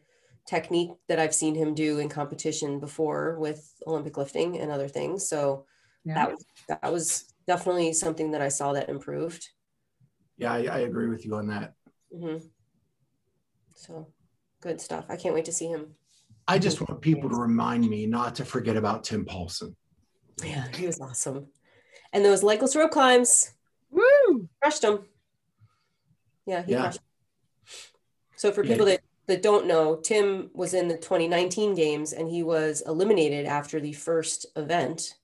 technique 0.49 0.89
that 1.07 1.19
I've 1.19 1.35
seen 1.35 1.53
him 1.53 1.75
do 1.75 1.99
in 1.99 2.09
competition 2.09 2.79
before 2.79 3.37
with 3.39 3.71
Olympic 3.85 4.17
lifting 4.17 4.59
and 4.59 4.71
other 4.71 4.87
things. 4.87 5.29
So 5.29 5.65
Yeah. 6.03 6.15
that 6.15 6.31
was 6.31 6.45
that 6.67 6.91
was 6.91 7.33
definitely 7.45 7.93
something 7.93 8.31
that 8.31 8.41
I 8.41 8.49
saw 8.49 8.73
that 8.73 8.89
improved. 8.89 9.47
Yeah, 10.37 10.53
I, 10.53 10.63
I 10.63 10.77
agree 10.79 11.07
with 11.07 11.23
you 11.23 11.35
on 11.35 11.47
that. 11.47 11.73
hmm 12.11 12.37
So 13.75 14.07
good 14.61 14.81
stuff. 14.81 15.05
I 15.09 15.17
can't 15.17 15.35
wait 15.35 15.45
to 15.45 15.51
see 15.51 15.67
him. 15.67 15.95
I 16.47 16.57
just 16.57 16.81
want 16.81 17.01
people 17.01 17.29
to 17.29 17.35
remind 17.35 17.87
me 17.87 18.07
not 18.07 18.33
to 18.35 18.45
forget 18.45 18.75
about 18.75 19.03
Tim 19.03 19.25
Paulson. 19.25 19.75
Yeah, 20.43 20.65
he 20.73 20.87
was 20.87 20.99
awesome. 20.99 21.47
And 22.11 22.25
those 22.25 22.41
legless 22.41 22.75
rope 22.75 22.89
climbs 22.91 23.51
Woo! 23.91 24.49
crushed 24.61 24.83
him. 24.83 25.05
Yeah, 26.47 26.63
he 26.63 26.71
Yeah. 26.71 26.81
crushed. 26.81 26.97
'em. 26.97 27.03
So 28.35 28.51
for 28.51 28.63
Yeah. 28.63 28.71
people 28.71 28.85
that 28.87 29.01
that 29.29 29.41
don't 29.41 29.67
know, 29.67 29.95
Tim 29.95 30.49
was 30.53 30.73
in 30.73 30.87
the 30.87 30.97
2019 30.97 31.75
games 31.75 32.13
and 32.13 32.29
he 32.29 32.43
was 32.43 32.83
eliminated 32.85 33.45
after 33.45 33.79
the 33.79 33.93
first 33.93 34.45
event 34.55 35.15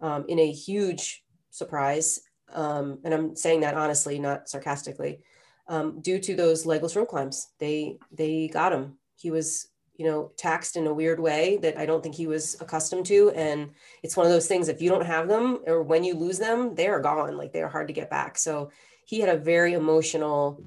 um, 0.00 0.24
in 0.28 0.38
a 0.38 0.50
huge 0.50 1.24
surprise. 1.50 2.20
Um, 2.52 2.98
and 3.04 3.12
I'm 3.12 3.36
saying 3.36 3.60
that 3.60 3.74
honestly, 3.74 4.18
not 4.18 4.48
sarcastically, 4.48 5.20
um, 5.66 6.00
due 6.00 6.18
to 6.18 6.34
those 6.34 6.66
legless 6.66 6.96
rope 6.96 7.08
climbs. 7.08 7.48
They 7.58 7.98
they 8.12 8.48
got 8.48 8.72
him. 8.72 8.98
He 9.16 9.30
was 9.30 9.68
you 9.96 10.06
know 10.06 10.32
taxed 10.36 10.76
in 10.76 10.86
a 10.86 10.94
weird 10.94 11.20
way 11.20 11.58
that 11.58 11.76
I 11.76 11.84
don't 11.84 12.02
think 12.02 12.14
he 12.14 12.26
was 12.26 12.56
accustomed 12.60 13.06
to. 13.06 13.30
And 13.30 13.70
it's 14.02 14.16
one 14.16 14.26
of 14.26 14.32
those 14.32 14.46
things 14.46 14.68
if 14.68 14.80
you 14.80 14.88
don't 14.88 15.04
have 15.04 15.28
them 15.28 15.58
or 15.66 15.82
when 15.82 16.04
you 16.04 16.14
lose 16.14 16.38
them, 16.38 16.74
they 16.74 16.88
are 16.88 17.00
gone. 17.00 17.36
Like 17.36 17.52
they 17.52 17.62
are 17.62 17.68
hard 17.68 17.88
to 17.88 17.94
get 17.94 18.10
back. 18.10 18.38
So 18.38 18.70
he 19.04 19.20
had 19.20 19.28
a 19.28 19.38
very 19.38 19.74
emotional 19.74 20.62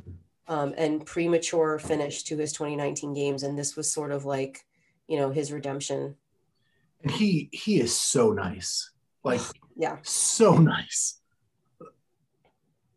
um, 0.52 0.74
and 0.78 1.06
premature 1.06 1.80
finish 1.80 2.24
to 2.24 2.38
his 2.38 2.52
2019 2.52 3.14
games, 3.14 3.44
and 3.44 3.58
this 3.58 3.78
was 3.78 3.90
sort 3.90 4.12
of 4.12 4.26
like, 4.26 4.60
you 5.08 5.18
know, 5.18 5.30
his 5.32 5.50
redemption. 5.50 6.16
And 7.02 7.12
he 7.12 7.50
he 7.54 7.80
is 7.80 7.96
so 7.96 8.34
nice. 8.34 8.92
Like 9.24 9.40
Yeah, 9.78 9.98
so 10.04 10.58
nice. 10.58 11.22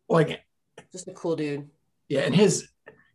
Like 0.09 0.43
just 0.91 1.07
a 1.07 1.13
cool 1.13 1.37
dude. 1.37 1.69
yeah, 2.09 2.21
and 2.21 2.35
his 2.35 2.67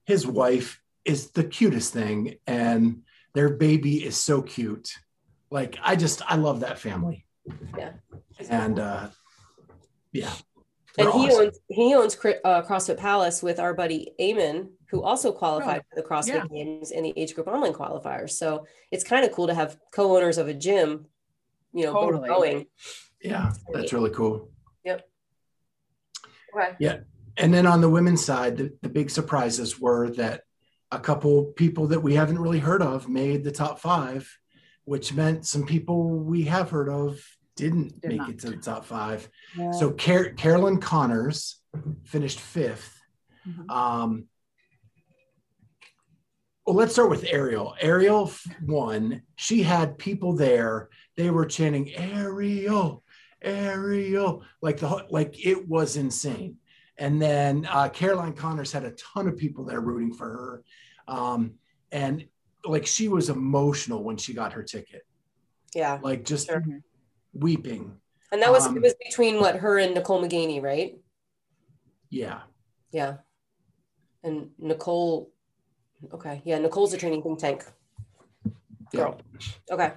his 0.07 0.27
wife 0.27 0.81
is 1.05 1.33
the 1.33 1.45
cutest 1.45 1.93
thing 1.93 2.37
and 2.47 3.03
their 3.35 3.51
baby 3.51 4.05
is 4.05 4.17
so 4.17 4.41
cute. 4.41 4.91
Like 5.51 5.79
I 5.83 5.97
just 5.97 6.23
I 6.27 6.37
love 6.37 6.61
that 6.61 6.79
family. 6.79 7.27
Yeah. 7.77 7.93
And 8.49 8.79
uh 8.79 9.09
yeah. 10.13 10.33
And 10.99 11.07
they're 11.07 11.13
he 11.13 11.29
awesome. 11.29 11.47
owns 11.47 11.59
he 11.69 11.95
owns 11.95 12.15
uh, 12.45 12.63
CrossFit 12.63 12.99
Palace 12.99 13.43
with 13.43 13.61
our 13.61 13.75
buddy 13.75 14.13
Eamon, 14.21 14.71
who 14.91 15.03
also 15.03 15.33
qualified 15.33 15.83
for 15.89 16.01
the 16.01 16.07
CrossFit 16.07 16.29
yeah. 16.35 16.47
Games 16.51 16.91
and 16.91 17.05
the 17.05 17.13
age 17.17 17.35
group 17.35 17.47
online 17.47 17.73
qualifiers. 17.73 18.31
So 18.31 18.67
it's 18.91 19.05
kind 19.05 19.25
of 19.25 19.33
cool 19.33 19.47
to 19.47 19.55
have 19.55 19.79
co-owners 19.93 20.37
of 20.39 20.49
a 20.49 20.55
gym, 20.55 21.07
you 21.73 21.85
know, 21.85 21.93
both 21.93 22.11
Totally. 22.11 22.29
going. 22.29 22.67
yeah, 23.23 23.53
that's 23.73 23.93
really 23.93 24.11
cool. 24.11 24.51
Yep. 24.85 25.09
Okay. 26.57 26.77
Yeah, 26.81 26.97
and 27.37 27.55
then 27.55 27.67
on 27.67 27.81
the 27.81 27.89
women's 27.89 28.25
side, 28.25 28.57
the, 28.57 28.73
the 28.83 28.89
big 28.89 29.11
surprises 29.11 29.81
were 29.81 30.11
that 30.11 30.43
a 30.93 30.99
couple 30.99 31.45
people 31.45 31.87
that 31.89 32.01
we 32.01 32.15
haven't 32.15 32.39
really 32.39 32.59
heard 32.59 32.83
of 32.83 33.09
made 33.09 33.45
the 33.45 33.53
top 33.53 33.79
five, 33.79 34.29
which 34.85 35.15
meant 35.15 35.47
some 35.47 35.65
people 35.65 36.09
we 36.09 36.43
have 36.43 36.71
heard 36.71 36.89
of 36.89 37.21
didn't 37.57 38.01
Did 38.01 38.09
make 38.11 38.19
not. 38.19 38.31
it 38.31 38.39
to 38.41 38.51
the 38.51 38.57
top 38.57 38.85
five. 38.85 39.29
So 39.79 39.91
Car- 39.93 40.31
Carolyn 40.31 40.81
Connors 40.81 41.61
finished 42.05 42.41
fifth. 42.41 42.99
Mhm. 43.47 43.71
Um, 43.71 44.25
well, 46.67 46.77
let's 46.77 46.93
start 46.93 47.11
with 47.11 47.25
Arielle. 47.25 47.79
Arielle 47.81 48.33
won. 48.67 49.23
She 49.37 49.63
had 49.63 49.99
people 49.99 50.35
there. 50.35 50.89
They 51.17 51.31
were 51.31 51.47
chanting 51.47 51.87
Arielle, 51.87 53.03
Arielle, 53.45 54.43
like 54.63 54.79
the 54.79 55.07
like 55.11 55.45
it 55.45 55.67
was 55.69 55.97
insane. 55.97 56.57
And 56.99 57.21
then 57.21 57.67
uh, 57.69 57.89
Caroline 57.89 58.35
Connors 58.35 58.73
had 58.73 58.85
a 58.85 58.91
ton 58.93 59.27
of 59.27 59.37
people 59.39 59.65
there 59.65 59.81
rooting 59.81 60.13
for 60.13 60.29
her, 60.29 60.65
um, 61.09 61.55
and 61.91 62.27
like 62.65 62.87
she 62.87 63.09
was 63.09 63.31
emotional 63.31 64.05
when 64.05 64.19
she 64.19 64.35
got 64.35 64.53
her 64.53 64.63
ticket, 64.63 65.07
Yeah. 65.75 65.99
like 66.03 66.25
just 66.27 66.49
Sure. 66.49 66.63
Weeping. 67.33 67.97
And 68.33 68.43
that 68.43 68.53
was 68.53 68.67
Um, 68.67 68.77
it 68.77 68.83
was 68.83 68.95
between 69.05 69.41
what 69.41 69.57
her 69.57 69.79
and 69.79 69.95
Nicole 69.95 70.23
McGaney, 70.23 70.63
right? 70.63 70.99
Yeah. 72.11 72.41
Yeah. 72.93 73.17
And 74.23 74.51
Nicole, 74.59 75.33
okay. 76.13 76.43
Yeah, 76.45 76.59
Nicole's 76.59 76.93
a 76.93 76.99
training 76.99 77.23
think 77.23 77.39
tank. 77.39 77.65
Girl. 78.93 79.21
Okay. 79.71 79.93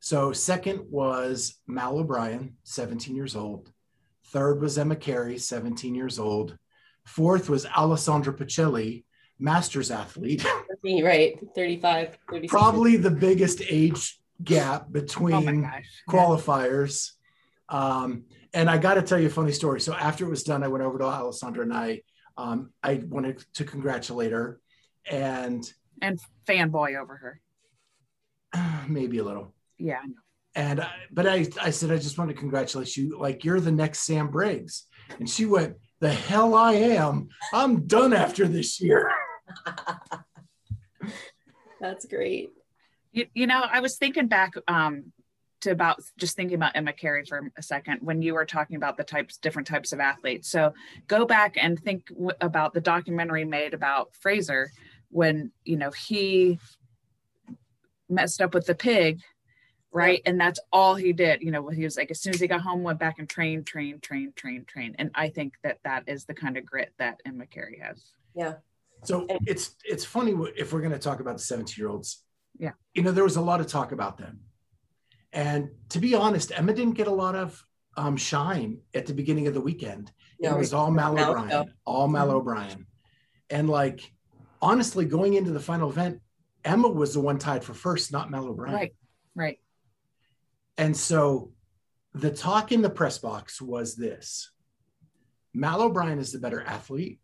So 0.00 0.32
second 0.32 0.82
was 0.90 1.60
Mal 1.66 1.98
O'Brien, 1.98 2.56
17 2.64 3.14
years 3.14 3.36
old. 3.36 3.70
Third 4.26 4.60
was 4.60 4.78
Emma 4.78 4.96
Carey, 4.96 5.38
17 5.38 5.94
years 5.94 6.18
old. 6.18 6.58
Fourth 7.04 7.48
was 7.48 7.66
Alessandra 7.66 8.32
Pichelli, 8.32 9.04
masters 9.38 9.90
athlete. 9.90 10.44
Right. 10.84 11.38
35, 11.54 12.18
36. 12.28 12.50
Probably 12.50 12.96
the 12.96 13.10
biggest 13.10 13.62
age 13.68 14.20
gap 14.42 14.82
Oh 14.82 14.84
my 14.92 15.00
between 15.00 15.62
gosh. 15.62 15.88
Yeah. 16.08 16.14
qualifiers. 16.14 17.10
Um, 17.68 18.24
and 18.52 18.68
I 18.68 18.78
got 18.78 18.94
to 18.94 19.02
tell 19.02 19.18
you 19.18 19.28
a 19.28 19.30
funny 19.30 19.52
story. 19.52 19.80
So 19.80 19.94
after 19.94 20.26
it 20.26 20.30
was 20.30 20.42
done, 20.42 20.62
I 20.62 20.68
went 20.68 20.84
over 20.84 20.98
to 20.98 21.04
Alessandra 21.04 21.62
and 21.64 21.72
I, 21.72 22.02
um, 22.36 22.70
I 22.82 23.02
wanted 23.06 23.44
to 23.54 23.64
congratulate 23.64 24.32
her, 24.32 24.60
and 25.10 25.64
And 26.00 26.18
fanboy 26.46 27.00
over 27.00 27.16
her. 27.16 27.40
maybe 28.88 29.18
a 29.18 29.24
little. 29.24 29.54
Yeah. 29.78 30.00
I 30.02 30.06
know. 30.06 30.14
And 30.54 30.80
I, 30.82 30.90
but 31.10 31.26
I, 31.26 31.46
I 31.62 31.70
said, 31.70 31.90
I 31.90 31.96
just 31.96 32.18
want 32.18 32.30
to 32.30 32.36
congratulate 32.36 32.94
you. 32.96 33.18
Like 33.18 33.44
you're 33.44 33.60
the 33.60 33.72
next 33.72 34.00
Sam 34.00 34.28
Briggs. 34.28 34.86
And 35.18 35.28
she 35.28 35.46
went, 35.46 35.76
the 36.00 36.12
hell 36.12 36.54
I 36.54 36.72
am. 36.74 37.28
I'm 37.54 37.86
done 37.86 38.12
after 38.12 38.46
this 38.46 38.80
year. 38.80 39.10
That's 41.80 42.06
great. 42.06 42.50
You, 43.12 43.26
you 43.34 43.46
know, 43.46 43.62
I 43.70 43.80
was 43.80 43.96
thinking 43.96 44.26
back 44.26 44.54
um, 44.68 45.12
to 45.62 45.70
about 45.70 46.00
just 46.18 46.36
thinking 46.36 46.56
about 46.56 46.72
Emma 46.74 46.92
Carey 46.92 47.24
for 47.24 47.50
a 47.56 47.62
second 47.62 47.98
when 48.02 48.22
you 48.22 48.34
were 48.34 48.44
talking 48.44 48.76
about 48.76 48.96
the 48.96 49.04
types, 49.04 49.36
different 49.38 49.68
types 49.68 49.92
of 49.92 50.00
athletes. 50.00 50.48
So 50.48 50.74
go 51.08 51.24
back 51.24 51.56
and 51.56 51.78
think 51.78 52.08
w- 52.08 52.30
about 52.40 52.74
the 52.74 52.80
documentary 52.80 53.44
made 53.44 53.74
about 53.74 54.14
Fraser 54.14 54.70
when, 55.10 55.52
you 55.64 55.76
know, 55.76 55.90
he 55.90 56.58
messed 58.08 58.42
up 58.42 58.54
with 58.54 58.66
the 58.66 58.74
pig, 58.74 59.20
right? 59.92 60.20
And 60.26 60.40
that's 60.40 60.60
all 60.72 60.94
he 60.94 61.12
did. 61.12 61.42
You 61.42 61.50
know, 61.50 61.68
he 61.68 61.84
was 61.84 61.96
like, 61.96 62.10
as 62.10 62.20
soon 62.20 62.34
as 62.34 62.40
he 62.40 62.46
got 62.46 62.60
home, 62.60 62.82
went 62.82 62.98
back 62.98 63.18
and 63.18 63.28
trained, 63.28 63.66
trained, 63.66 64.02
trained, 64.02 64.36
trained, 64.36 64.66
trained. 64.66 64.96
And 64.98 65.10
I 65.14 65.28
think 65.28 65.54
that 65.62 65.78
that 65.84 66.04
is 66.06 66.24
the 66.24 66.34
kind 66.34 66.56
of 66.56 66.66
grit 66.66 66.92
that 66.98 67.20
Emma 67.24 67.46
Carey 67.46 67.80
has. 67.82 68.02
Yeah. 68.34 68.54
So 69.04 69.26
it's 69.46 69.74
it's 69.84 70.04
funny 70.04 70.32
if 70.56 70.72
we're 70.72 70.80
going 70.80 70.92
to 70.92 70.98
talk 70.98 71.18
about 71.20 71.36
the 71.36 71.42
17 71.42 71.74
year 71.76 71.88
olds. 71.88 72.22
Yeah. 72.58 72.72
You 72.94 73.02
know, 73.02 73.12
there 73.12 73.24
was 73.24 73.36
a 73.36 73.40
lot 73.40 73.60
of 73.60 73.66
talk 73.66 73.92
about 73.92 74.18
them. 74.18 74.40
And 75.32 75.70
to 75.90 75.98
be 75.98 76.14
honest, 76.14 76.52
Emma 76.54 76.74
didn't 76.74 76.94
get 76.94 77.06
a 77.06 77.12
lot 77.12 77.34
of 77.34 77.64
um, 77.96 78.16
shine 78.16 78.78
at 78.94 79.06
the 79.06 79.14
beginning 79.14 79.46
of 79.46 79.54
the 79.54 79.60
weekend. 79.60 80.12
Yeah, 80.38 80.54
it 80.54 80.58
was 80.58 80.72
all 80.74 80.90
Mal 80.90 81.12
O'Brien, 81.12 81.72
all 81.84 82.08
Mal. 82.08 82.30
O'Brien. 82.30 82.86
And 83.48 83.68
like, 83.68 84.12
honestly, 84.60 85.04
going 85.04 85.34
into 85.34 85.52
the 85.52 85.60
final 85.60 85.88
event, 85.88 86.20
Emma 86.64 86.88
was 86.88 87.14
the 87.14 87.20
one 87.20 87.38
tied 87.38 87.64
for 87.64 87.74
first, 87.74 88.12
not 88.12 88.30
Mal 88.30 88.46
O'Brien. 88.46 88.74
Right. 88.74 88.94
Right. 89.34 89.58
And 90.76 90.96
so 90.96 91.52
the 92.14 92.30
talk 92.30 92.72
in 92.72 92.82
the 92.82 92.90
press 92.90 93.18
box 93.18 93.60
was 93.60 93.94
this 93.94 94.50
Mal 95.54 95.82
O'Brien 95.82 96.18
is 96.18 96.32
the 96.32 96.38
better 96.38 96.62
athlete, 96.62 97.20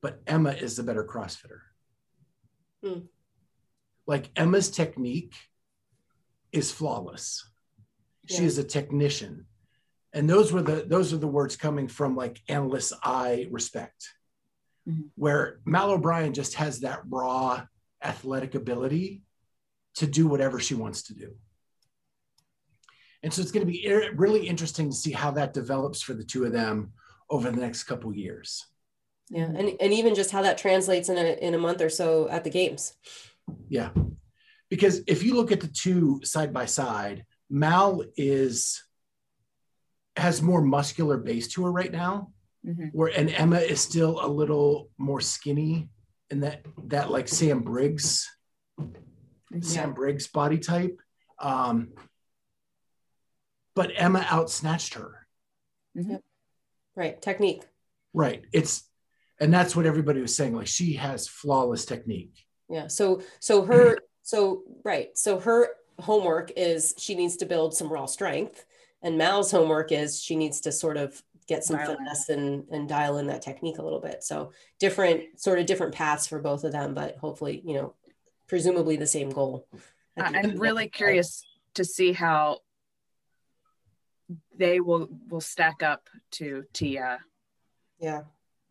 but 0.00 0.20
Emma 0.26 0.50
is 0.50 0.76
the 0.76 0.82
better 0.82 1.04
CrossFitter. 1.04 1.60
Hmm. 2.84 3.00
Like 4.08 4.30
Emma's 4.34 4.70
technique 4.70 5.34
is 6.50 6.72
flawless. 6.72 7.46
She 8.26 8.36
Yeah. 8.38 8.44
is 8.44 8.58
a 8.58 8.64
technician. 8.64 9.46
And 10.14 10.28
those 10.28 10.50
were 10.50 10.62
the 10.62 10.82
those 10.86 11.12
are 11.12 11.18
the 11.18 11.28
words 11.28 11.56
coming 11.56 11.86
from 11.86 12.16
like 12.16 12.40
analysts 12.48 12.94
I 13.02 13.46
respect. 13.50 14.08
Mhm. 14.88 15.10
Where 15.14 15.60
Mal 15.66 15.90
O'Brien 15.90 16.32
just 16.32 16.54
has 16.54 16.80
that 16.80 17.02
raw 17.06 17.66
athletic 18.02 18.54
ability 18.54 19.22
to 19.96 20.06
do 20.06 20.26
whatever 20.26 20.58
she 20.58 20.74
wants 20.74 21.02
to 21.02 21.14
do. 21.14 21.36
And 23.22 23.34
so 23.34 23.42
it's 23.42 23.50
going 23.50 23.66
to 23.66 23.70
be 23.72 23.86
really 24.14 24.46
interesting 24.48 24.88
to 24.90 24.96
see 24.96 25.10
how 25.12 25.32
that 25.32 25.52
develops 25.52 26.00
for 26.00 26.14
the 26.14 26.24
two 26.24 26.44
of 26.46 26.52
them 26.52 26.94
over 27.28 27.50
the 27.50 27.60
next 27.60 27.84
couple 27.84 28.14
years. 28.14 28.64
Yeah, 29.28 29.50
and 29.50 29.76
and 29.82 29.92
even 29.92 30.14
just 30.14 30.30
how 30.30 30.40
that 30.40 30.56
translates 30.56 31.10
in 31.10 31.18
a 31.18 31.32
in 31.46 31.52
a 31.52 31.58
month 31.58 31.82
or 31.82 31.90
so 31.90 32.26
at 32.30 32.44
the 32.44 32.50
games. 32.50 32.94
Yeah. 33.68 33.90
Because 34.70 35.00
if 35.06 35.22
you 35.22 35.34
look 35.34 35.52
at 35.52 35.60
the 35.60 35.68
two 35.68 36.20
side 36.24 36.52
by 36.52 36.66
side, 36.66 37.24
Mal 37.50 38.04
is 38.16 38.82
has 40.16 40.42
more 40.42 40.60
muscular 40.60 41.16
base 41.16 41.48
to 41.48 41.64
her 41.64 41.72
right 41.72 41.92
now, 41.92 42.32
Mhm. 42.66 42.90
where 42.92 43.08
and 43.08 43.30
Emma 43.30 43.58
is 43.60 43.80
still 43.80 44.24
a 44.24 44.26
little 44.26 44.90
more 44.98 45.20
skinny 45.20 45.88
in 46.30 46.40
that 46.40 46.66
that 46.88 47.10
like 47.10 47.28
Sam 47.28 47.60
Briggs, 47.62 48.28
Sam 49.60 49.94
Briggs 49.94 50.26
body 50.26 50.58
type. 50.58 51.00
Um, 51.38 51.94
but 53.74 53.92
Emma 53.94 54.20
outsnatched 54.20 54.94
her. 54.94 55.26
Right, 56.96 57.20
technique. 57.22 57.62
Right. 58.12 58.44
It's 58.52 58.88
and 59.40 59.54
that's 59.54 59.76
what 59.76 59.86
everybody 59.86 60.20
was 60.20 60.34
saying. 60.36 60.54
Like 60.54 60.66
she 60.66 60.94
has 60.94 61.28
flawless 61.28 61.84
technique. 61.84 62.34
Yeah. 62.68 62.86
So 62.88 63.22
so 63.40 63.62
her 63.64 63.98
so 64.22 64.62
right. 64.84 65.16
So 65.16 65.38
her 65.40 65.68
homework 66.00 66.52
is 66.56 66.94
she 66.98 67.14
needs 67.14 67.36
to 67.38 67.46
build 67.46 67.74
some 67.74 67.88
raw 67.88 68.06
strength, 68.06 68.64
and 69.02 69.16
Mal's 69.18 69.50
homework 69.50 69.90
is 69.92 70.20
she 70.22 70.36
needs 70.36 70.60
to 70.62 70.72
sort 70.72 70.96
of 70.96 71.22
get 71.48 71.64
some 71.64 71.76
Dial 71.76 71.90
in. 71.92 71.96
finesse 71.96 72.28
and 72.28 72.64
and 72.70 72.88
dial 72.88 73.18
in 73.18 73.26
that 73.28 73.42
technique 73.42 73.78
a 73.78 73.82
little 73.82 74.00
bit. 74.00 74.22
So 74.22 74.52
different 74.78 75.40
sort 75.40 75.58
of 75.58 75.66
different 75.66 75.94
paths 75.94 76.26
for 76.26 76.38
both 76.40 76.64
of 76.64 76.72
them, 76.72 76.94
but 76.94 77.16
hopefully 77.16 77.62
you 77.64 77.74
know 77.74 77.94
presumably 78.48 78.96
the 78.96 79.06
same 79.06 79.30
goal. 79.30 79.66
at 80.16 80.34
I- 80.34 80.38
end 80.38 80.52
I'm 80.52 80.58
really 80.58 80.84
it. 80.86 80.92
curious 80.92 81.44
to 81.74 81.84
see 81.84 82.12
how 82.12 82.60
they 84.56 84.80
will 84.80 85.08
will 85.28 85.40
stack 85.40 85.82
up 85.82 86.08
to 86.32 86.64
Tia, 86.74 87.18
Yeah. 87.98 88.22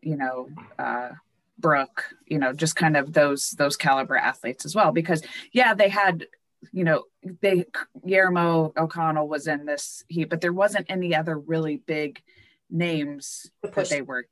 you 0.01 0.17
know, 0.17 0.49
uh, 0.77 1.11
Brooke, 1.59 2.03
you 2.25 2.37
know, 2.39 2.53
just 2.53 2.75
kind 2.75 2.95
of 2.97 3.13
those 3.13 3.51
those 3.51 3.75
caliber 3.77 4.15
athletes 4.15 4.65
as 4.65 4.75
well. 4.75 4.91
Because 4.91 5.23
yeah, 5.51 5.73
they 5.73 5.89
had, 5.89 6.25
you 6.71 6.83
know, 6.83 7.03
they 7.41 7.65
Guillermo 8.05 8.73
O'Connell 8.77 9.27
was 9.27 9.47
in 9.47 9.65
this 9.65 10.03
heat, 10.07 10.29
but 10.29 10.41
there 10.41 10.53
wasn't 10.53 10.85
any 10.89 11.15
other 11.15 11.37
really 11.37 11.77
big 11.77 12.21
names 12.69 13.43
To 13.63 13.67
that 13.67 13.73
push. 13.73 13.89
they 13.89 14.01
were 14.01 14.27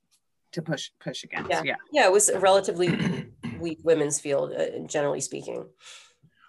to 0.52 0.62
push 0.62 0.92
push 1.00 1.24
against. 1.24 1.50
Yeah. 1.50 1.62
yeah. 1.64 1.76
Yeah, 1.92 2.06
it 2.06 2.12
was 2.12 2.30
a 2.30 2.40
relatively 2.40 3.28
weak 3.60 3.80
women's 3.84 4.20
field, 4.20 4.54
uh, 4.54 4.86
generally 4.88 5.22
speaking. 5.22 5.66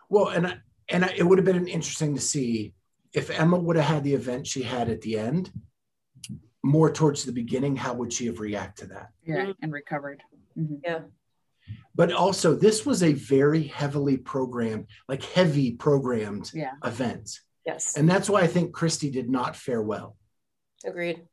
Well, 0.09 0.29
and 0.29 0.47
I- 0.47 0.59
and 0.89 1.05
I, 1.05 1.13
it 1.17 1.25
would 1.25 1.39
have 1.39 1.45
been 1.45 1.67
interesting 1.67 2.15
to 2.15 2.21
see 2.21 2.73
if 3.13 3.29
Emma 3.29 3.59
would 3.59 3.75
have 3.75 3.87
had 3.87 4.05
the 4.05 4.15
event 4.15 4.47
she 4.47 4.63
had 4.63 4.89
at 4.89 5.01
the 5.01 5.19
end, 5.19 5.51
more 6.63 6.93
towards 6.93 7.25
the 7.25 7.33
beginning. 7.33 7.75
How 7.75 7.93
would 7.95 8.13
she 8.13 8.27
have 8.27 8.39
reacted 8.39 8.89
to 8.91 8.95
that? 8.95 9.09
yeah, 9.25 9.47
Mhm. 9.47 9.55
and 9.63 9.73
recovered. 9.73 10.23
Mhm. 10.57 10.81
Yeah. 10.85 11.03
But 11.95 12.13
also, 12.13 12.55
this 12.55 12.87
was 12.87 13.03
a 13.03 13.13
very 13.13 13.65
heavily 13.65 14.17
programmed, 14.17 14.87
like 15.09 15.23
heavy 15.23 15.73
programmed 15.77 16.51
Yeah. 16.55 16.75
event, 16.85 17.41
Yes. 17.65 17.97
and 17.97 18.09
that's 18.09 18.29
why 18.31 18.43
I 18.43 18.47
think 18.47 18.73
Christy 18.73 19.11
did 19.11 19.29
not 19.29 19.57
fare 19.57 19.83
well. 19.83 20.17
Agreed. 20.85 21.27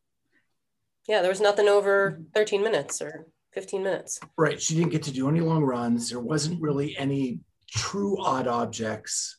Yeah, 1.07 1.21
there 1.21 1.29
was 1.29 1.41
nothing 1.41 1.67
over 1.67 2.21
13 2.33 2.63
minutes 2.63 3.01
or 3.01 3.27
15 3.51 3.83
minutes. 3.83 4.19
Right? 4.37 4.59
She 4.61 4.73
didn't 4.75 4.91
get 4.91 5.03
to 5.03 5.11
do 5.11 5.29
any 5.29 5.41
long 5.41 5.63
runs. 5.63 6.09
There 6.09 6.19
wasn't 6.19 6.61
really 6.61 6.97
any 6.97 7.41
true 7.69 8.19
odd 8.23 8.47
objects, 8.47 9.37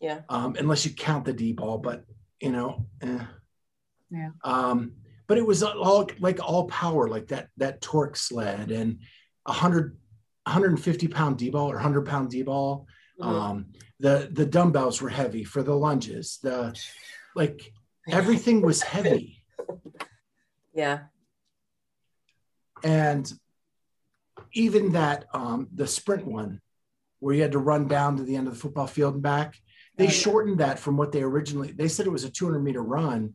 Yeah. 0.00 0.22
um, 0.28 0.56
unless 0.58 0.84
you 0.84 0.92
count 0.92 1.24
the 1.24 1.32
D 1.32 1.52
ball. 1.52 1.78
But 1.78 2.04
you 2.40 2.50
know, 2.50 2.86
eh. 3.00 3.24
Yeah. 4.10 4.30
Um, 4.44 4.96
but 5.32 5.38
it 5.38 5.46
was 5.46 5.62
all 5.62 6.06
like 6.20 6.38
all 6.46 6.66
power, 6.68 7.08
like 7.08 7.28
that 7.28 7.48
that 7.56 7.80
torque 7.80 8.16
sled 8.16 8.70
and 8.70 8.98
a 9.46 9.52
hundred, 9.52 9.96
150 10.44 11.08
pound 11.08 11.38
D 11.38 11.48
ball 11.48 11.70
or 11.70 11.76
100 11.76 12.02
pound 12.04 12.28
D 12.28 12.42
ball. 12.42 12.86
Mhm. 13.18 13.24
Um, 13.26 13.66
the 13.98 14.28
the 14.30 14.44
dumbbells 14.44 15.00
were 15.00 15.08
heavy 15.08 15.42
for 15.42 15.62
the 15.62 15.74
lunges. 15.74 16.38
The 16.42 16.78
like 17.34 17.72
everything 18.10 18.60
was 18.60 18.82
heavy, 18.82 19.42
yeah. 20.74 21.04
and 22.84 23.32
even 24.52 24.92
that 24.92 25.24
um, 25.32 25.66
the 25.74 25.86
sprint 25.86 26.26
one, 26.26 26.60
where 27.20 27.34
you 27.34 27.40
had 27.40 27.52
to 27.52 27.58
run 27.58 27.88
down 27.88 28.18
to 28.18 28.22
the 28.22 28.36
end 28.36 28.48
of 28.48 28.52
the 28.52 28.60
football 28.60 28.86
field 28.86 29.14
and 29.14 29.22
back, 29.22 29.54
they 29.96 30.04
Oh, 30.04 30.08
yeah. 30.08 30.12
shortened 30.12 30.58
that 30.60 30.78
from 30.78 30.98
what 30.98 31.10
they 31.10 31.22
originally. 31.22 31.72
They 31.72 31.88
said 31.88 32.04
it 32.06 32.10
was 32.12 32.24
a 32.24 32.30
200 32.30 32.60
meter 32.60 32.82
run, 32.82 33.34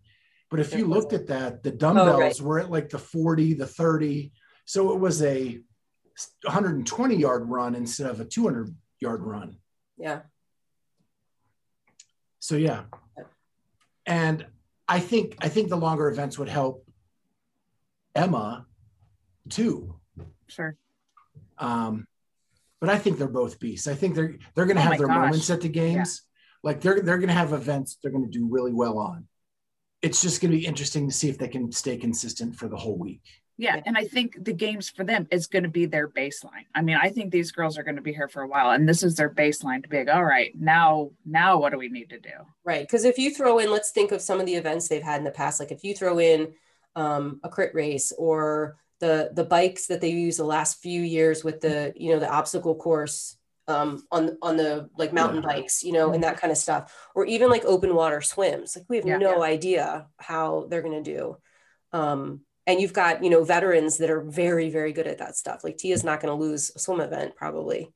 but 0.50 0.60
if 0.60 0.74
you 0.74 0.86
looked 0.86 1.14
at 1.14 1.28
that, 1.28 1.64
the 1.64 1.72
dumbbells 1.72 2.10
Oh, 2.16 2.20
right. 2.20 2.41
were 2.41 2.60
at 2.60 2.72
like 2.72 2.89
the 2.89 3.00
40, 3.00 3.54
the 3.56 3.68
30, 3.68 4.32
so 4.66 4.93
it 4.93 5.00
was 5.00 5.22
a 5.22 5.60
120 6.43 7.16
yard 7.16 7.48
run 7.50 7.76
instead 7.76 8.10
of 8.10 8.20
a 8.20 8.26
200 8.26 8.74
yard 9.00 9.22
run. 9.22 9.58
Yeah. 9.98 10.22
So 12.39 12.56
yeah. 12.56 12.84
And 14.06 14.45
I 14.88 15.00
think 15.00 15.36
I 15.41 15.50
think 15.50 15.70
the 15.70 15.76
longer 15.78 16.08
events 16.10 16.38
would 16.39 16.48
help 16.50 16.88
Emma 18.16 18.66
too. 19.50 19.95
Sure. 20.48 20.78
Um, 21.58 22.08
but 22.80 22.89
I 22.89 22.98
think 22.98 23.18
they're 23.18 23.28
both 23.28 23.60
beasts. 23.60 23.88
I 23.88 23.95
think 23.95 24.16
they're 24.16 24.36
they're 24.56 24.66
gonna 24.66 24.80
Oh 24.80 24.84
have 24.84 24.98
their 24.98 25.08
gosh. 25.08 25.16
moments 25.18 25.50
at 25.50 25.62
the 25.62 25.70
games. 25.70 26.24
Like 26.64 26.80
they're 26.82 27.02
they're 27.02 27.18
gonna 27.18 27.34
have 27.34 27.52
events 27.54 27.98
they're 28.02 28.12
gonna 28.12 28.28
do 28.30 28.48
really 28.50 28.74
well 28.74 28.98
on. 28.98 29.28
It's 30.02 30.22
just 30.22 30.41
gonna 30.41 30.54
be 30.54 30.66
interesting 30.66 31.08
to 31.08 31.14
see 31.14 31.30
if 31.30 31.38
they 31.38 31.48
can 31.48 31.72
stay 31.72 31.98
consistent 31.98 32.56
for 32.56 32.68
the 32.68 32.78
whole 32.78 32.98
week. 32.98 33.22
Yeah, 33.60 33.78
Yeah. 33.78 33.82
and 33.88 33.98
I 33.98 34.06
think 34.06 34.43
the 34.45 34.54
games 34.54 34.89
for 34.89 35.04
them 35.04 35.28
is 35.32 35.48
going 35.48 35.64
to 35.64 35.70
be 35.70 35.88
their 35.88 36.08
baseline. 36.08 36.66
I 36.76 36.84
mean, 36.84 36.95
I 37.02 37.10
think 37.10 37.32
these 37.32 37.52
girls 37.52 37.76
are 37.80 37.84
going 37.84 37.95
to 37.95 38.04
be 38.04 38.14
here 38.14 38.28
for 38.28 38.43
a 38.43 38.48
while, 38.48 38.70
and 38.70 38.88
this 38.88 39.02
is 39.02 39.16
their 39.16 39.32
baseline 39.32 39.82
to 39.82 39.89
be 39.89 39.98
like, 39.98 40.10
all 40.10 40.24
right, 40.24 40.52
now, 40.56 41.10
now, 41.26 41.58
what 41.58 41.72
do 41.72 41.80
we 41.80 41.89
need 41.89 42.12
to 42.12 42.20
do? 42.20 42.30
Right. 42.64 42.82
Because 42.82 43.04
if 43.04 43.18
you 43.18 43.34
throw 43.34 43.58
in, 43.58 43.72
let's 43.72 43.89
think 43.89 44.12
of 44.12 44.22
some 44.22 44.39
of 44.39 44.45
the 44.45 44.54
events 44.54 44.88
they've 44.88 45.02
had 45.02 45.18
in 45.18 45.24
the 45.24 45.32
past. 45.32 45.60
Like 45.60 45.72
if 45.72 45.84
you 45.84 45.95
throw 45.95 46.20
in 46.20 46.54
um, 46.95 47.39
a 47.43 47.50
crit 47.50 47.74
race 47.74 48.12
or 48.16 48.78
the 49.00 49.32
the 49.34 49.43
bikes 49.43 49.88
that 49.88 50.02
they 50.02 50.10
use 50.10 50.38
the 50.38 50.43
last 50.43 50.80
few 50.82 51.02
years 51.02 51.43
with 51.43 51.60
the 51.62 51.93
you 51.95 52.12
know 52.14 52.20
the 52.20 52.30
obstacle 52.32 52.76
course 52.76 53.37
um, 53.68 54.03
on 54.11 54.38
on 54.41 54.57
the 54.57 54.89
like 54.97 55.13
mountain 55.13 55.41
Yeah. 55.43 55.49
bikes, 55.55 55.84
you 55.84 55.91
know, 55.91 56.13
and 56.13 56.24
that 56.24 56.38
kind 56.38 56.51
of 56.51 56.57
stuff, 56.57 56.93
or 57.15 57.26
even 57.26 57.49
like 57.49 57.65
open 57.65 57.93
water 57.95 58.22
swims. 58.22 58.76
Like 58.76 58.86
we 58.89 58.97
have 58.97 59.05
Yeah. 59.05 59.18
no 59.18 59.43
idea 59.43 60.07
how 60.18 60.68
they're 60.70 60.82
going 60.82 61.03
to 61.03 61.11
do. 61.11 61.38
Um, 61.91 62.41
and 62.65 62.82
you've 62.82 62.93
got 62.93 63.24
you 63.24 63.30
know 63.30 63.43
veterans 63.43 63.97
that 63.97 64.09
are 64.09 64.22
very 64.22 64.70
very 64.70 64.93
good 64.93 65.07
at 65.07 65.20
that 65.20 65.36
stuff. 65.36 65.63
Like 65.63 65.78
Tia's 65.78 66.03
not 66.03 66.22
going 66.22 66.36
to 66.38 66.43
lose 66.45 66.72
a 66.76 66.80
swim 66.80 67.01
event 67.01 67.36
probably. 67.36 67.91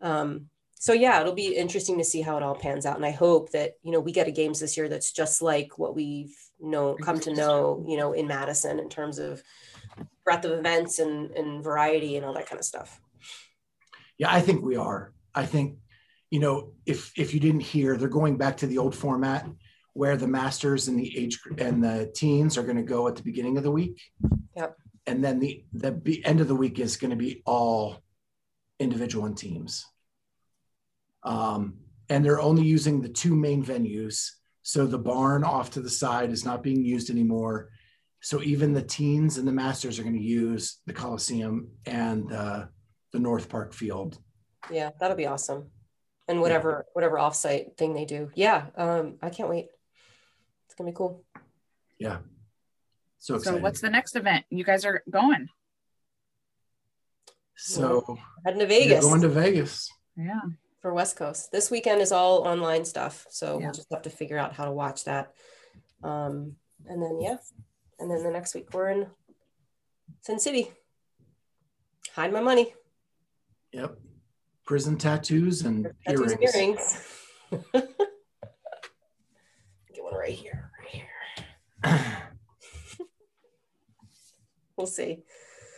Um, 0.00 0.48
so 0.74 0.92
yeah, 0.92 1.20
it'll 1.20 1.32
be 1.34 1.54
interesting 1.54 1.98
to 1.98 2.04
see 2.04 2.22
how 2.22 2.36
it 2.36 2.42
all 2.42 2.56
pans 2.56 2.86
out. 2.86 2.96
And 2.96 3.06
I 3.06 3.12
hope 3.12 3.52
that, 3.52 3.74
you 3.84 3.92
know, 3.92 4.00
we 4.00 4.10
get 4.10 4.26
a 4.26 4.32
games 4.32 4.58
this 4.58 4.76
year 4.76 4.88
that's 4.88 5.12
just 5.12 5.40
like 5.40 5.78
what 5.78 5.94
we've 5.94 6.34
know 6.58 6.94
come 6.94 7.20
to 7.20 7.32
know, 7.32 7.84
you 7.86 7.96
know, 7.96 8.12
in 8.12 8.26
Madison 8.26 8.80
in 8.80 8.88
terms 8.88 9.20
of 9.20 9.42
breadth 10.24 10.44
of 10.44 10.52
events 10.58 10.98
and, 10.98 11.30
and 11.32 11.62
variety 11.62 12.16
and 12.16 12.26
all 12.26 12.34
that 12.34 12.48
kind 12.48 12.58
of 12.58 12.64
stuff. 12.64 13.00
Yeah, 14.18 14.32
I 14.32 14.40
think 14.40 14.62
we 14.62 14.76
are. 14.76 15.12
I 15.34 15.46
think, 15.46 15.78
you 16.30 16.40
know, 16.40 16.72
if 16.86 17.12
if 17.16 17.34
you 17.34 17.40
didn't 17.40 17.60
hear, 17.60 17.96
they're 17.96 18.08
going 18.08 18.36
back 18.36 18.56
to 18.58 18.66
the 18.66 18.78
old 18.78 18.94
format 18.94 19.46
where 19.94 20.16
the 20.16 20.26
masters 20.26 20.88
and 20.88 20.98
the 20.98 21.18
age 21.18 21.38
and 21.58 21.84
the 21.84 22.10
teens 22.14 22.56
are 22.56 22.62
going 22.62 22.76
to 22.76 22.82
go 22.82 23.08
at 23.08 23.16
the 23.16 23.22
beginning 23.22 23.56
of 23.56 23.62
the 23.62 23.70
week. 23.70 24.00
Yep. 24.56 24.76
And 25.06 25.22
then 25.24 25.38
the 25.40 25.64
the 25.72 26.24
end 26.24 26.40
of 26.40 26.48
the 26.48 26.54
week 26.54 26.78
is 26.78 26.96
going 26.96 27.10
to 27.10 27.16
be 27.16 27.42
all 27.44 28.02
individual 28.78 29.26
and 29.26 29.36
teams. 29.36 29.86
Um, 31.24 31.78
and 32.08 32.24
they're 32.24 32.40
only 32.40 32.64
using 32.64 33.00
the 33.00 33.08
two 33.08 33.34
main 33.34 33.64
venues. 33.64 34.28
So 34.62 34.86
the 34.86 34.98
barn 34.98 35.44
off 35.44 35.70
to 35.72 35.80
the 35.80 35.90
side 35.90 36.30
is 36.30 36.44
not 36.44 36.62
being 36.62 36.84
used 36.84 37.10
anymore. 37.10 37.70
So 38.20 38.42
even 38.42 38.72
the 38.72 38.82
teens 38.82 39.38
and 39.38 39.46
the 39.46 39.52
masters 39.52 39.98
are 39.98 40.02
going 40.02 40.18
to 40.18 40.22
use 40.22 40.78
the 40.86 40.92
Coliseum 40.92 41.68
and 41.86 42.32
uh, 42.32 42.66
the 43.12 43.18
North 43.20 43.48
Park 43.48 43.74
field 43.74 44.18
Yeah, 44.70 44.90
that'll 45.00 45.16
be 45.16 45.26
awesome. 45.26 45.70
And 46.28 46.40
whatever 46.40 46.86
whatever 46.94 47.16
offsite 47.16 47.76
thing 47.76 47.94
they 47.94 48.04
do. 48.04 48.30
Yeah, 48.34 48.66
um, 48.76 49.18
I 49.20 49.28
can't 49.30 49.48
wait. 49.48 49.66
It's 50.66 50.74
gonna 50.74 50.90
be 50.90 50.96
cool. 50.96 51.24
Yeah. 51.98 52.18
So 53.18 53.38
So 53.38 53.56
what's 53.58 53.80
the 53.80 53.90
next 53.90 54.16
event? 54.16 54.44
You 54.50 54.64
guys 54.64 54.84
are 54.84 55.02
going. 55.10 55.48
so 57.56 58.18
Heading 58.44 58.60
to 58.60 58.64
you're 58.66 58.80
Vegas 58.88 59.04
going 59.04 59.20
to 59.22 59.28
Vegas. 59.28 59.88
Yeah. 60.16 60.40
for 60.80 60.92
West 60.94 61.16
Coast. 61.16 61.52
This 61.52 61.70
weekend 61.70 62.00
is 62.00 62.12
all 62.12 62.46
online 62.46 62.84
stuff, 62.84 63.26
so 63.30 63.58
Yeah. 63.58 63.66
we'll 63.66 63.74
just 63.74 63.88
have 63.92 64.02
to 64.02 64.10
figure 64.10 64.38
out 64.38 64.54
how 64.54 64.64
to 64.64 64.72
watch 64.72 65.04
that. 65.04 65.32
Um, 66.02 66.56
and 66.86 67.00
then 67.02 67.20
yeah, 67.20 67.36
and 67.98 68.10
then 68.10 68.22
the 68.24 68.30
next 68.30 68.54
week 68.54 68.72
we're 68.74 68.88
in 68.90 69.06
Sin 70.22 70.38
City. 70.40 70.72
Hide 72.14 72.32
my 72.32 72.40
money. 72.40 72.74
Yep. 73.72 73.98
Prison 74.64 74.96
tattoos 74.96 75.62
and 75.62 75.90
Tattoos 76.06 76.32
earrings. 76.32 76.54
earrings. 76.54 77.00
Get 77.72 77.88
one 80.04 80.14
right 80.14 80.32
here. 80.34 80.70
Right 80.78 81.02
here. 81.84 81.84
We'll 84.74 84.86
see. 84.86 85.22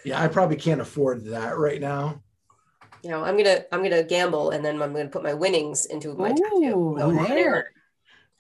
Yeah, 0.05 0.23
I 0.23 0.29
probably 0.29 0.57
can't 0.57 0.81
afford 0.81 1.25
that 1.27 1.59
right 1.59 1.81
now. 1.81 2.23
You 3.03 3.11
know, 3.11 3.25
I'm 3.25 3.37
gonna 3.37 3.65
I'm 3.73 3.83
gonna 3.83 4.05
gamble, 4.05 4.51
and 4.51 4.65
then 4.65 4.81
I'm 4.81 4.93
gonna 4.93 5.09
put 5.09 5.25
my 5.25 5.35
winnings 5.35 5.87
into 5.87 6.15
my 6.15 6.31
tattoo. 6.31 6.45
Ooh, 6.57 6.97
So 6.99 7.25
there. 7.35 7.73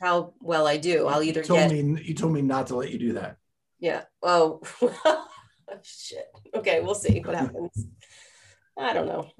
How 0.00 0.32
well 0.40 0.66
I 0.68 0.76
do, 0.76 1.08
I'll 1.08 1.22
either 1.22 1.40
You 1.40 1.46
told 1.46 1.68
get 1.68 1.72
me 1.72 2.00
you 2.02 2.14
told 2.14 2.32
me 2.32 2.40
not 2.40 2.68
to 2.68 2.76
let 2.76 2.92
you 2.92 2.98
do 2.98 3.12
that. 3.14 3.36
yeah. 3.80 4.04
Oh, 4.22 4.60
oh 4.82 5.26
shit. 5.82 6.26
Okay, 6.54 6.80
we'll 6.80 6.94
see 6.94 7.20
what 7.20 7.34
happens. 7.34 7.86
I 8.78 8.92
don't 8.92 9.06
know. 9.06 9.30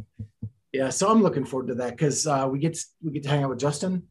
Yeah, 0.73 0.91
so 0.91 1.09
I'm 1.09 1.23
looking 1.23 1.45
forward 1.45 1.69
to 1.69 1.75
that 1.77 1.91
because 1.91 2.27
uh, 2.27 2.49
we 2.51 2.59
get 2.59 2.79
we 3.03 3.13
get 3.13 3.23
to 3.25 3.29
hang 3.29 3.45
out 3.45 3.51
with 3.51 3.61
Justin, 3.61 4.05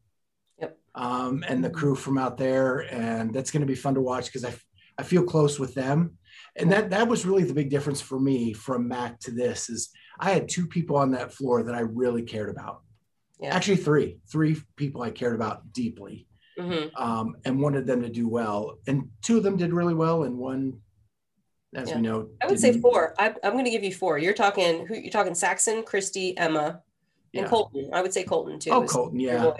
Yep. 0.58 0.78
um, 0.94 1.44
and 1.46 1.62
the 1.62 1.70
crew 1.70 1.94
from 1.94 2.16
out 2.16 2.38
there, 2.38 2.80
and 2.92 3.32
that's 3.32 3.50
going 3.50 3.60
to 3.60 3.66
be 3.66 3.74
fun 3.74 3.94
to 3.94 4.00
watch 4.00 4.26
because 4.26 4.44
I 4.44 4.54
I 4.98 5.02
feel 5.02 5.24
close 5.24 5.58
with 5.58 5.74
them, 5.74 6.16
and 6.56 6.72
that 6.72 6.90
that 6.90 7.08
was 7.08 7.26
really 7.26 7.44
the 7.44 7.52
big 7.54 7.68
difference 7.70 8.00
for 8.00 8.18
me 8.18 8.52
from 8.54 8.88
Mac 8.88 9.20
to 9.20 9.30
this 9.30 9.68
is 9.68 9.90
I 10.18 10.30
had 10.30 10.48
two 10.48 10.66
people 10.66 10.96
on 10.96 11.10
that 11.10 11.34
floor 11.34 11.64
that 11.64 11.74
I 11.74 11.80
really 11.80 12.22
cared 12.22 12.48
about. 12.48 12.80
Yeah. 13.40 13.54
Actually, 13.54 13.76
three 13.76 14.18
three 14.30 14.56
people 14.76 15.02
I 15.02 15.10
cared 15.10 15.34
about 15.34 15.70
deeply, 15.72 16.26
hmm 16.58 16.86
um, 16.96 17.36
and 17.44 17.60
wanted 17.60 17.86
them 17.86 18.00
to 18.02 18.08
do 18.08 18.26
well, 18.26 18.78
and 18.86 19.10
two 19.20 19.36
of 19.36 19.42
them 19.42 19.56
did 19.58 19.72
really 19.74 19.94
well, 19.94 20.22
and 20.22 20.38
one, 20.38 20.80
as 21.74 21.88
Yeah. 21.90 21.96
we 21.96 22.02
know, 22.02 22.28
I 22.42 22.46
would 22.46 22.58
say 22.58 22.78
four. 22.80 23.14
I, 23.18 23.34
I'm 23.42 23.52
going 23.52 23.64
to 23.64 23.70
give 23.70 23.84
you 23.84 23.92
four. 23.92 24.18
You're 24.18 24.34
talking 24.34 24.86
who? 24.86 24.94
You're 24.94 25.10
talking 25.10 25.34
Saxon, 25.34 25.82
Christy, 25.84 26.36
Emma, 26.36 26.82
and 27.34 27.44
Yeah. 27.44 27.48
Colton. 27.48 27.90
I 27.92 28.02
would 28.02 28.12
say 28.12 28.24
Colton 28.24 28.58
too. 28.58 28.70
Oh, 28.70 28.84
Colton, 28.84 29.20
yeah. 29.20 29.52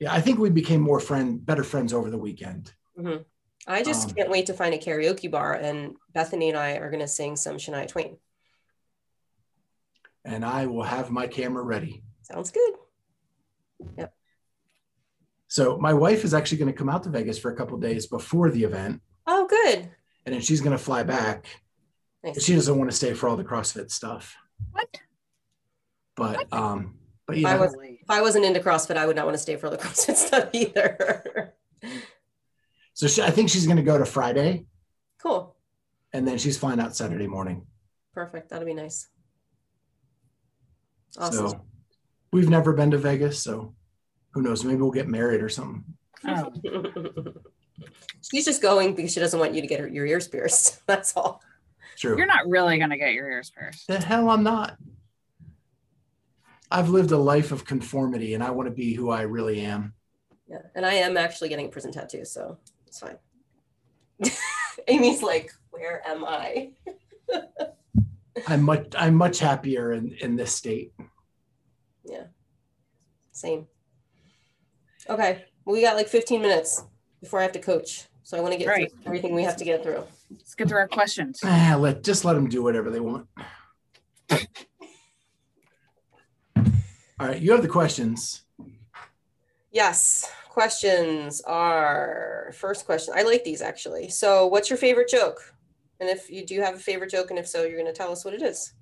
Yeah, 0.00 0.12
I 0.12 0.20
think 0.20 0.38
we 0.38 0.50
became 0.50 0.80
more 0.80 1.00
friend, 1.00 1.44
better 1.44 1.64
friends 1.64 1.92
over 1.92 2.08
the 2.10 2.18
weekend. 2.18 2.72
I 3.66 3.82
just 3.82 4.08
Um, 4.08 4.14
can't 4.14 4.30
wait 4.30 4.46
to 4.46 4.54
find 4.54 4.72
a 4.74 4.78
karaoke 4.78 5.30
bar, 5.30 5.54
and 5.54 5.94
Bethany 6.14 6.48
and 6.48 6.58
I 6.58 6.72
are 6.76 6.88
going 6.90 7.00
to 7.00 7.08
sing 7.08 7.36
some 7.36 7.56
Shania 7.56 7.86
Twain. 7.88 8.16
and 10.24 10.44
I 10.44 10.66
will 10.66 10.82
have 10.82 11.10
my 11.10 11.26
camera 11.26 11.62
ready. 11.62 12.02
Sounds 12.22 12.50
good. 12.50 12.74
Yep. 13.96 14.12
So 15.46 15.78
my 15.78 15.94
wife 15.94 16.22
is 16.24 16.34
actually 16.34 16.58
going 16.58 16.70
to 16.72 16.76
come 16.76 16.88
out 16.90 17.02
to 17.04 17.08
Vegas 17.10 17.38
for 17.38 17.50
a 17.50 17.56
couple 17.56 17.78
days 17.78 18.06
before 18.06 18.50
the 18.50 18.64
event, 18.64 19.00
Oh, 19.26 19.46
good. 19.46 19.90
And 20.28 20.34
then 20.34 20.42
she's 20.42 20.60
going 20.60 20.76
to 20.76 20.82
fly 20.82 21.02
back. 21.04 21.46
Nice. 22.22 22.44
She 22.44 22.54
doesn't 22.54 22.76
want 22.76 22.90
to 22.90 22.96
stay 22.96 23.14
for 23.14 23.30
all 23.30 23.36
the 23.38 23.44
CrossFit 23.44 23.90
stuff, 23.90 24.36
What? 24.72 24.94
but 26.16 26.52
um, 26.52 26.96
but 27.26 27.36
I 27.36 27.40
yeah, 27.40 27.56
was- 27.58 27.74
If 27.82 28.10
I 28.10 28.20
wasn't 28.20 28.44
into 28.44 28.60
CrossFit, 28.60 28.98
I 28.98 29.06
would 29.06 29.16
not 29.16 29.24
want 29.24 29.36
to 29.36 29.42
stay 29.42 29.56
for 29.56 29.70
the 29.70 29.78
CrossFit 29.82 30.16
stuff 30.16 30.50
either. 30.52 31.54
so 32.92 33.06
she, 33.06 33.22
I 33.22 33.30
think 33.30 33.48
she's 33.48 33.64
going 33.64 33.78
to 33.78 33.82
go 33.82 33.96
to 33.96 34.04
Friday, 34.04 34.66
cool. 35.22 35.56
and 36.12 36.28
then 36.28 36.36
she's 36.36 36.58
flying 36.58 36.78
out 36.78 36.94
Saturday 36.94 37.26
morning. 37.26 37.66
Perfect. 38.12 38.50
That'll 38.50 38.66
be 38.66 38.74
nice. 38.74 39.08
Awesome. 41.16 41.48
So 41.48 41.64
we've 42.32 42.50
never 42.50 42.74
been 42.74 42.90
to 42.90 42.98
Vegas, 42.98 43.42
so 43.42 43.74
who 44.32 44.42
knows? 44.42 44.62
Maybe 44.62 44.82
we'll 44.82 44.90
get 44.90 45.08
married 45.08 45.40
or 45.40 45.48
something. 45.48 45.84
Oh, 46.26 46.52
She's 48.30 48.44
just 48.44 48.60
going 48.60 48.94
because 48.94 49.12
she 49.12 49.20
doesn't 49.20 49.38
want 49.38 49.54
you 49.54 49.60
to 49.60 49.66
get 49.66 49.80
her, 49.80 49.88
your 49.88 50.06
ears 50.06 50.28
pierced. 50.28 50.80
That's 50.86 51.16
all. 51.16 51.42
True. 51.96 52.16
you're 52.16 52.26
not 52.26 52.46
really 52.46 52.78
gonna 52.78 52.96
get 52.96 53.12
your 53.12 53.28
ears 53.28 53.50
pierced. 53.50 53.88
the 53.88 53.98
hell 53.98 54.30
I'm 54.30 54.44
not. 54.44 54.76
I've 56.70 56.90
lived 56.90 57.10
a 57.10 57.18
life 57.18 57.50
of 57.50 57.64
conformity, 57.64 58.34
and 58.34 58.42
I 58.42 58.50
want 58.50 58.68
to 58.68 58.74
be 58.74 58.92
who 58.92 59.10
I 59.10 59.22
really 59.22 59.62
am. 59.62 59.94
Yeah. 60.48 60.58
And 60.74 60.86
I 60.86 60.94
am 60.94 61.16
actually 61.16 61.48
getting 61.48 61.66
a 61.66 61.70
prison 61.70 61.90
tattoo, 61.90 62.24
so 62.24 62.58
it's 62.86 63.00
fine. 63.00 63.16
Amy's 64.88 65.22
like, 65.22 65.52
where 65.70 66.06
am 66.06 66.24
I? 66.24 66.70
I'm 68.46 68.62
much 68.62 68.94
I'm 68.96 69.14
much 69.14 69.38
happier 69.38 69.92
in 69.92 70.12
in 70.20 70.36
this 70.36 70.54
state. 70.54 70.92
Yeah. 72.04 72.24
Same. 73.32 73.66
Okay. 75.08 75.44
Well, 75.64 75.74
we 75.74 75.82
got 75.82 75.96
like 75.96 76.08
15 76.08 76.40
minutes 76.40 76.84
before 77.20 77.40
I 77.40 77.42
have 77.42 77.52
to 77.52 77.58
coach. 77.58 78.04
So 78.22 78.36
I 78.36 78.40
want 78.40 78.52
to 78.52 78.58
get 78.58 78.68
Right. 78.68 78.90
through 78.90 79.00
everything 79.06 79.34
we 79.34 79.42
have 79.44 79.56
to 79.56 79.64
get 79.64 79.82
through. 79.82 80.04
Let's 80.30 80.54
get 80.54 80.68
through 80.68 80.78
our 80.78 80.88
questions. 80.88 81.40
Ah, 81.44 81.76
let 81.78 82.02
just 82.04 82.24
let 82.24 82.34
them 82.34 82.48
do 82.48 82.62
whatever 82.62 82.90
they 82.90 83.00
want. 83.00 83.26
All 87.20 87.26
right, 87.26 87.40
you 87.40 87.52
have 87.52 87.62
the 87.62 87.68
questions. 87.68 88.42
Yes. 89.72 90.30
Questions 90.48 91.40
are 91.42 92.52
first 92.54 92.84
question. 92.84 93.14
I 93.16 93.22
like 93.22 93.44
these 93.44 93.62
actually. 93.62 94.08
So, 94.08 94.46
what's 94.46 94.70
your 94.70 94.76
favorite 94.76 95.08
joke? 95.08 95.54
And 96.00 96.08
if 96.08 96.30
you 96.30 96.44
do 96.46 96.60
have 96.60 96.74
a 96.74 96.78
favorite 96.78 97.10
joke, 97.10 97.30
and 97.30 97.38
if 97.38 97.48
so, 97.48 97.62
you're 97.64 97.78
going 97.80 97.86
to 97.86 97.92
tell 97.92 98.12
us 98.12 98.24
what 98.24 98.34
it 98.34 98.42
is. 98.42 98.72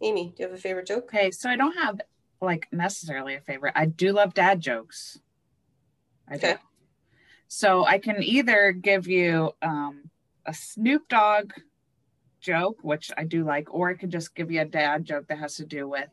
Amy, 0.00 0.28
do 0.36 0.42
you 0.42 0.48
have 0.48 0.56
a 0.56 0.60
favorite 0.60 0.86
joke? 0.86 1.04
Okay, 1.04 1.30
so 1.30 1.48
I 1.48 1.56
don't 1.56 1.76
have 1.76 2.00
like 2.40 2.66
necessarily 2.72 3.34
a 3.34 3.40
favorite. 3.40 3.72
I 3.76 3.86
do 3.86 4.12
love 4.12 4.34
dad 4.34 4.60
jokes. 4.60 5.18
I 6.28 6.34
Okay. 6.36 6.52
do. 6.54 6.58
So 7.48 7.86
I 7.86 7.98
can 7.98 8.22
either 8.22 8.72
give 8.72 9.08
you 9.08 9.52
um, 9.62 10.10
a 10.44 10.52
Snoop 10.52 11.08
Dogg 11.08 11.52
joke, 12.40 12.76
which 12.82 13.10
I 13.16 13.24
do 13.24 13.42
like, 13.42 13.72
or 13.72 13.88
I 13.88 13.94
could 13.94 14.10
just 14.10 14.34
give 14.34 14.50
you 14.50 14.60
a 14.60 14.66
dad 14.66 15.06
joke 15.06 15.26
that 15.28 15.38
has 15.38 15.56
to 15.56 15.64
do 15.64 15.88
with 15.88 16.10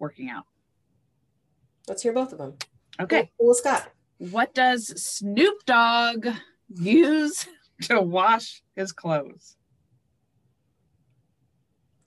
working 0.00 0.28
out. 0.28 0.44
Let's 1.88 2.02
hear 2.02 2.12
both 2.12 2.32
of 2.32 2.38
them. 2.38 2.54
Okay. 2.98 3.30
Cool, 3.38 3.54
Scott. 3.54 3.88
What 4.18 4.52
does 4.52 4.86
Snoop 5.00 5.64
Dogg 5.64 6.26
use 6.68 7.46
to 7.82 8.00
wash 8.00 8.62
his 8.74 8.90
clothes? 8.90 9.56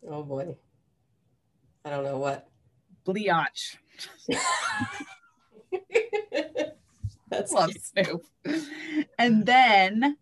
Oh 0.10 0.24
boy. 0.24 0.58
I 1.86 1.90
don't 1.90 2.04
know 2.04 2.18
what. 2.18 2.50
Bleach. 3.06 3.78
That's 7.30 7.52
Love 7.52 7.72
Snoop. 7.82 8.26
And 9.20 9.46
then, 9.46 10.18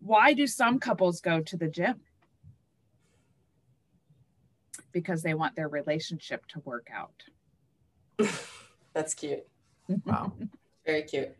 why 0.00 0.34
do 0.34 0.46
some 0.46 0.78
couples 0.78 1.20
go 1.20 1.40
to 1.40 1.56
the 1.56 1.68
gym? 1.68 2.00
Because 4.92 5.22
they 5.22 5.32
want 5.34 5.56
their 5.56 5.68
relationship 5.68 6.44
to 6.48 6.60
work 6.60 6.88
out. 6.92 7.22
That's 8.92 9.14
cute. 9.14 9.46
Wow. 10.04 10.32
Very 10.86 11.02
cute. 11.02 11.34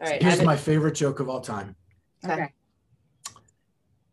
All 0.00 0.08
right. 0.08 0.22
Here's 0.22 0.42
my 0.42 0.56
favorite 0.56 0.94
joke 0.94 1.20
of 1.20 1.28
all 1.28 1.40
time. 1.40 1.76
Okay. 2.24 2.32
Okay. 2.34 2.52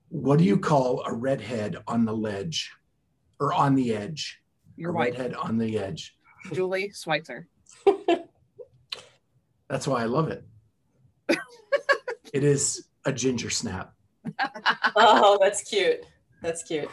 What 0.09 0.39
do 0.39 0.45
you 0.45 0.57
call 0.57 1.03
a 1.05 1.13
redhead 1.13 1.77
on 1.87 2.03
the 2.05 2.13
ledge 2.13 2.71
or 3.39 3.53
on 3.53 3.75
the 3.75 3.93
edge? 3.93 4.41
Your 4.75 4.91
a 4.91 4.93
wife, 4.93 5.13
redhead 5.13 5.33
on 5.35 5.57
the 5.57 5.77
edge. 5.77 6.15
Julie 6.53 6.91
Schweitzer. 6.93 7.47
That's 9.69 9.87
why 9.87 10.01
I 10.01 10.05
love 10.05 10.29
it. 10.29 10.43
it 12.33 12.43
is 12.43 12.87
a 13.05 13.11
ginger 13.11 13.49
snap. 13.49 13.93
oh, 14.95 15.37
that's 15.41 15.63
cute. 15.63 16.05
That's 16.41 16.63
cute. 16.63 16.89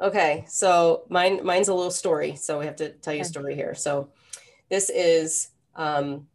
Okay, 0.00 0.44
so 0.48 1.04
mine 1.08 1.44
mine's 1.44 1.68
a 1.68 1.74
little 1.74 1.90
story. 1.90 2.36
So 2.36 2.58
we 2.58 2.66
have 2.66 2.76
to 2.76 2.90
tell 2.90 3.14
you 3.14 3.22
a 3.22 3.24
story 3.24 3.54
here. 3.54 3.74
So 3.74 4.10
this 4.68 4.90
is 4.90 5.48
um, 5.74 6.26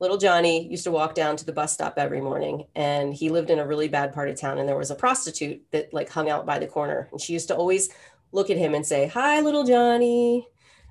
little 0.00 0.16
Johnny 0.16 0.68
used 0.68 0.84
to 0.84 0.90
walk 0.90 1.14
down 1.14 1.36
to 1.36 1.44
the 1.44 1.52
bus 1.52 1.72
stop 1.72 1.94
every 1.96 2.20
morning, 2.20 2.66
and 2.74 3.14
he 3.14 3.30
lived 3.30 3.50
in 3.50 3.58
a 3.58 3.66
really 3.66 3.88
bad 3.88 4.12
part 4.12 4.28
of 4.28 4.40
town. 4.40 4.58
And 4.58 4.68
there 4.68 4.76
was 4.76 4.90
a 4.90 4.96
prostitute 4.96 5.62
that 5.70 5.94
like 5.94 6.10
hung 6.10 6.28
out 6.28 6.44
by 6.44 6.58
the 6.58 6.66
corner, 6.66 7.08
and 7.12 7.20
she 7.20 7.32
used 7.32 7.48
to 7.48 7.56
always 7.56 7.88
look 8.32 8.50
at 8.50 8.56
him 8.56 8.74
and 8.74 8.84
say, 8.84 9.06
"Hi, 9.08 9.40
little 9.40 9.64
Johnny," 9.64 10.48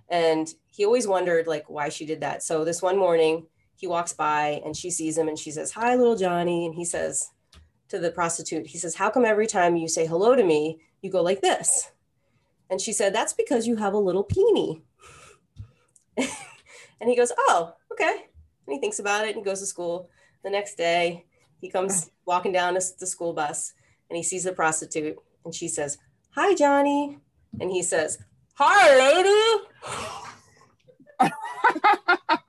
and 0.07 0.47
he 0.70 0.86
always 0.86 1.07
wondered 1.07 1.45
like 1.45 1.70
why 1.70 1.89
she 1.89 2.05
did 2.05 2.22
that. 2.22 2.41
So 2.41 2.64
this 2.64 2.82
one 2.82 2.97
morning, 2.97 3.47
he 3.76 3.88
walks 3.88 4.14
by 4.14 4.62
and 4.66 4.76
she 4.76 4.90
sees 4.90 5.18
him, 5.18 5.28
and 5.28 5.38
she 5.38 5.52
says, 5.52 5.72
"Hi, 5.72 5.96
little 5.96 6.16
Johnny," 6.16 6.66
and 6.66 6.76
he 6.76 6.86
says 6.86 7.32
to 7.94 8.00
the 8.00 8.12
prostitute, 8.12 8.66
he 8.66 8.80
says, 8.80 8.96
How 8.96 9.12
come 9.12 9.24
every 9.24 9.46
time 9.46 9.76
you 9.76 9.88
say 9.88 10.08
hello 10.08 10.36
to 10.36 10.44
me, 10.44 10.82
you 11.04 11.12
go 11.12 11.22
like 11.22 11.42
this? 11.42 11.92
And 12.72 12.82
she 12.82 12.92
said, 12.92 13.14
That's 13.14 13.34
because 13.34 13.68
you 13.68 13.76
have 13.76 13.94
a 13.94 14.00
little 14.00 14.24
peenie. 14.24 14.82
and 16.18 17.08
he 17.10 17.16
goes, 17.16 17.32
Oh, 17.38 17.76
okay. 17.92 18.26
And 18.66 18.74
he 18.74 18.80
thinks 18.80 18.98
about 18.98 19.26
it 19.26 19.36
and 19.36 19.38
he 19.38 19.44
goes 19.44 19.60
to 19.60 19.68
school. 19.68 20.10
The 20.44 20.50
next 20.50 20.76
day, 20.76 21.26
he 21.62 21.70
comes 21.70 22.10
walking 22.26 22.52
down 22.52 22.74
the 22.74 22.92
the 23.00 23.06
school 23.06 23.32
bus 23.32 23.74
and 24.10 24.18
he 24.18 24.24
sees 24.24 24.44
the 24.44 24.54
prostitute 24.54 25.18
and 25.46 25.54
she 25.54 25.68
says, 25.68 26.00
Hi, 26.32 26.56
Johnny. 26.56 27.20
And 27.62 27.70
he 27.70 27.84
says, 27.84 28.18
Hi, 28.56 28.98
lady. 28.98 29.64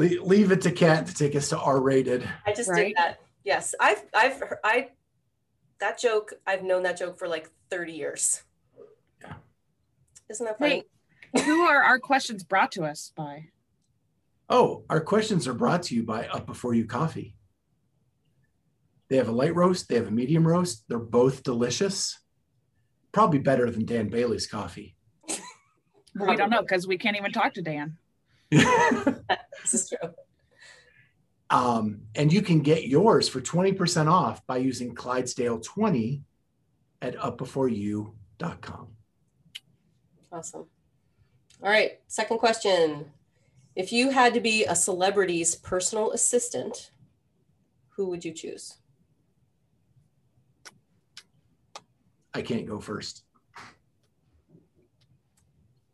Le- 0.00 0.24
leave 0.24 0.50
it 0.50 0.62
to 0.62 0.72
Kat 0.72 1.06
to 1.06 1.14
take 1.14 1.36
us 1.36 1.50
to 1.50 1.58
R 1.58 1.80
rated. 1.80 2.26
I 2.46 2.52
just 2.54 2.70
Right. 2.70 2.88
did 2.88 2.96
that. 2.96 3.20
Yes, 3.44 3.74
I've 3.78 4.02
I've 4.14 4.42
I 4.64 4.88
that 5.80 5.98
joke. 5.98 6.32
I've 6.46 6.62
known 6.62 6.82
that 6.84 6.96
joke 6.98 7.18
for 7.18 7.28
like 7.28 7.50
thirty 7.68 7.92
years. 7.92 8.42
Yeah. 9.20 9.34
Isn't 10.30 10.46
that 10.46 10.58
funny? 10.58 10.84
Wait, 11.34 11.44
who 11.44 11.60
are 11.62 11.82
our 11.82 11.98
questions 11.98 12.42
brought 12.44 12.72
to 12.72 12.84
us 12.84 13.12
by? 13.14 13.48
Oh, 14.48 14.84
our 14.88 15.00
questions 15.00 15.46
are 15.46 15.54
brought 15.54 15.82
to 15.84 15.94
you 15.94 16.02
by 16.02 16.26
Up 16.28 16.46
Before 16.46 16.74
You 16.74 16.86
Coffee. 16.86 17.36
They 19.08 19.16
have 19.16 19.28
a 19.28 19.32
light 19.32 19.54
roast, 19.54 19.88
they 19.88 19.96
have 19.96 20.08
a 20.08 20.10
medium 20.12 20.46
roast. 20.46 20.84
They're 20.88 20.98
both 20.98 21.42
delicious. 21.42 22.18
Probably 23.12 23.38
better 23.38 23.70
than 23.70 23.84
Dan 23.84 24.08
Bailey's 24.08 24.46
coffee. 24.46 24.96
We 26.14 26.36
don't 26.36 26.50
know 26.50 26.62
because 26.62 26.86
we 26.86 26.96
can't 26.98 27.16
even 27.16 27.32
talk 27.32 27.54
to 27.54 27.62
Dan. 27.62 27.96
This 29.62 29.74
is 29.74 29.88
true. 29.90 30.10
um, 31.50 32.00
and 32.14 32.32
you 32.32 32.42
can 32.42 32.60
get 32.60 32.86
yours 32.88 33.28
for 33.28 33.40
20% 33.40 34.10
off 34.10 34.46
by 34.46 34.56
using 34.56 34.94
Clydesdale20 34.94 36.22
at 37.02 37.16
upbeforeyou.com. 37.16 38.88
Awesome. 40.32 40.66
All 41.62 41.68
right. 41.68 42.00
Second 42.06 42.38
question: 42.38 43.06
If 43.76 43.92
you 43.92 44.10
had 44.10 44.32
to 44.34 44.40
be 44.40 44.64
a 44.64 44.74
celebrity's 44.74 45.56
personal 45.56 46.12
assistant, 46.12 46.90
who 47.90 48.08
would 48.08 48.24
you 48.24 48.32
choose? 48.32 48.78
I 52.32 52.42
can't 52.42 52.66
go 52.66 52.80
first. 52.80 53.24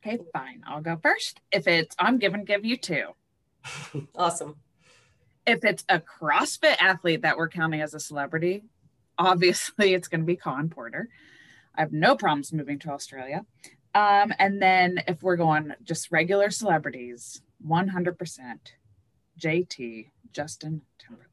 Okay, 0.07 0.23
fine. 0.33 0.63
I'll 0.65 0.81
go 0.81 0.97
first. 1.03 1.41
If 1.51 1.67
it's, 1.67 1.97
I'm 1.99 2.19
giving 2.19 2.45
give 2.45 2.65
you 2.65 2.77
two. 2.77 3.07
Awesome. 4.15 4.57
If 5.47 5.65
it's 5.65 5.85
a 5.89 6.01
CrossFit 6.01 6.77
athlete 6.81 7.23
that 7.23 7.37
we're 7.37 7.49
counting 7.49 7.81
as 7.81 7.95
a 7.95 8.01
celebrity, 8.01 8.63
obviously 9.19 9.95
it's 9.95 10.07
going 10.07 10.21
to 10.21 10.27
be 10.27 10.37
Khan 10.37 10.69
Porter. 10.69 11.09
I 11.75 11.81
have 11.81 11.93
no 11.93 12.17
problems 12.17 12.53
moving 12.53 12.79
to 12.81 12.91
Australia. 12.91 13.45
Um, 13.95 14.33
and 14.39 14.63
then 14.63 15.03
if 15.09 15.23
we're 15.23 15.37
going 15.37 15.73
just 15.83 16.13
regular 16.13 16.51
celebrities, 16.51 17.43
100% 17.67 18.15
JT, 19.41 20.11
Justin 20.33 20.83
Timberlake. 20.99 21.31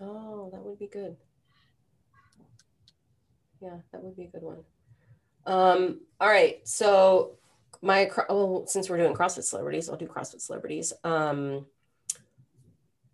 Oh, 0.00 0.48
that 0.52 0.62
would 0.62 0.78
be 0.78 0.86
good. 0.86 1.16
Yeah, 3.60 3.76
that 3.92 4.02
would 4.02 4.16
be 4.16 4.24
a 4.24 4.28
good 4.28 4.42
one. 4.42 4.58
Um, 5.46 6.00
all 6.20 6.28
right. 6.28 6.66
So 6.66 7.36
my 7.82 8.04
cro- 8.06 8.24
oh, 8.28 8.64
since 8.66 8.88
we're 8.88 8.98
doing 8.98 9.14
CrossFit 9.14 9.44
celebrities, 9.44 9.88
I'll 9.88 9.96
do 9.96 10.06
CrossFit 10.06 10.40
celebrities. 10.40 10.92
Um, 11.04 11.66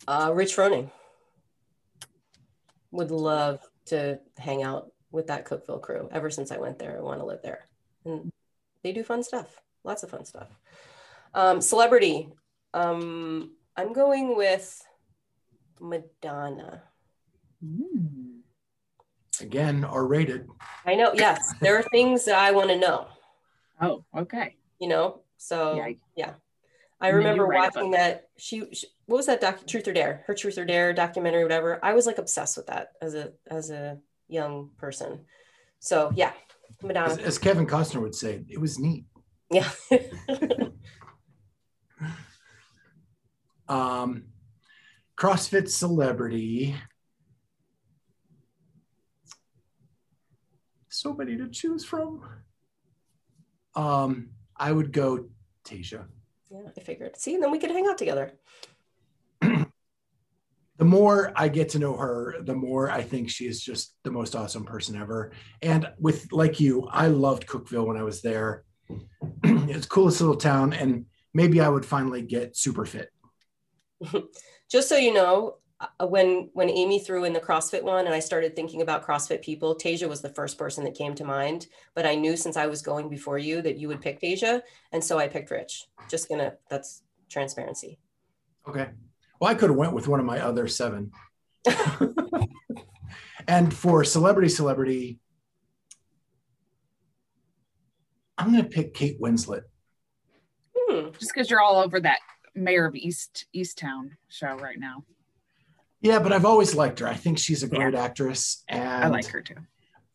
uh, 0.09 0.33
Rich 0.35 0.57
Froning 0.57 0.91
would 2.91 3.11
love 3.11 3.61
to 3.87 4.19
hang 4.37 4.63
out 4.63 4.93
with 5.11 5.29
that 5.29 5.45
Cookeville 5.45 5.83
crew. 5.83 6.09
Ever 6.13 6.31
since 6.31 6.51
I 6.51 6.59
went 6.59 6.79
there, 6.79 6.97
I 6.97 7.01
want 7.01 7.21
to 7.21 7.27
live 7.27 7.43
there, 7.43 7.65
and 8.05 8.33
they 8.83 8.93
do 8.93 9.05
fun 9.05 9.23
stuff. 9.23 9.61
Lots 9.85 10.03
of 10.03 10.11
fun 10.11 10.25
stuff. 10.25 10.49
Um, 11.35 11.61
celebrity. 11.61 12.33
Um, 12.75 13.53
I'm 13.77 13.93
going 13.93 14.37
with 14.37 14.83
Madonna. 15.81 16.83
Mm. 17.65 18.41
Again, 19.41 19.85
R 19.85 20.07
rated. 20.07 20.49
I 20.85 20.95
know. 20.95 21.13
Yes, 21.15 21.55
there 21.61 21.77
are 21.77 21.83
things 21.83 22.25
that 22.25 22.37
I 22.37 22.53
want 22.53 22.71
to 22.71 22.79
know. 22.79 23.07
Oh, 23.81 24.05
okay. 24.17 24.57
You 24.79 24.89
know, 24.89 25.21
so 25.37 25.75
Yeah. 26.17 26.35
I 26.99 27.09
And 27.09 27.17
remember 27.19 27.45
write 27.47 27.75
watching 27.75 27.91
that. 27.91 28.29
She, 28.39 28.65
she, 28.73 28.87
what 29.05 29.19
was 29.19 29.27
that 29.27 29.41
doc? 29.41 29.67
Truth 29.67 29.87
or 29.89 29.93
Dare? 29.93 30.25
Her 30.27 30.35
Truth 30.35 30.57
or 30.57 30.65
Dare 30.65 30.95
documentary, 30.95 31.43
whatever. 31.43 31.79
I 31.85 31.93
was 31.93 32.07
like 32.07 32.17
obsessed 32.19 32.57
with 32.57 32.67
that 32.69 32.93
as 33.03 33.15
a 33.15 33.33
as 33.51 33.71
a 33.71 33.99
young 34.29 34.71
person. 34.79 35.21
So 35.79 36.11
yeah, 36.15 36.33
As, 36.79 36.83
Madonna. 36.83 37.23
as 37.23 37.39
Kevin 37.39 37.67
Costner 37.67 38.01
would 38.01 38.15
say, 38.15 38.45
it 38.49 38.59
was 38.59 38.79
neat. 38.79 39.05
Yeah. 39.51 39.69
Um, 43.69 44.27
CrossFit 45.19 45.69
celebrity. 45.69 46.77
So 50.89 51.15
many 51.15 51.37
to 51.37 51.49
choose 51.49 51.85
from. 51.85 52.23
Um, 53.77 54.31
I 54.57 54.73
would 54.73 54.91
go 54.93 55.27
Tasia. 55.65 56.07
yeah, 56.51 56.71
I 56.77 56.81
figured. 56.81 57.17
See, 57.17 57.35
and 57.35 57.43
then 57.43 57.51
we 57.51 57.59
could 57.59 57.71
hang 57.71 57.87
out 57.87 57.99
together. 57.99 58.33
The 60.79 60.85
more 60.85 61.33
I 61.35 61.49
get 61.49 61.71
to 61.71 61.79
know 61.79 61.97
her, 61.97 62.37
the 62.43 62.55
more 62.55 62.91
I 62.91 63.01
think 63.01 63.31
she 63.31 63.47
is 63.47 63.63
just 63.63 63.95
the 64.03 64.11
most 64.11 64.37
awesome 64.37 64.65
person 64.65 64.95
ever. 64.95 65.33
And 65.63 65.89
with 65.99 66.31
like 66.33 66.61
you, 66.61 66.87
I 66.91 67.07
loved 67.07 67.47
Cookeville 67.47 67.87
when 67.87 67.97
I 67.97 68.03
was 68.03 68.21
there. 68.21 68.65
it's 69.43 69.87
coolest 69.87 70.21
little 70.21 70.37
town, 70.37 70.75
and 70.75 71.07
maybe 71.33 71.63
I 71.63 71.69
would 71.71 71.87
finally 71.87 72.21
get 72.21 72.59
super 72.59 72.85
fit. 72.85 73.09
Just 74.71 74.89
so 74.91 74.97
you 74.97 75.15
know, 75.15 75.57
when 76.01 76.51
when 76.55 76.71
Amy 76.71 76.99
threw 76.99 77.25
in 77.25 77.33
the 77.33 77.41
CrossFit 77.41 77.83
one, 77.83 78.07
and 78.07 78.15
I 78.15 78.21
started 78.21 78.57
thinking 78.57 78.83
about 78.83 79.07
CrossFit 79.07 79.43
people, 79.43 79.75
Tasia 79.75 80.09
was 80.09 80.23
the 80.23 80.31
first 80.31 80.59
person 80.59 80.85
that 80.85 80.95
came 80.95 81.15
to 81.17 81.25
mind. 81.25 81.67
But 81.95 82.07
I 82.07 82.15
knew 82.15 82.37
since 82.37 82.57
I 82.57 82.67
was 82.67 82.83
going 82.83 83.09
before 83.09 83.39
you 83.39 83.61
that 83.63 83.77
you 83.77 83.89
would 83.89 84.01
pick 84.01 84.21
Tasia, 84.21 84.63
and 84.93 85.03
so 85.03 85.19
I 85.19 85.29
picked 85.29 85.51
Rich. 85.51 85.87
Just 86.09 86.29
gonna 86.29 86.55
that's 86.71 87.03
transparency. 87.29 87.99
Okay. 88.69 88.89
Well, 89.41 89.51
I 89.51 89.55
could 89.55 89.71
have 89.71 89.77
went 89.77 89.93
with 89.93 90.09
one 90.09 90.21
of 90.21 90.27
my 90.27 90.41
other 90.41 90.67
seven. 90.67 91.13
and 93.49 93.75
for 93.75 94.03
celebrity, 94.05 94.49
celebrity, 94.49 95.19
I'm 98.39 98.53
going 98.53 98.63
to 98.63 98.69
pick 98.69 98.95
Kate 98.95 99.21
Winslet. 99.21 99.63
Hmm. 100.77 101.11
Just 101.19 101.33
because 101.35 101.51
you're 101.51 101.61
all 101.61 101.77
over 101.83 102.01
that 102.01 102.19
Mayor 102.55 102.87
of 102.87 102.95
East 102.95 103.47
East 103.53 103.79
Town 103.79 104.17
show 104.29 104.57
right 104.57 104.79
now. 104.79 105.05
Yeah, 106.01 106.19
but 106.19 106.33
I've 106.33 106.45
always 106.45 106.75
liked 106.75 106.99
her. 107.01 107.09
I 107.09 107.15
think 107.15 107.39
she's 107.39 107.63
a 107.63 107.69
great 107.69 107.95
actress, 107.95 108.63
and 108.69 109.05
I 109.05 109.09
like 109.09 109.27
her 109.27 109.41
too. 109.41 109.55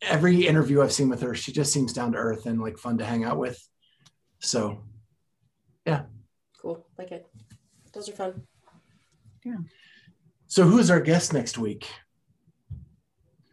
every 0.02 0.46
interview 0.46 0.80
I've 0.82 0.92
seen 0.92 1.08
with 1.08 1.20
her, 1.22 1.34
she 1.34 1.52
just 1.52 1.72
seems 1.72 1.92
down 1.92 2.12
to 2.12 2.18
earth 2.18 2.46
and 2.46 2.60
like 2.60 2.78
fun 2.78 2.98
to 2.98 3.04
hang 3.04 3.24
out 3.24 3.38
with. 3.38 3.58
So, 4.40 4.82
yeah. 5.86 6.02
Cool. 6.60 6.86
Like 6.98 7.10
it. 7.12 7.26
Those 7.92 8.08
are 8.08 8.12
fun. 8.12 8.42
Yeah. 9.44 9.56
So 10.46 10.64
who's 10.64 10.90
our 10.90 11.00
guest 11.00 11.32
next 11.32 11.58
week? 11.58 11.88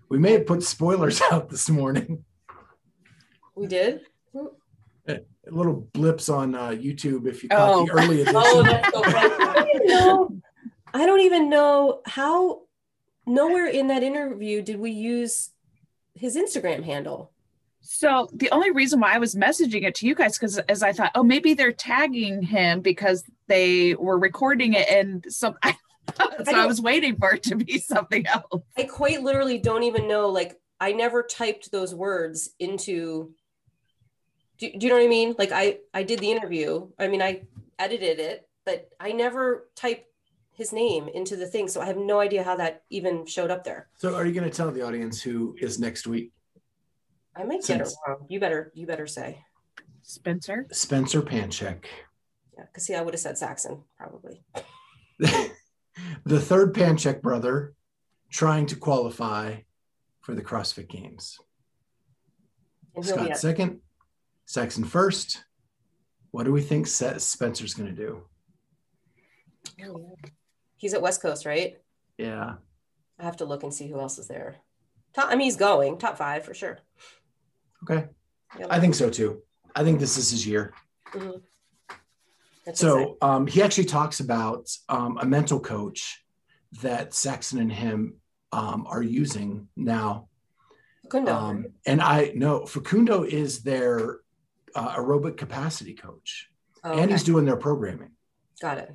We 0.09 0.17
may 0.19 0.33
have 0.33 0.45
put 0.45 0.63
spoilers 0.63 1.21
out 1.31 1.49
this 1.49 1.69
morning. 1.69 2.25
We 3.55 3.67
did. 3.67 4.01
Little 5.51 5.87
blips 5.93 6.29
on 6.29 6.53
uh, 6.53 6.69
YouTube 6.69 7.25
if 7.27 7.41
you 7.41 7.49
caught 7.49 7.73
Oh. 7.73 7.85
the 7.85 7.91
early 7.93 8.21
edition. 8.21 8.35
Oh, 8.45 8.61
that's 8.61 8.93
so 8.93 9.01
funny. 9.01 9.17
I 9.39 9.53
don't 9.55 9.75
even 9.75 9.87
know. 9.87 10.38
I 10.93 11.05
don't 11.05 11.21
even 11.21 11.49
know 11.49 12.01
how. 12.05 12.61
Nowhere 13.25 13.67
in 13.67 13.87
that 13.87 14.01
interview 14.01 14.63
did 14.63 14.79
we 14.79 14.89
use 14.89 15.51
his 16.15 16.35
Instagram 16.35 16.83
handle. 16.83 17.31
So 17.81 18.27
the 18.33 18.49
only 18.49 18.71
reason 18.71 18.99
why 18.99 19.13
I 19.13 19.19
was 19.19 19.35
messaging 19.35 19.83
it 19.83 19.95
to 19.95 20.07
you 20.07 20.15
guys 20.15 20.37
because 20.37 20.57
as 20.57 20.81
I 20.83 20.91
thought, 20.93 21.11
oh, 21.15 21.23
maybe 21.23 21.53
they're 21.53 21.71
tagging 21.71 22.41
him 22.41 22.81
because 22.81 23.23
they 23.47 23.95
were 23.95 24.17
recording 24.17 24.73
it 24.73 24.89
and 24.89 25.25
some. 25.29 25.57
so 25.63 25.73
I, 26.17 26.43
don't- 26.43 26.67
was 26.67 26.81
waiting 26.81 27.17
for 27.17 27.33
it 27.33 27.43
to 27.43 27.55
be 27.55 27.77
something 27.79 28.25
else. 28.25 28.63
I 28.77 28.83
quite 28.83 29.21
literally 29.21 29.59
don't 29.59 29.83
even 29.83 30.07
know. 30.07 30.29
Like, 30.29 30.59
I 30.79 30.91
never 30.91 31.23
typed 31.23 31.71
those 31.71 31.93
words 31.93 32.49
into. 32.59 33.31
Do, 34.57 34.71
do 34.71 34.87
you 34.87 34.89
know 34.89 34.97
what 34.97 35.05
I 35.05 35.07
mean? 35.07 35.35
Like, 35.37 35.51
I 35.51 35.77
I 35.93 36.03
did 36.03 36.19
the 36.19 36.31
interview. 36.31 36.87
I 36.97 37.07
mean, 37.07 37.21
I 37.21 37.43
edited 37.77 38.19
it, 38.19 38.47
but 38.65 38.89
I 38.99 39.11
never 39.11 39.69
typed 39.75 40.05
his 40.59 40.73
name 40.73 41.07
into 41.07 41.35
the 41.35 41.47
thing, 41.47 41.67
so 41.67 41.81
I 41.81 41.85
have 41.85 41.97
no 41.97 42.19
idea 42.19 42.43
how 42.43 42.55
that 42.57 42.83
even 42.89 43.25
showed 43.25 43.49
up 43.49 43.63
there. 43.63 43.87
So, 43.97 44.13
are 44.13 44.25
you 44.25 44.33
going 44.33 44.49
to 44.49 44.55
tell 44.55 44.69
the 44.69 44.85
audience 44.85 45.21
who 45.21 45.55
is 45.59 45.79
next 45.79 46.05
week? 46.05 46.33
I 47.35 47.43
might 47.45 47.65
get 47.65 47.81
it 47.81 47.89
wrong. 48.05 48.25
You 48.27 48.39
better 48.39 48.71
you 48.75 48.85
better 48.85 49.07
say. 49.07 49.43
Spencer. 50.01 50.67
Spencer 50.71 51.21
Panchik, 51.21 51.85
Yeah, 52.57 52.65
because 52.65 52.83
see, 52.85 52.95
I 52.95 53.01
would 53.01 53.13
have 53.13 53.21
said 53.21 53.37
Saxon 53.37 53.83
probably. 53.97 54.43
the 55.19 56.39
third 56.39 56.73
Panchik 56.73 57.21
brother, 57.21 57.73
trying 58.31 58.65
to 58.67 58.75
qualify 58.75 59.57
for 60.21 60.35
the 60.35 60.41
CrossFit 60.41 60.89
Games. 60.89 61.37
And 62.95 63.05
he'll 63.05 63.17
be 63.17 63.25
Scott 63.25 63.37
second, 63.37 63.79
Saxon 64.45 64.83
first. 64.83 65.43
What 66.31 66.43
do 66.43 66.51
we 66.51 66.61
think 66.61 66.85
Spencer's 66.87 67.73
going 67.73 67.95
to 67.95 67.95
do? 67.95 68.23
He's 70.79 70.93
at 70.95 71.01
West 71.01 71.21
Coast, 71.21 71.45
right? 71.45 71.77
Yeah. 72.17 72.55
I 73.19 73.23
have 73.23 73.37
to 73.37 73.45
look 73.45 73.63
and 73.63 73.73
see 73.73 73.87
who 73.87 73.99
else 73.99 74.17
is 74.17 74.27
there. 74.27 74.55
Top, 75.13 75.27
I 75.29 75.35
mean, 75.35 75.45
he's 75.45 75.57
going 75.57 75.97
top 75.97 76.17
five 76.17 76.43
for 76.43 76.53
sure. 76.53 76.79
Okay. 77.83 78.07
Yeah. 78.57 78.67
I 78.69 78.79
think 78.79 78.95
so 78.95 79.09
too. 79.09 79.43
I 79.75 79.83
think 79.83 79.99
this 79.99 80.17
is 80.17 80.31
his 80.31 80.47
year. 80.47 80.73
Mhm. 81.11 81.41
So 82.73 83.17
um, 83.21 83.47
he 83.47 83.63
actually 83.63 83.85
talks 83.85 84.19
about 84.19 84.69
um, 84.89 85.17
a 85.19 85.25
mental 85.25 85.59
coach 85.59 86.23
that 86.83 87.13
Saxon 87.15 87.59
and 87.59 87.71
him 87.71 88.15
um, 88.51 88.85
are 88.87 89.01
using 89.01 89.67
now. 89.75 90.27
Kundo, 91.07 91.29
Um, 91.29 91.65
and 91.87 91.99
I 91.99 92.31
know 92.35 92.67
Facundo 92.67 93.23
is 93.23 93.63
their 93.63 94.19
uh, 94.75 94.95
aerobic 94.97 95.35
capacity 95.35 95.95
coach, 95.95 96.49
oh, 96.83 96.91
and 96.91 97.01
okay. 97.01 97.11
he's 97.11 97.23
doing 97.23 97.45
their 97.45 97.57
programming. 97.57 98.11
got 98.61 98.77
it. 98.77 98.93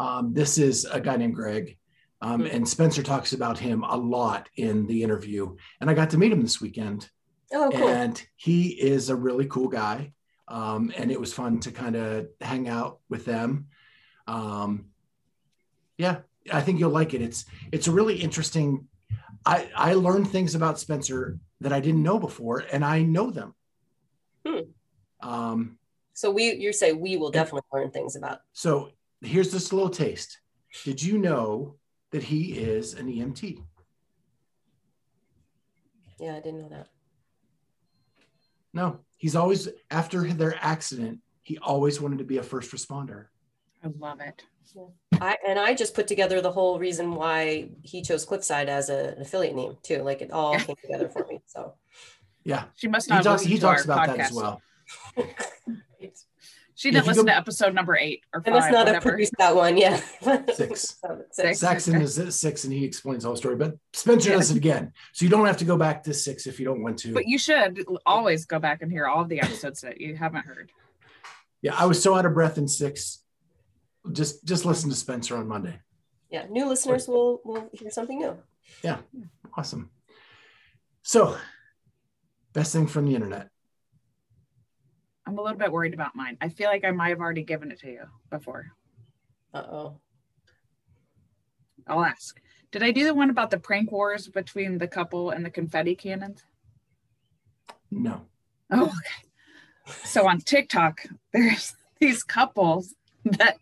Um, 0.00 0.32
this 0.32 0.56
is 0.56 0.86
a 0.86 0.98
guy 1.00 1.16
named 1.16 1.34
Greg, 1.34 1.76
um, 2.22 2.40
Mhm. 2.42 2.54
and 2.54 2.68
Spencer 2.68 3.02
talks 3.02 3.32
about 3.34 3.58
him 3.58 3.84
a 3.84 3.96
lot 3.96 4.48
in 4.56 4.86
the 4.86 5.02
interview. 5.02 5.54
And 5.80 5.90
I 5.90 5.94
got 5.94 6.08
to 6.10 6.18
meet 6.18 6.32
him 6.32 6.40
this 6.42 6.60
weekend, 6.60 7.10
Oh, 7.52 7.70
cool. 7.72 7.88
and 7.88 8.14
he 8.36 8.68
is 8.80 9.10
a 9.10 9.16
really 9.26 9.46
cool 9.46 9.68
guy. 9.68 10.14
Um, 10.48 10.90
and 10.96 11.10
it 11.12 11.20
was 11.20 11.32
fun 11.34 11.60
to 11.60 11.70
kind 11.70 11.96
of 11.96 12.28
hang 12.40 12.66
out 12.66 13.00
with 13.10 13.24
them. 13.24 13.66
Um, 14.26 14.86
yeah, 15.98 16.16
I 16.50 16.60
think 16.62 16.80
you'll 16.80 16.90
like 17.00 17.12
it. 17.14 17.22
It's 17.22 17.44
it's 17.70 17.86
a 17.88 17.92
really 17.92 18.16
interesting. 18.20 18.88
I 19.44 19.70
I 19.76 19.92
learned 19.94 20.28
things 20.30 20.54
about 20.54 20.78
Spencer 20.80 21.38
that 21.60 21.72
I 21.72 21.80
didn't 21.80 22.02
know 22.02 22.18
before, 22.18 22.64
and 22.72 22.82
I 22.84 23.02
know 23.02 23.30
them. 23.30 23.54
Hmm. 24.46 24.70
Um, 25.20 25.78
so 26.14 26.30
we, 26.30 26.54
you 26.54 26.72
say 26.72 26.92
we 26.92 27.16
will 27.18 27.30
definitely 27.30 27.68
learn 27.72 27.90
things 27.90 28.16
about. 28.16 28.40
so 28.52 28.92
here's 29.22 29.52
just 29.52 29.72
a 29.72 29.74
little 29.74 29.90
taste. 29.90 30.40
Did 30.84 31.02
you 31.02 31.18
know 31.18 31.76
that 32.10 32.22
he 32.22 32.52
is 32.52 32.94
an 32.94 33.06
EMT? 33.08 33.62
Yeah, 36.18 36.36
I 36.36 36.40
didn't 36.40 36.60
know 36.60 36.68
that. 36.68 36.88
No, 38.72 39.00
he's 39.16 39.34
always 39.36 39.68
after 39.90 40.32
their 40.32 40.56
accident. 40.60 41.20
He 41.42 41.58
always 41.58 42.00
wanted 42.00 42.18
to 42.18 42.24
be 42.24 42.38
a 42.38 42.42
first 42.42 42.70
responder. 42.72 43.26
I 43.82 43.88
love 43.98 44.20
it. 44.20 44.44
I 45.20 45.36
and 45.46 45.58
I 45.58 45.74
just 45.74 45.94
put 45.94 46.06
together 46.06 46.40
the 46.40 46.52
whole 46.52 46.78
reason 46.78 47.14
why 47.14 47.70
he 47.82 48.02
chose 48.02 48.24
Cliffside 48.24 48.68
as 48.68 48.88
a, 48.88 49.14
an 49.16 49.22
affiliate 49.22 49.56
name 49.56 49.76
too. 49.82 50.02
Like 50.02 50.22
it 50.22 50.30
all 50.30 50.58
came 50.60 50.76
together 50.80 51.08
for 51.08 51.26
me. 51.26 51.40
So 51.46 51.74
Yeah, 52.44 52.64
She 52.76 52.86
must 52.86 53.08
he, 53.08 53.14
not 53.14 53.24
talks, 53.24 53.42
he 53.42 53.58
talks 53.58 53.84
about 53.84 54.08
podcast. 54.08 54.16
that 54.16 54.20
as 54.20 54.32
well. 54.32 54.62
She 56.80 56.90
didn't 56.90 57.08
listen 57.08 57.26
go- 57.26 57.32
to 57.32 57.36
episode 57.36 57.74
number 57.74 57.94
eight 57.94 58.22
or 58.32 58.42
I 58.46 58.50
must 58.50 58.64
five, 58.64 58.72
not 58.72 58.86
have 58.86 58.94
whatever. 58.96 59.10
produced 59.10 59.34
that 59.38 59.54
one. 59.54 59.76
Yeah. 59.76 59.96
Six. 60.22 60.56
Six. 60.56 60.96
Six. 61.32 61.58
Saxon 61.58 61.96
Okay. 61.96 62.04
is 62.04 62.18
at 62.18 62.32
six, 62.32 62.64
and 62.64 62.72
he 62.72 62.86
explains 62.86 63.22
the 63.24 63.28
whole 63.28 63.36
story. 63.36 63.56
But 63.56 63.76
Spencer 63.92 64.30
Yeah. 64.30 64.36
does 64.36 64.50
it 64.50 64.56
again, 64.56 64.94
so 65.12 65.26
you 65.26 65.30
don't 65.30 65.44
have 65.46 65.58
to 65.58 65.66
go 65.66 65.76
back 65.76 66.02
to 66.04 66.14
six 66.14 66.46
if 66.46 66.58
you 66.58 66.64
don't 66.64 66.82
want 66.82 66.98
to. 67.00 67.12
But 67.12 67.28
you 67.28 67.36
should 67.36 67.84
always 68.06 68.46
go 68.46 68.58
back 68.58 68.80
and 68.80 68.90
hear 68.90 69.06
all 69.06 69.20
of 69.20 69.28
the 69.28 69.42
episodes 69.42 69.82
that 69.82 70.00
you 70.00 70.16
haven't 70.16 70.46
heard. 70.46 70.72
yeah, 71.60 71.74
I 71.76 71.84
was 71.84 72.02
so 72.02 72.14
out 72.14 72.24
of 72.24 72.32
breath 72.32 72.56
in 72.56 72.66
six. 72.66 73.24
Just 74.10 74.42
just 74.46 74.64
listen 74.64 74.88
to 74.88 74.96
Spencer 74.96 75.36
on 75.36 75.46
Monday. 75.48 75.78
Yeah. 76.30 76.46
New 76.48 76.66
listeners 76.66 77.06
will 77.06 77.42
will 77.44 77.68
hear 77.74 77.90
something 77.90 78.18
new. 78.18 78.38
Yeah. 78.82 79.00
Awesome. 79.54 79.90
So, 81.02 81.36
best 82.54 82.72
thing 82.72 82.86
from 82.86 83.04
the 83.04 83.14
internet. 83.14 83.50
I'm 85.30 85.38
a 85.38 85.42
little 85.42 85.58
bit 85.58 85.70
worried 85.70 85.94
about 85.94 86.16
mine. 86.16 86.36
I 86.40 86.48
feel 86.48 86.68
like 86.68 86.84
I 86.84 86.90
might 86.90 87.10
have 87.10 87.20
already 87.20 87.44
given 87.44 87.70
it 87.70 87.78
to 87.80 87.86
you 87.86 88.02
before. 88.30 88.72
Uh 89.54 89.58
oh. 89.58 90.00
I'll 91.86 92.04
ask. 92.04 92.40
Did 92.72 92.82
I 92.82 92.90
do 92.90 93.04
the 93.04 93.14
one 93.14 93.30
about 93.30 93.50
the 93.50 93.58
prank 93.58 93.92
wars 93.92 94.26
between 94.26 94.78
the 94.78 94.88
couple 94.88 95.30
and 95.30 95.44
the 95.44 95.50
confetti 95.50 95.94
cannons? 95.94 96.42
No. 97.92 98.26
Oh, 98.72 98.86
okay. 98.86 99.94
So 100.04 100.26
on 100.26 100.40
TikTok, 100.40 101.02
there's 101.32 101.74
these 102.00 102.24
couples 102.24 102.96
that 103.24 103.56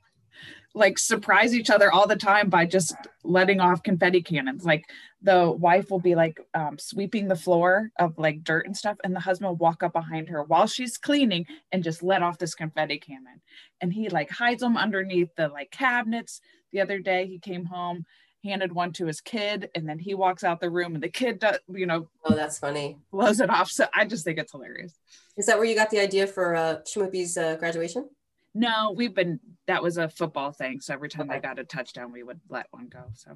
like 0.75 0.99
surprise 0.99 1.55
each 1.55 1.69
other 1.69 1.93
all 1.93 2.07
the 2.07 2.17
time 2.17 2.49
by 2.49 2.65
just 2.65 2.95
letting 3.25 3.61
off 3.61 3.83
confetti 3.83 4.23
cannons. 4.23 4.65
Like 4.65 4.85
the 5.23 5.51
wife 5.51 5.91
will 5.91 5.99
be 6.01 6.15
like 6.15 6.39
um, 6.55 6.79
sweeping 6.79 7.27
the 7.27 7.35
floor 7.37 7.91
of 7.99 8.17
like 8.19 8.45
dirt 8.45 8.67
and 8.67 8.77
stuff, 8.77 8.97
and 9.03 9.15
the 9.15 9.21
husband 9.21 9.49
will 9.49 9.57
walk 9.57 9.83
up 9.83 9.93
behind 9.93 10.29
her 10.29 10.45
while 10.45 10.67
she's 10.67 10.97
cleaning 10.97 11.47
and 11.73 11.83
just 11.83 12.03
let 12.03 12.23
off 12.23 12.39
this 12.39 12.55
confetti 12.55 12.99
cannon. 12.99 13.41
And 13.81 13.93
he 13.93 14.09
like 14.09 14.31
hides 14.31 14.61
them 14.61 14.77
underneath 14.77 15.31
the 15.37 15.49
like 15.49 15.71
cabinets. 15.71 16.41
The 16.73 16.81
other 16.81 17.01
day 17.01 17.27
he 17.27 17.39
came 17.41 17.65
home, 17.65 18.05
handed 18.45 18.73
one 18.73 18.93
to 18.93 19.07
his 19.07 19.21
kid, 19.21 19.71
and 19.75 19.89
then 19.89 19.99
he 19.99 20.15
walks 20.15 20.45
out 20.45 20.61
the 20.61 20.71
room, 20.71 20.95
and 20.95 21.03
the 21.03 21.09
kid 21.09 21.41
does, 21.41 21.59
you 21.69 21.87
know, 21.87 22.09
Oh, 22.25 22.35
that's 22.37 22.59
funny. 22.59 22.99
blows 23.11 23.41
it 23.41 23.51
off. 23.51 23.71
So 23.71 23.87
I 23.95 24.05
just 24.05 24.25
think 24.25 24.39
it's 24.39 24.53
hilarious. 24.53 24.95
Is 25.37 25.47
that 25.47 25.57
where 25.59 25.67
you 25.67 25.75
got 25.75 25.91
the 25.91 25.99
idea 26.01 26.27
for 26.29 26.55
uh, 26.55 26.77
Shmoopy's 26.87 27.37
uh, 27.37 27.57
graduation? 27.57 28.09
No, 28.55 28.93
we've 28.97 29.15
been 29.15 29.41
that 29.67 29.83
was 29.83 29.99
a 29.99 30.09
football 30.09 30.53
thing. 30.53 30.81
So 30.81 30.95
every 30.95 31.09
time 31.09 31.29
Okay. 31.29 31.39
they 31.39 31.43
got 31.43 31.59
a 31.59 31.65
touchdown, 31.65 32.13
we 32.13 32.23
would 32.23 32.41
let 32.49 32.67
one 32.71 32.89
go. 32.89 33.05
So 33.15 33.33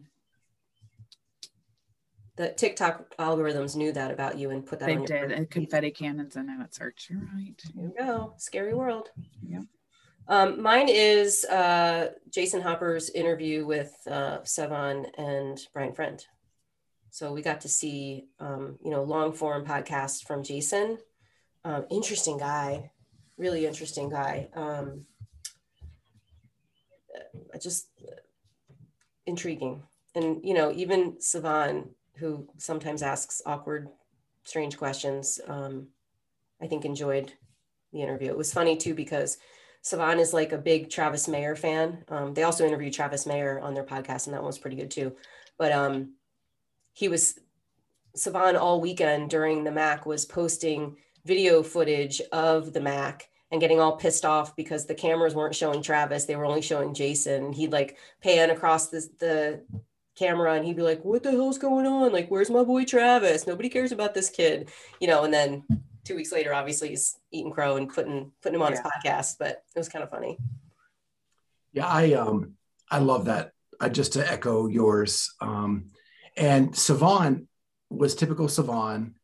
The 2.37 2.49
TikTok 2.49 3.15
algorithms 3.19 3.77
knew 3.77 3.93
that 3.93 4.11
about 4.11 4.39
you 4.39 4.51
and 4.51 4.65
put 4.65 4.79
that 4.79 4.87
they 4.87 4.97
on 4.97 5.05
did 5.05 5.33
and 5.33 5.51
confetti 5.51 5.91
cannons 5.91 6.37
and 6.37 6.49
then 6.49 6.63
it 6.63 6.75
search. 6.75 7.09
You're 7.11 7.21
right. 7.35 7.63
There 7.75 7.85
you 7.85 7.95
go. 7.99 8.35
Scary 8.39 8.73
world. 8.73 9.11
Yeah. 9.47 9.61
Um, 10.29 10.63
mine 10.63 10.89
is 10.89 11.45
uh, 11.45 12.13
Jayson 12.31 12.63
Hopper's 12.63 13.11
interview 13.11 13.67
with 13.67 13.93
uh, 14.07 14.39
Sevan 14.45 15.07
and 15.19 15.61
Brian 15.75 15.93
Friend. 15.93 16.25
So 17.11 17.33
we 17.33 17.43
got 17.43 17.61
to 17.63 17.69
see, 17.69 18.29
um, 18.41 18.79
you 18.83 18.91
know, 18.91 19.03
long 19.03 19.33
form 19.33 19.67
podcast 19.67 20.25
from 20.25 20.43
Jason. 20.43 20.97
Um, 21.65 21.85
interesting 21.91 22.39
guy, 22.39 22.93
really 23.37 23.67
interesting 23.67 24.09
guy. 24.09 24.49
Um, 24.55 25.05
uh, 27.15 27.59
just 27.59 27.89
intriguing. 29.27 29.83
And, 30.15 30.41
you 30.43 30.55
know, 30.55 30.73
even 30.73 31.17
Sevan, 31.19 31.89
who 32.23 32.47
sometimes 32.57 33.03
asks 33.03 33.43
awkward, 33.45 33.89
strange 34.45 34.79
questions, 34.79 35.41
um, 35.49 35.89
I 36.61 36.69
think 36.69 36.85
enjoyed 36.85 37.33
the 37.93 38.01
interview. 38.01 38.31
It 38.31 38.39
was 38.39 38.53
funny 38.53 38.77
too 38.77 38.95
because 38.95 39.39
Sevan 39.83 40.21
is 40.21 40.33
like 40.33 40.53
a 40.53 40.59
big 40.59 40.89
Travis 40.89 41.27
Mayer 41.27 41.57
fan. 41.57 42.05
Um, 42.09 42.33
they 42.33 42.45
also 42.45 42.65
interviewed 42.65 42.93
Travis 42.93 43.27
Mayer 43.27 43.59
on 43.59 43.75
their 43.75 43.83
podcast, 43.83 44.27
and 44.27 44.35
that 44.35 44.41
one 44.41 44.47
was 44.47 44.59
pretty 44.59 44.77
good 44.77 44.91
too. 44.93 45.17
But 45.59 45.73
um, 45.73 46.15
he 46.93 47.09
was 47.09 47.41
Sevan 48.17 48.57
all 48.57 48.81
weekend 48.81 49.29
during 49.29 49.65
the 49.65 49.73
Mac 49.73 50.07
was 50.07 50.25
posting 50.25 50.97
video 51.25 51.61
footage 51.65 52.23
of 52.31 52.73
the 52.73 52.81
Mac 52.81 53.29
and 53.51 53.61
getting 53.61 53.81
all 53.81 53.97
pissed 53.97 54.25
off 54.25 54.55
because 54.55 54.87
the 54.87 54.95
cameras 54.95 55.35
weren't 55.35 55.57
showing 55.57 55.83
Travis; 55.83 56.25
they 56.25 56.37
were 56.37 56.47
only 56.47 56.63
showing 56.63 56.95
Jason. 56.95 57.53
He'd 57.53 57.73
like 57.73 57.99
pan 58.23 58.51
across 58.51 58.91
the 58.91 59.09
the 59.19 59.65
camera 60.15 60.55
and 60.55 60.65
he'd 60.65 60.77
be 60.77 60.83
like, 60.83 61.05
"What 61.05 61.23
the 61.23 61.31
hell's 61.31 61.59
going 61.59 61.87
on? 61.87 62.13
Like, 62.13 62.29
where's 62.29 62.51
my 62.51 62.65
boy 62.65 62.85
Travis? 62.85 63.47
Nobody 63.47 63.69
cares 63.69 63.93
about 63.93 64.15
this 64.15 64.29
kid," 64.31 64.71
you 65.01 65.09
know. 65.09 65.25
And 65.25 65.33
then 65.33 65.65
two 66.05 66.17
weeks 66.17 66.33
later, 66.33 66.53
obviously 66.55 66.91
he's 66.91 67.17
eating 67.31 67.53
crow 67.53 67.77
and 67.77 67.89
putting 67.89 68.33
putting 68.43 68.57
him 68.57 68.63
on 68.63 68.73
his 68.73 68.81
podcast. 68.81 69.37
But 69.39 69.63
it 69.75 69.79
was 69.79 69.89
kind 69.89 70.03
of 70.03 70.11
funny. 70.11 70.39
Yeah, 71.73 71.87
I 71.87 72.13
um 72.13 72.55
I 72.91 72.99
love 72.99 73.27
that. 73.27 73.53
I 73.81 73.89
just 73.89 74.13
to 74.15 74.31
echo 74.31 74.67
yours. 74.69 75.35
Um, 75.41 75.91
and 76.37 76.73
Sevan 76.73 77.47
was 77.91 78.15
typical 78.15 78.47
Sevan, 78.47 79.15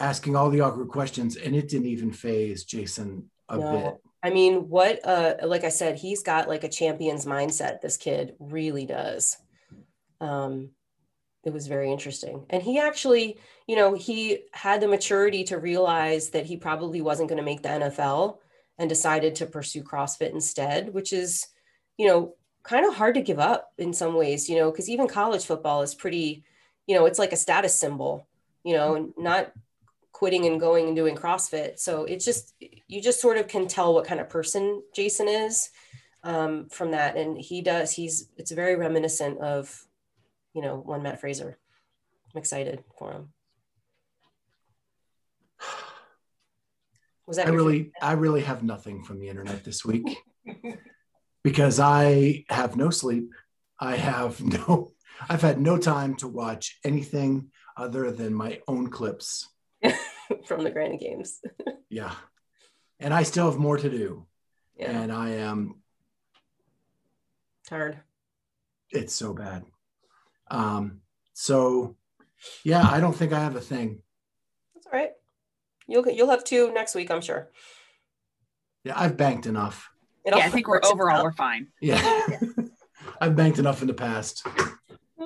asking 0.00 0.36
all 0.36 0.50
the 0.50 0.60
awkward 0.60 0.88
questions, 0.88 1.36
and 1.36 1.54
it 1.56 1.68
didn't 1.68 1.86
even 1.86 2.12
phase 2.12 2.64
Jason 2.64 3.30
a 3.48 3.58
No. 3.58 3.70
bit. 3.70 3.94
I 4.24 4.30
mean, 4.30 4.68
what 4.68 5.04
uh 5.06 5.34
like 5.44 5.64
I 5.64 5.68
said, 5.68 5.96
he's 5.96 6.22
got 6.22 6.48
like 6.48 6.64
a 6.64 6.68
champion's 6.68 7.26
mindset. 7.26 7.80
This 7.80 7.96
kid 7.96 8.34
really 8.38 8.86
does. 8.86 9.36
Um 10.22 10.70
it 11.44 11.52
was 11.52 11.66
very 11.66 11.90
interesting. 11.90 12.46
And 12.50 12.62
he 12.62 12.78
actually, 12.78 13.38
you 13.66 13.74
know, 13.74 13.94
he 13.94 14.44
had 14.52 14.80
the 14.80 14.86
maturity 14.88 15.42
to 15.44 15.58
realize 15.58 16.30
that 16.30 16.46
he 16.46 16.56
probably 16.56 17.00
wasn't 17.00 17.28
going 17.28 17.38
to 17.38 17.44
make 17.44 17.62
the 17.62 17.68
NFL 17.68 18.38
and 18.78 18.88
decided 18.88 19.34
to 19.36 19.46
pursue 19.46 19.82
CrossFit 19.82 20.32
instead, 20.32 20.94
which 20.94 21.12
is, 21.12 21.48
you 21.98 22.06
know, 22.06 22.34
kind 22.62 22.86
of 22.86 22.94
hard 22.94 23.16
to 23.16 23.22
give 23.22 23.40
up 23.40 23.72
in 23.76 23.92
some 23.92 24.14
ways, 24.14 24.48
you 24.48 24.56
know, 24.56 24.70
because 24.70 24.88
even 24.88 25.08
college 25.08 25.44
football 25.44 25.82
is 25.82 25.96
pretty, 25.96 26.44
you 26.86 26.94
know, 26.94 27.06
it's 27.06 27.18
like 27.18 27.32
a 27.32 27.36
status 27.36 27.78
symbol, 27.78 28.26
you 28.62 28.74
know, 28.74 29.12
not 29.18 29.52
quitting 30.12 30.46
and 30.46 30.60
going 30.60 30.86
and 30.86 30.94
doing 30.94 31.16
CrossFit. 31.16 31.80
So 31.80 32.04
it's 32.04 32.24
just, 32.24 32.54
you 32.86 33.02
just 33.02 33.20
sort 33.20 33.36
of 33.36 33.48
can 33.48 33.66
tell 33.66 33.94
what 33.94 34.06
kind 34.06 34.20
of 34.20 34.28
person 34.28 34.80
Jason 34.94 35.26
is 35.26 35.70
um, 36.22 36.68
from 36.68 36.92
that. 36.92 37.16
And 37.16 37.36
he 37.36 37.62
does, 37.62 37.90
he's, 37.92 38.28
it's 38.36 38.52
very 38.52 38.76
reminiscent 38.76 39.38
of, 39.38 39.84
you 40.54 40.62
know, 40.62 40.76
one 40.76 41.02
Matt 41.02 41.20
Fraser. 41.20 41.58
I'm 42.34 42.38
excited 42.38 42.82
for 42.98 43.12
him. 43.12 43.28
Was 47.26 47.36
that 47.36 47.46
I 47.46 47.50
really, 47.50 47.92
I 48.02 48.12
really 48.12 48.42
have 48.42 48.62
nothing 48.62 49.04
from 49.04 49.20
the 49.20 49.28
internet 49.28 49.64
this 49.64 49.84
week 49.84 50.18
because 51.44 51.78
I 51.78 52.44
have 52.48 52.76
no 52.76 52.90
sleep. 52.90 53.30
I 53.78 53.96
have 53.96 54.40
no, 54.68 54.92
I've 55.28 55.42
had 55.42 55.60
no 55.60 55.78
time 55.78 56.16
to 56.16 56.28
watch 56.28 56.78
anything 56.84 57.50
other 57.76 58.10
than 58.10 58.34
my 58.34 58.60
own 58.66 58.90
clips. 58.90 59.48
from 60.46 60.62
the 60.64 60.70
Granite 60.70 61.00
Games? 61.00 61.40
Yeah. 61.90 62.12
And 63.00 63.12
I 63.12 63.22
still 63.22 63.50
have 63.50 63.58
more 63.58 63.78
to 63.78 63.90
do. 63.90 64.26
Yeah, 64.76 64.90
And 64.90 65.12
I 65.12 65.30
am, 65.30 65.82
tired. 67.68 67.98
it's 68.90 69.14
so 69.14 69.32
bad. 69.34 69.64
Um, 70.52 71.00
so 71.32 71.96
yeah, 72.64 72.86
I 72.88 73.00
don't 73.00 73.16
think 73.16 73.32
I 73.32 73.40
have 73.40 73.56
a 73.56 73.60
thing. 73.60 74.02
That's 74.74 74.86
all 74.86 74.92
right. 74.92 75.10
You'll 75.88 76.08
you'll 76.08 76.30
have 76.30 76.44
two 76.44 76.72
next 76.72 76.94
week, 76.94 77.10
I'm 77.10 77.20
sure. 77.22 77.50
Yeah, 78.84 78.94
I've 78.96 79.16
banked 79.16 79.46
enough. 79.46 79.90
It 80.24 80.32
all 80.32 80.38
Yeah, 80.38 80.46
I 80.46 80.50
think 80.50 80.68
we're 80.68 80.80
overall 80.84 81.18
out. 81.18 81.24
we're 81.24 81.32
fine. 81.32 81.68
Yeah. 81.80 82.26
I've 83.20 83.34
banked 83.34 83.58
enough 83.58 83.82
in 83.82 83.88
the 83.88 83.94
past. 83.94 84.46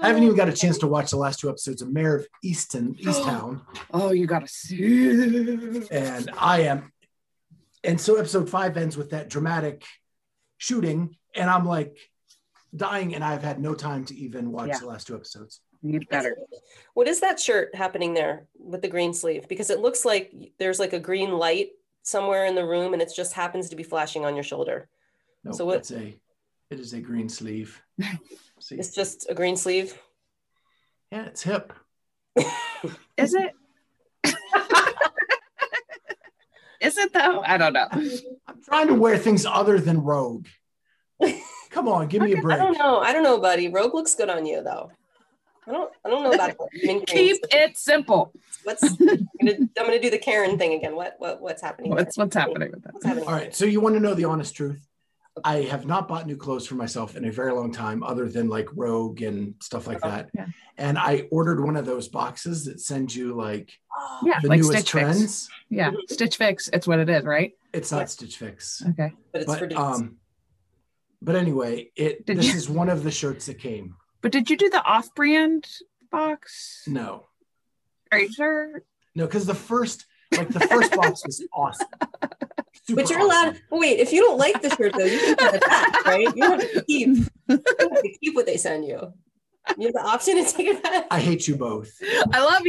I 0.03 0.09
haven't 0.09 0.23
even 0.25 0.37
got 0.37 0.49
a 0.49 0.53
chance 0.53 0.79
to 0.79 0.87
watch 0.87 1.11
the 1.11 1.17
last 1.17 1.41
two 1.41 1.49
episodes 1.49 1.81
of 1.81 1.91
Mayor 1.91 2.17
of 2.17 2.27
Easton, 2.45 2.95
Easttown. 3.01 3.63
Oh, 3.93 4.13
you 4.13 4.27
gotta 4.27 4.49
see. 4.49 5.87
and 5.91 6.31
I 6.39 6.63
am. 6.63 6.93
And 7.83 8.01
so 8.01 8.17
episode 8.17 8.49
five 8.51 8.77
ends 8.77 8.97
with 8.97 9.11
that 9.11 9.29
dramatic 9.29 9.85
shooting, 10.59 11.17
and 11.35 11.49
I'm 11.49 11.67
like 11.67 11.97
dying, 12.77 13.15
and 13.15 13.25
I've 13.25 13.43
had 13.43 13.61
no 13.61 13.75
time 13.75 14.05
to 14.07 14.15
even 14.17 14.53
watch 14.53 14.69
Yeah. 14.69 14.79
the 14.79 14.87
last 14.87 15.07
two 15.07 15.15
episodes. 15.15 15.61
You 15.83 16.01
better. 16.11 16.37
What 16.95 17.07
is 17.09 17.21
that 17.21 17.39
shirt 17.39 17.75
happening 17.75 18.15
there 18.15 18.47
with 18.59 18.83
the 18.83 18.89
green 18.89 19.13
sleeve? 19.15 19.47
Because 19.49 19.71
it 19.71 19.81
looks 19.81 20.05
like 20.05 20.33
there's 20.59 20.79
like 20.81 20.93
a 20.93 20.99
green 21.01 21.33
light 21.33 21.71
somewhere 22.03 22.47
in 22.47 22.55
the 22.55 22.65
room 22.65 22.93
and 22.93 23.03
it 23.03 23.13
just 23.15 23.33
happens 23.35 23.69
to 23.71 23.77
be 23.77 23.83
flashing 23.83 24.25
on 24.25 24.35
your 24.35 24.43
shoulder. 24.45 24.89
No, 25.45 25.53
So 25.53 25.65
what- 25.65 25.79
it's 25.79 25.91
a, 25.93 26.17
it 26.71 26.81
is 26.81 26.93
a 26.93 27.01
green 27.01 27.29
sleeve. 27.29 27.81
See, 28.61 28.77
It's 28.77 28.95
just 28.95 29.29
a 29.31 29.35
green 29.35 29.57
sleeve. 29.57 29.97
yeah, 31.13 31.27
it's 31.27 31.43
hip. 31.43 31.73
Is 33.17 33.35
it? 33.35 33.53
Is 36.81 36.99
it 36.99 37.13
though? 37.13 37.41
I 37.45 37.57
don't 37.59 37.73
know. 37.73 37.89
I'm 38.47 38.63
trying 38.63 38.89
to 38.89 38.95
wear 38.95 39.17
things 39.19 39.47
other 39.47 39.79
than 39.81 40.03
Rogue. 40.03 40.47
Come 41.71 41.89
on, 41.89 42.09
give 42.09 42.23
me 42.23 42.33
a 42.33 42.41
break. 42.41 42.59
I 42.59 42.63
don't 42.65 42.79
know. 42.79 42.99
I 43.01 43.13
don't 43.13 43.23
know, 43.23 43.39
buddy. 43.39 43.69
Rogue 43.69 43.95
looks 43.95 44.15
good 44.15 44.31
on 44.31 44.47
you 44.47 44.63
though. 44.63 44.91
I 45.67 45.73
don't 45.73 45.93
I 46.05 46.09
don't 46.11 46.23
know 46.23 46.33
about 46.33 46.51
it. 46.73 47.07
Keep 47.07 47.45
it 47.51 47.77
simple. 47.77 48.33
What's 48.65 48.83
I'm 48.83 48.97
gonna, 48.97 49.57
I'm 49.79 49.87
gonna 49.87 50.01
do 50.01 50.11
the 50.11 50.19
Karen 50.19 50.59
thing 50.59 50.73
again. 50.75 50.95
What 50.97 51.17
what 51.19 51.41
what's 51.41 51.63
happening? 51.63 51.91
there? 51.91 52.05
What's 52.05 52.17
what's 52.17 52.35
happening 52.37 52.71
with 52.73 52.83
that? 52.85 52.95
What's 52.95 53.07
happening? 53.07 53.29
All 53.29 53.35
right, 53.35 53.55
so 53.55 53.65
you 53.65 53.81
want 53.81 53.95
to 53.97 54.01
know 54.01 54.15
the 54.15 54.25
honest 54.25 54.55
truth? 54.55 54.87
I 55.45 55.57
have 55.63 55.85
not 55.85 56.09
bought 56.09 56.27
new 56.27 56.37
clothes 56.37 56.67
for 56.67 56.77
myself 56.77 57.15
in 57.15 57.27
a 57.27 57.31
very 57.31 57.53
long 57.53 57.71
time, 57.71 58.03
other 58.03 58.27
than 58.27 58.49
like 58.49 58.69
Rogue 58.75 59.21
and 59.21 59.55
stuff 59.61 59.87
like 59.87 60.01
that. 60.01 60.31
Yeah. 60.35 60.47
And 60.79 60.97
I 60.97 61.29
ordered 61.31 61.63
one 61.63 61.77
of 61.77 61.85
those 61.85 62.09
boxes 62.09 62.65
that 62.65 62.81
sends 62.81 63.15
you 63.15 63.35
like 63.35 63.71
Oh, 63.99 64.21
Yeah, 64.25 64.41
the 64.41 64.49
like 64.49 64.61
newest 64.61 64.73
Stitch 64.73 64.93
Fix. 64.93 65.05
trends. 65.05 65.49
Yeah, 65.69 65.91
Stitch 66.09 66.37
Fix. 66.39 66.71
It's 66.73 66.87
what 66.87 67.01
it 67.01 67.11
is, 67.11 67.25
right? 67.25 67.53
It's 67.75 67.93
Yeah. 67.93 67.99
not 67.99 68.11
Stitch 68.11 68.39
Fix, 68.39 68.83
Okay. 68.91 69.13
but 69.33 69.43
it's 69.43 69.57
for 69.57 69.67
dudes. 69.67 69.79
um, 69.81 70.17
but 71.27 71.35
anyway, 71.37 71.91
it 71.97 72.25
Did 72.25 72.39
this 72.39 72.47
you- 72.47 72.55
is 72.55 72.71
one 72.71 72.89
of 72.89 73.03
the 73.05 73.11
shirts 73.11 73.45
that 73.47 73.59
came. 73.59 73.97
But 74.23 74.33
did 74.33 74.49
you 74.49 74.57
do 74.57 74.71
the 74.71 74.83
off-brand 74.83 75.67
box? 76.11 76.83
No, 76.87 77.27
Are 78.11 78.19
you 78.21 78.33
sure? 78.33 78.83
no, 79.15 79.27
because 79.27 79.45
the 79.45 79.55
first 79.55 80.07
like 80.33 80.49
the 80.49 80.61
first 80.61 80.93
box 80.97 81.23
was 81.27 81.45
awesome. 81.53 81.87
Super 82.87 83.03
but 83.03 83.11
you're 83.11 83.19
awesome. 83.21 83.31
allowed. 83.49 83.61
Well, 83.71 83.81
wait, 83.81 83.99
if 84.01 84.13
you 84.13 84.21
don't 84.23 84.39
like 84.39 84.63
the 84.63 84.71
shirt 84.75 84.93
though, 84.97 85.05
you 85.05 85.19
can 85.19 85.37
put 85.37 85.55
it 85.55 85.61
back, 85.67 86.05
right? 86.07 86.21
You 86.37 86.43
don't 86.43 86.61
have 86.63 86.73
to 86.73 86.85
keep. 86.87 87.09
You 87.09 87.25
have 87.49 88.03
to 88.03 88.17
keep 88.23 88.35
what 88.35 88.47
they 88.47 88.57
send 88.57 88.85
you. 88.87 89.13
You 89.79 89.87
have 89.89 89.95
the 89.95 90.03
option 90.05 90.37
to 90.45 90.51
take 90.53 90.67
it 90.69 90.83
back. 90.83 91.07
I 91.11 91.19
hate 91.21 91.47
you 91.49 91.57
both. 91.57 91.91
I 92.33 92.43
love 92.43 92.65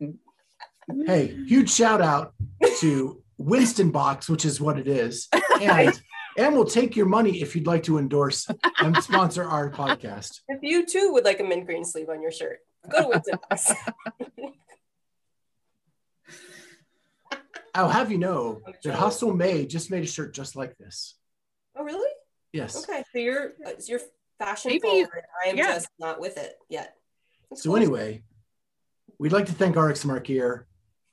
you. 0.00 0.12
Hey, 1.06 1.28
huge 1.46 1.70
shout 1.70 2.00
out 2.02 2.34
to 2.80 3.22
Winston 3.38 3.90
Box, 3.90 4.28
which 4.28 4.44
is 4.44 4.60
what 4.60 4.78
it 4.78 4.86
is. 4.88 5.28
And 5.60 6.00
and 6.36 6.54
we'll 6.54 6.64
take 6.64 6.96
your 6.96 7.06
money 7.06 7.40
if 7.42 7.54
you'd 7.54 7.66
like 7.66 7.82
to 7.84 7.98
endorse 7.98 8.48
and 8.78 8.96
sponsor 9.02 9.44
our 9.44 9.70
podcast. 9.70 10.40
If 10.48 10.60
you 10.62 10.86
too 10.86 11.10
would 11.12 11.24
like 11.24 11.40
a 11.40 11.44
mint 11.44 11.66
green 11.66 11.84
sleeve 11.84 12.08
on 12.08 12.22
your 12.22 12.32
shirt, 12.32 12.58
go 12.90 13.02
to 13.02 13.08
Winston 13.08 13.38
Box. 13.48 13.72
I'll 17.74 17.88
have 17.88 18.12
you 18.12 18.18
know 18.18 18.60
that 18.84 18.94
Hustle 18.94 19.32
May 19.34 19.64
just 19.66 19.90
made 19.90 20.02
a 20.02 20.06
shirt 20.06 20.34
just 20.34 20.56
like 20.56 20.76
this. 20.76 21.14
oh, 21.76 21.82
really? 21.84 22.10
Yes. 22.52 22.76
Okay, 22.86 23.02
so 23.12 23.18
you're 23.18 23.52
uh, 23.66 23.70
you're 23.88 24.00
fashion 24.38 24.72
Maybe- 24.72 24.80
forward. 24.82 25.22
I 25.44 25.48
am 25.48 25.56
yeah. 25.56 25.74
just 25.74 25.88
not 25.98 26.20
with 26.20 26.36
it 26.36 26.54
yet. 26.68 26.94
That's 27.48 27.62
So 27.62 27.70
cool. 27.70 27.76
anyway, 27.78 28.24
we'd 29.18 29.32
like 29.32 29.46
to 29.46 29.52
thank 29.52 29.74
RX 29.76 30.00
Smart 30.00 30.24
Gear, 30.24 30.66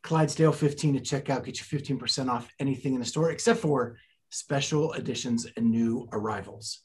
Clydesdale 0.03 0.51
15 0.51 0.95
to 0.95 0.99
check 0.99 1.29
out, 1.29 1.45
get 1.45 1.59
you 1.59 1.79
15% 1.79 2.27
off 2.29 2.49
anything 2.59 2.93
in 2.93 2.99
the 2.99 3.05
store 3.05 3.31
except 3.31 3.59
for 3.61 3.95
special 4.29 4.93
editions 4.93 5.47
and 5.57 5.71
new 5.71 6.07
arrivals. 6.11 6.83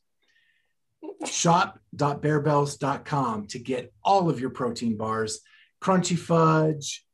Shop.barebells.com 1.27 3.47
to 3.49 3.59
get 3.59 3.93
all 4.03 4.31
of 4.31 4.41
your 4.41 4.51
protein 4.51 4.97
bars, 4.97 5.41
crunchy 5.83 6.19
fudge, 6.19 7.05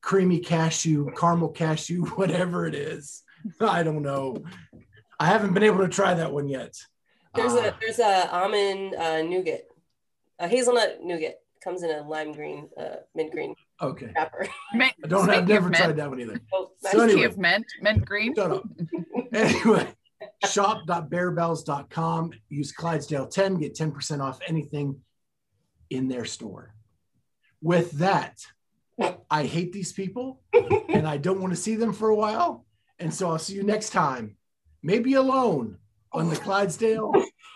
creamy 0.00 0.38
cashew, 0.40 1.10
caramel 1.16 1.50
cashew, 1.50 2.06
whatever 2.16 2.66
it 2.66 2.74
is. 2.74 3.22
I 3.60 3.82
don't 3.82 4.02
know. 4.02 4.36
I 5.18 5.26
haven't 5.26 5.54
been 5.54 5.62
able 5.62 5.78
to 5.78 5.88
try 5.88 6.14
that 6.14 6.32
one 6.32 6.48
yet. 6.48 6.74
there's 7.34 7.52
Uh, 7.52 7.72
a 7.72 7.74
there's 7.80 7.98
a 7.98 8.30
almond 8.32 8.94
uh, 8.94 9.22
nougat, 9.22 9.62
a 10.38 10.48
hazelnut 10.48 10.98
nougat 11.02 11.36
comes 11.62 11.82
in 11.82 11.90
a 11.90 12.06
lime 12.06 12.32
green, 12.32 12.68
uh, 12.78 12.96
mint 13.14 13.32
green 13.32 13.54
okay. 13.80 14.12
wrapper. 14.14 14.48
Mint, 14.74 14.92
I 15.04 15.06
don't. 15.08 15.30
I've 15.30 15.48
never 15.48 15.68
of 15.68 15.74
tried 15.74 15.86
mint, 15.86 15.96
that 15.98 16.10
one 16.10 16.20
either. 16.20 16.40
Oh, 16.52 16.70
So 16.78 16.88
nice. 16.88 16.94
anyway. 16.94 17.08
Speaking 17.10 17.24
of 17.24 17.38
mint, 17.38 17.66
mint 17.82 18.04
green. 18.04 18.34
Shut 18.34 18.50
up. 18.50 18.64
anyway, 19.32 19.88
shop.barebells.com. 20.46 22.30
Use 22.48 22.72
Clydesdale 22.72 23.26
10, 23.28 23.56
get 23.58 23.74
10% 23.74 24.20
off 24.20 24.38
anything 24.48 25.00
in 25.90 26.08
their 26.08 26.24
store. 26.24 26.74
With 27.62 27.92
that, 27.92 28.44
I 29.30 29.44
hate 29.44 29.72
these 29.72 29.92
people 29.92 30.40
and 30.52 31.06
I 31.06 31.16
don't 31.16 31.40
want 31.40 31.52
to 31.52 31.60
see 31.60 31.76
them 31.76 31.92
for 31.92 32.08
a 32.08 32.14
while. 32.16 32.64
And 32.98 33.12
so 33.12 33.28
I'll 33.28 33.38
see 33.38 33.54
you 33.54 33.62
next 33.62 33.90
time, 33.90 34.36
maybe 34.82 35.14
alone 35.14 35.78
on 36.12 36.30
the 36.30 36.36
Clydesdale 36.36 37.12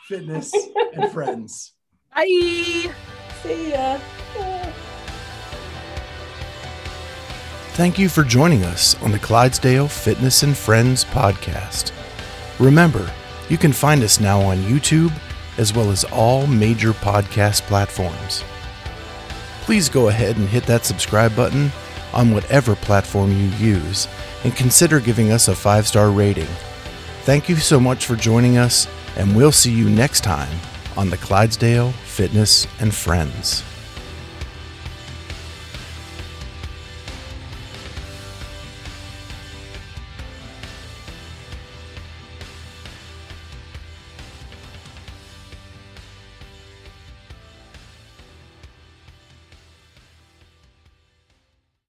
Fitness 0.07 0.53
and 0.95 1.11
Friends. 1.13 1.75
Bye. 2.15 2.93
See 3.43 3.71
ya. 3.71 3.99
Thank 7.81 7.99
you 7.99 8.11
for 8.11 8.25
joining 8.25 8.63
us 8.65 8.95
on 9.01 9.11
the 9.11 9.19
Clydesdale 9.19 9.89
Fitness 9.89 10.43
and 10.43 10.55
Friends 10.55 11.03
podcast. 11.03 11.93
Remember, 12.59 13.11
you 13.49 13.57
can 13.57 13.73
find 13.73 14.03
us 14.03 14.21
now 14.21 14.39
on 14.39 14.59
YouTube 14.65 15.11
as 15.57 15.73
well 15.73 15.91
as 15.91 16.05
all 16.05 16.47
major 16.47 16.93
podcast 16.93 17.63
platforms. 17.63 18.45
Please 19.63 19.89
go 19.89 20.09
ahead 20.09 20.37
and 20.37 20.47
hit 20.47 20.65
that 20.65 20.85
subscribe 20.85 21.35
button 21.35 21.73
on 22.13 22.33
whatever 22.33 22.77
platform 22.77 23.33
you 23.33 23.49
use 23.57 24.09
and 24.45 24.55
consider 24.55 25.01
giving 25.01 25.33
us 25.33 25.49
a 25.49 25.55
five 25.55 25.89
star 25.89 26.11
rating. 26.11 26.49
Thank 27.23 27.49
you 27.49 27.57
so 27.57 27.81
much 27.81 28.05
for 28.05 28.15
joining 28.15 28.59
us, 28.59 28.89
and 29.17 29.35
we'll 29.35 29.53
see 29.53 29.73
you 29.73 29.89
next 29.89 30.21
time 30.21 30.55
on 30.99 31.09
the 31.09 31.17
Clydesdale 31.17 31.93
Fitness 31.93 32.67
and 32.79 32.95
Friends. 32.95 33.65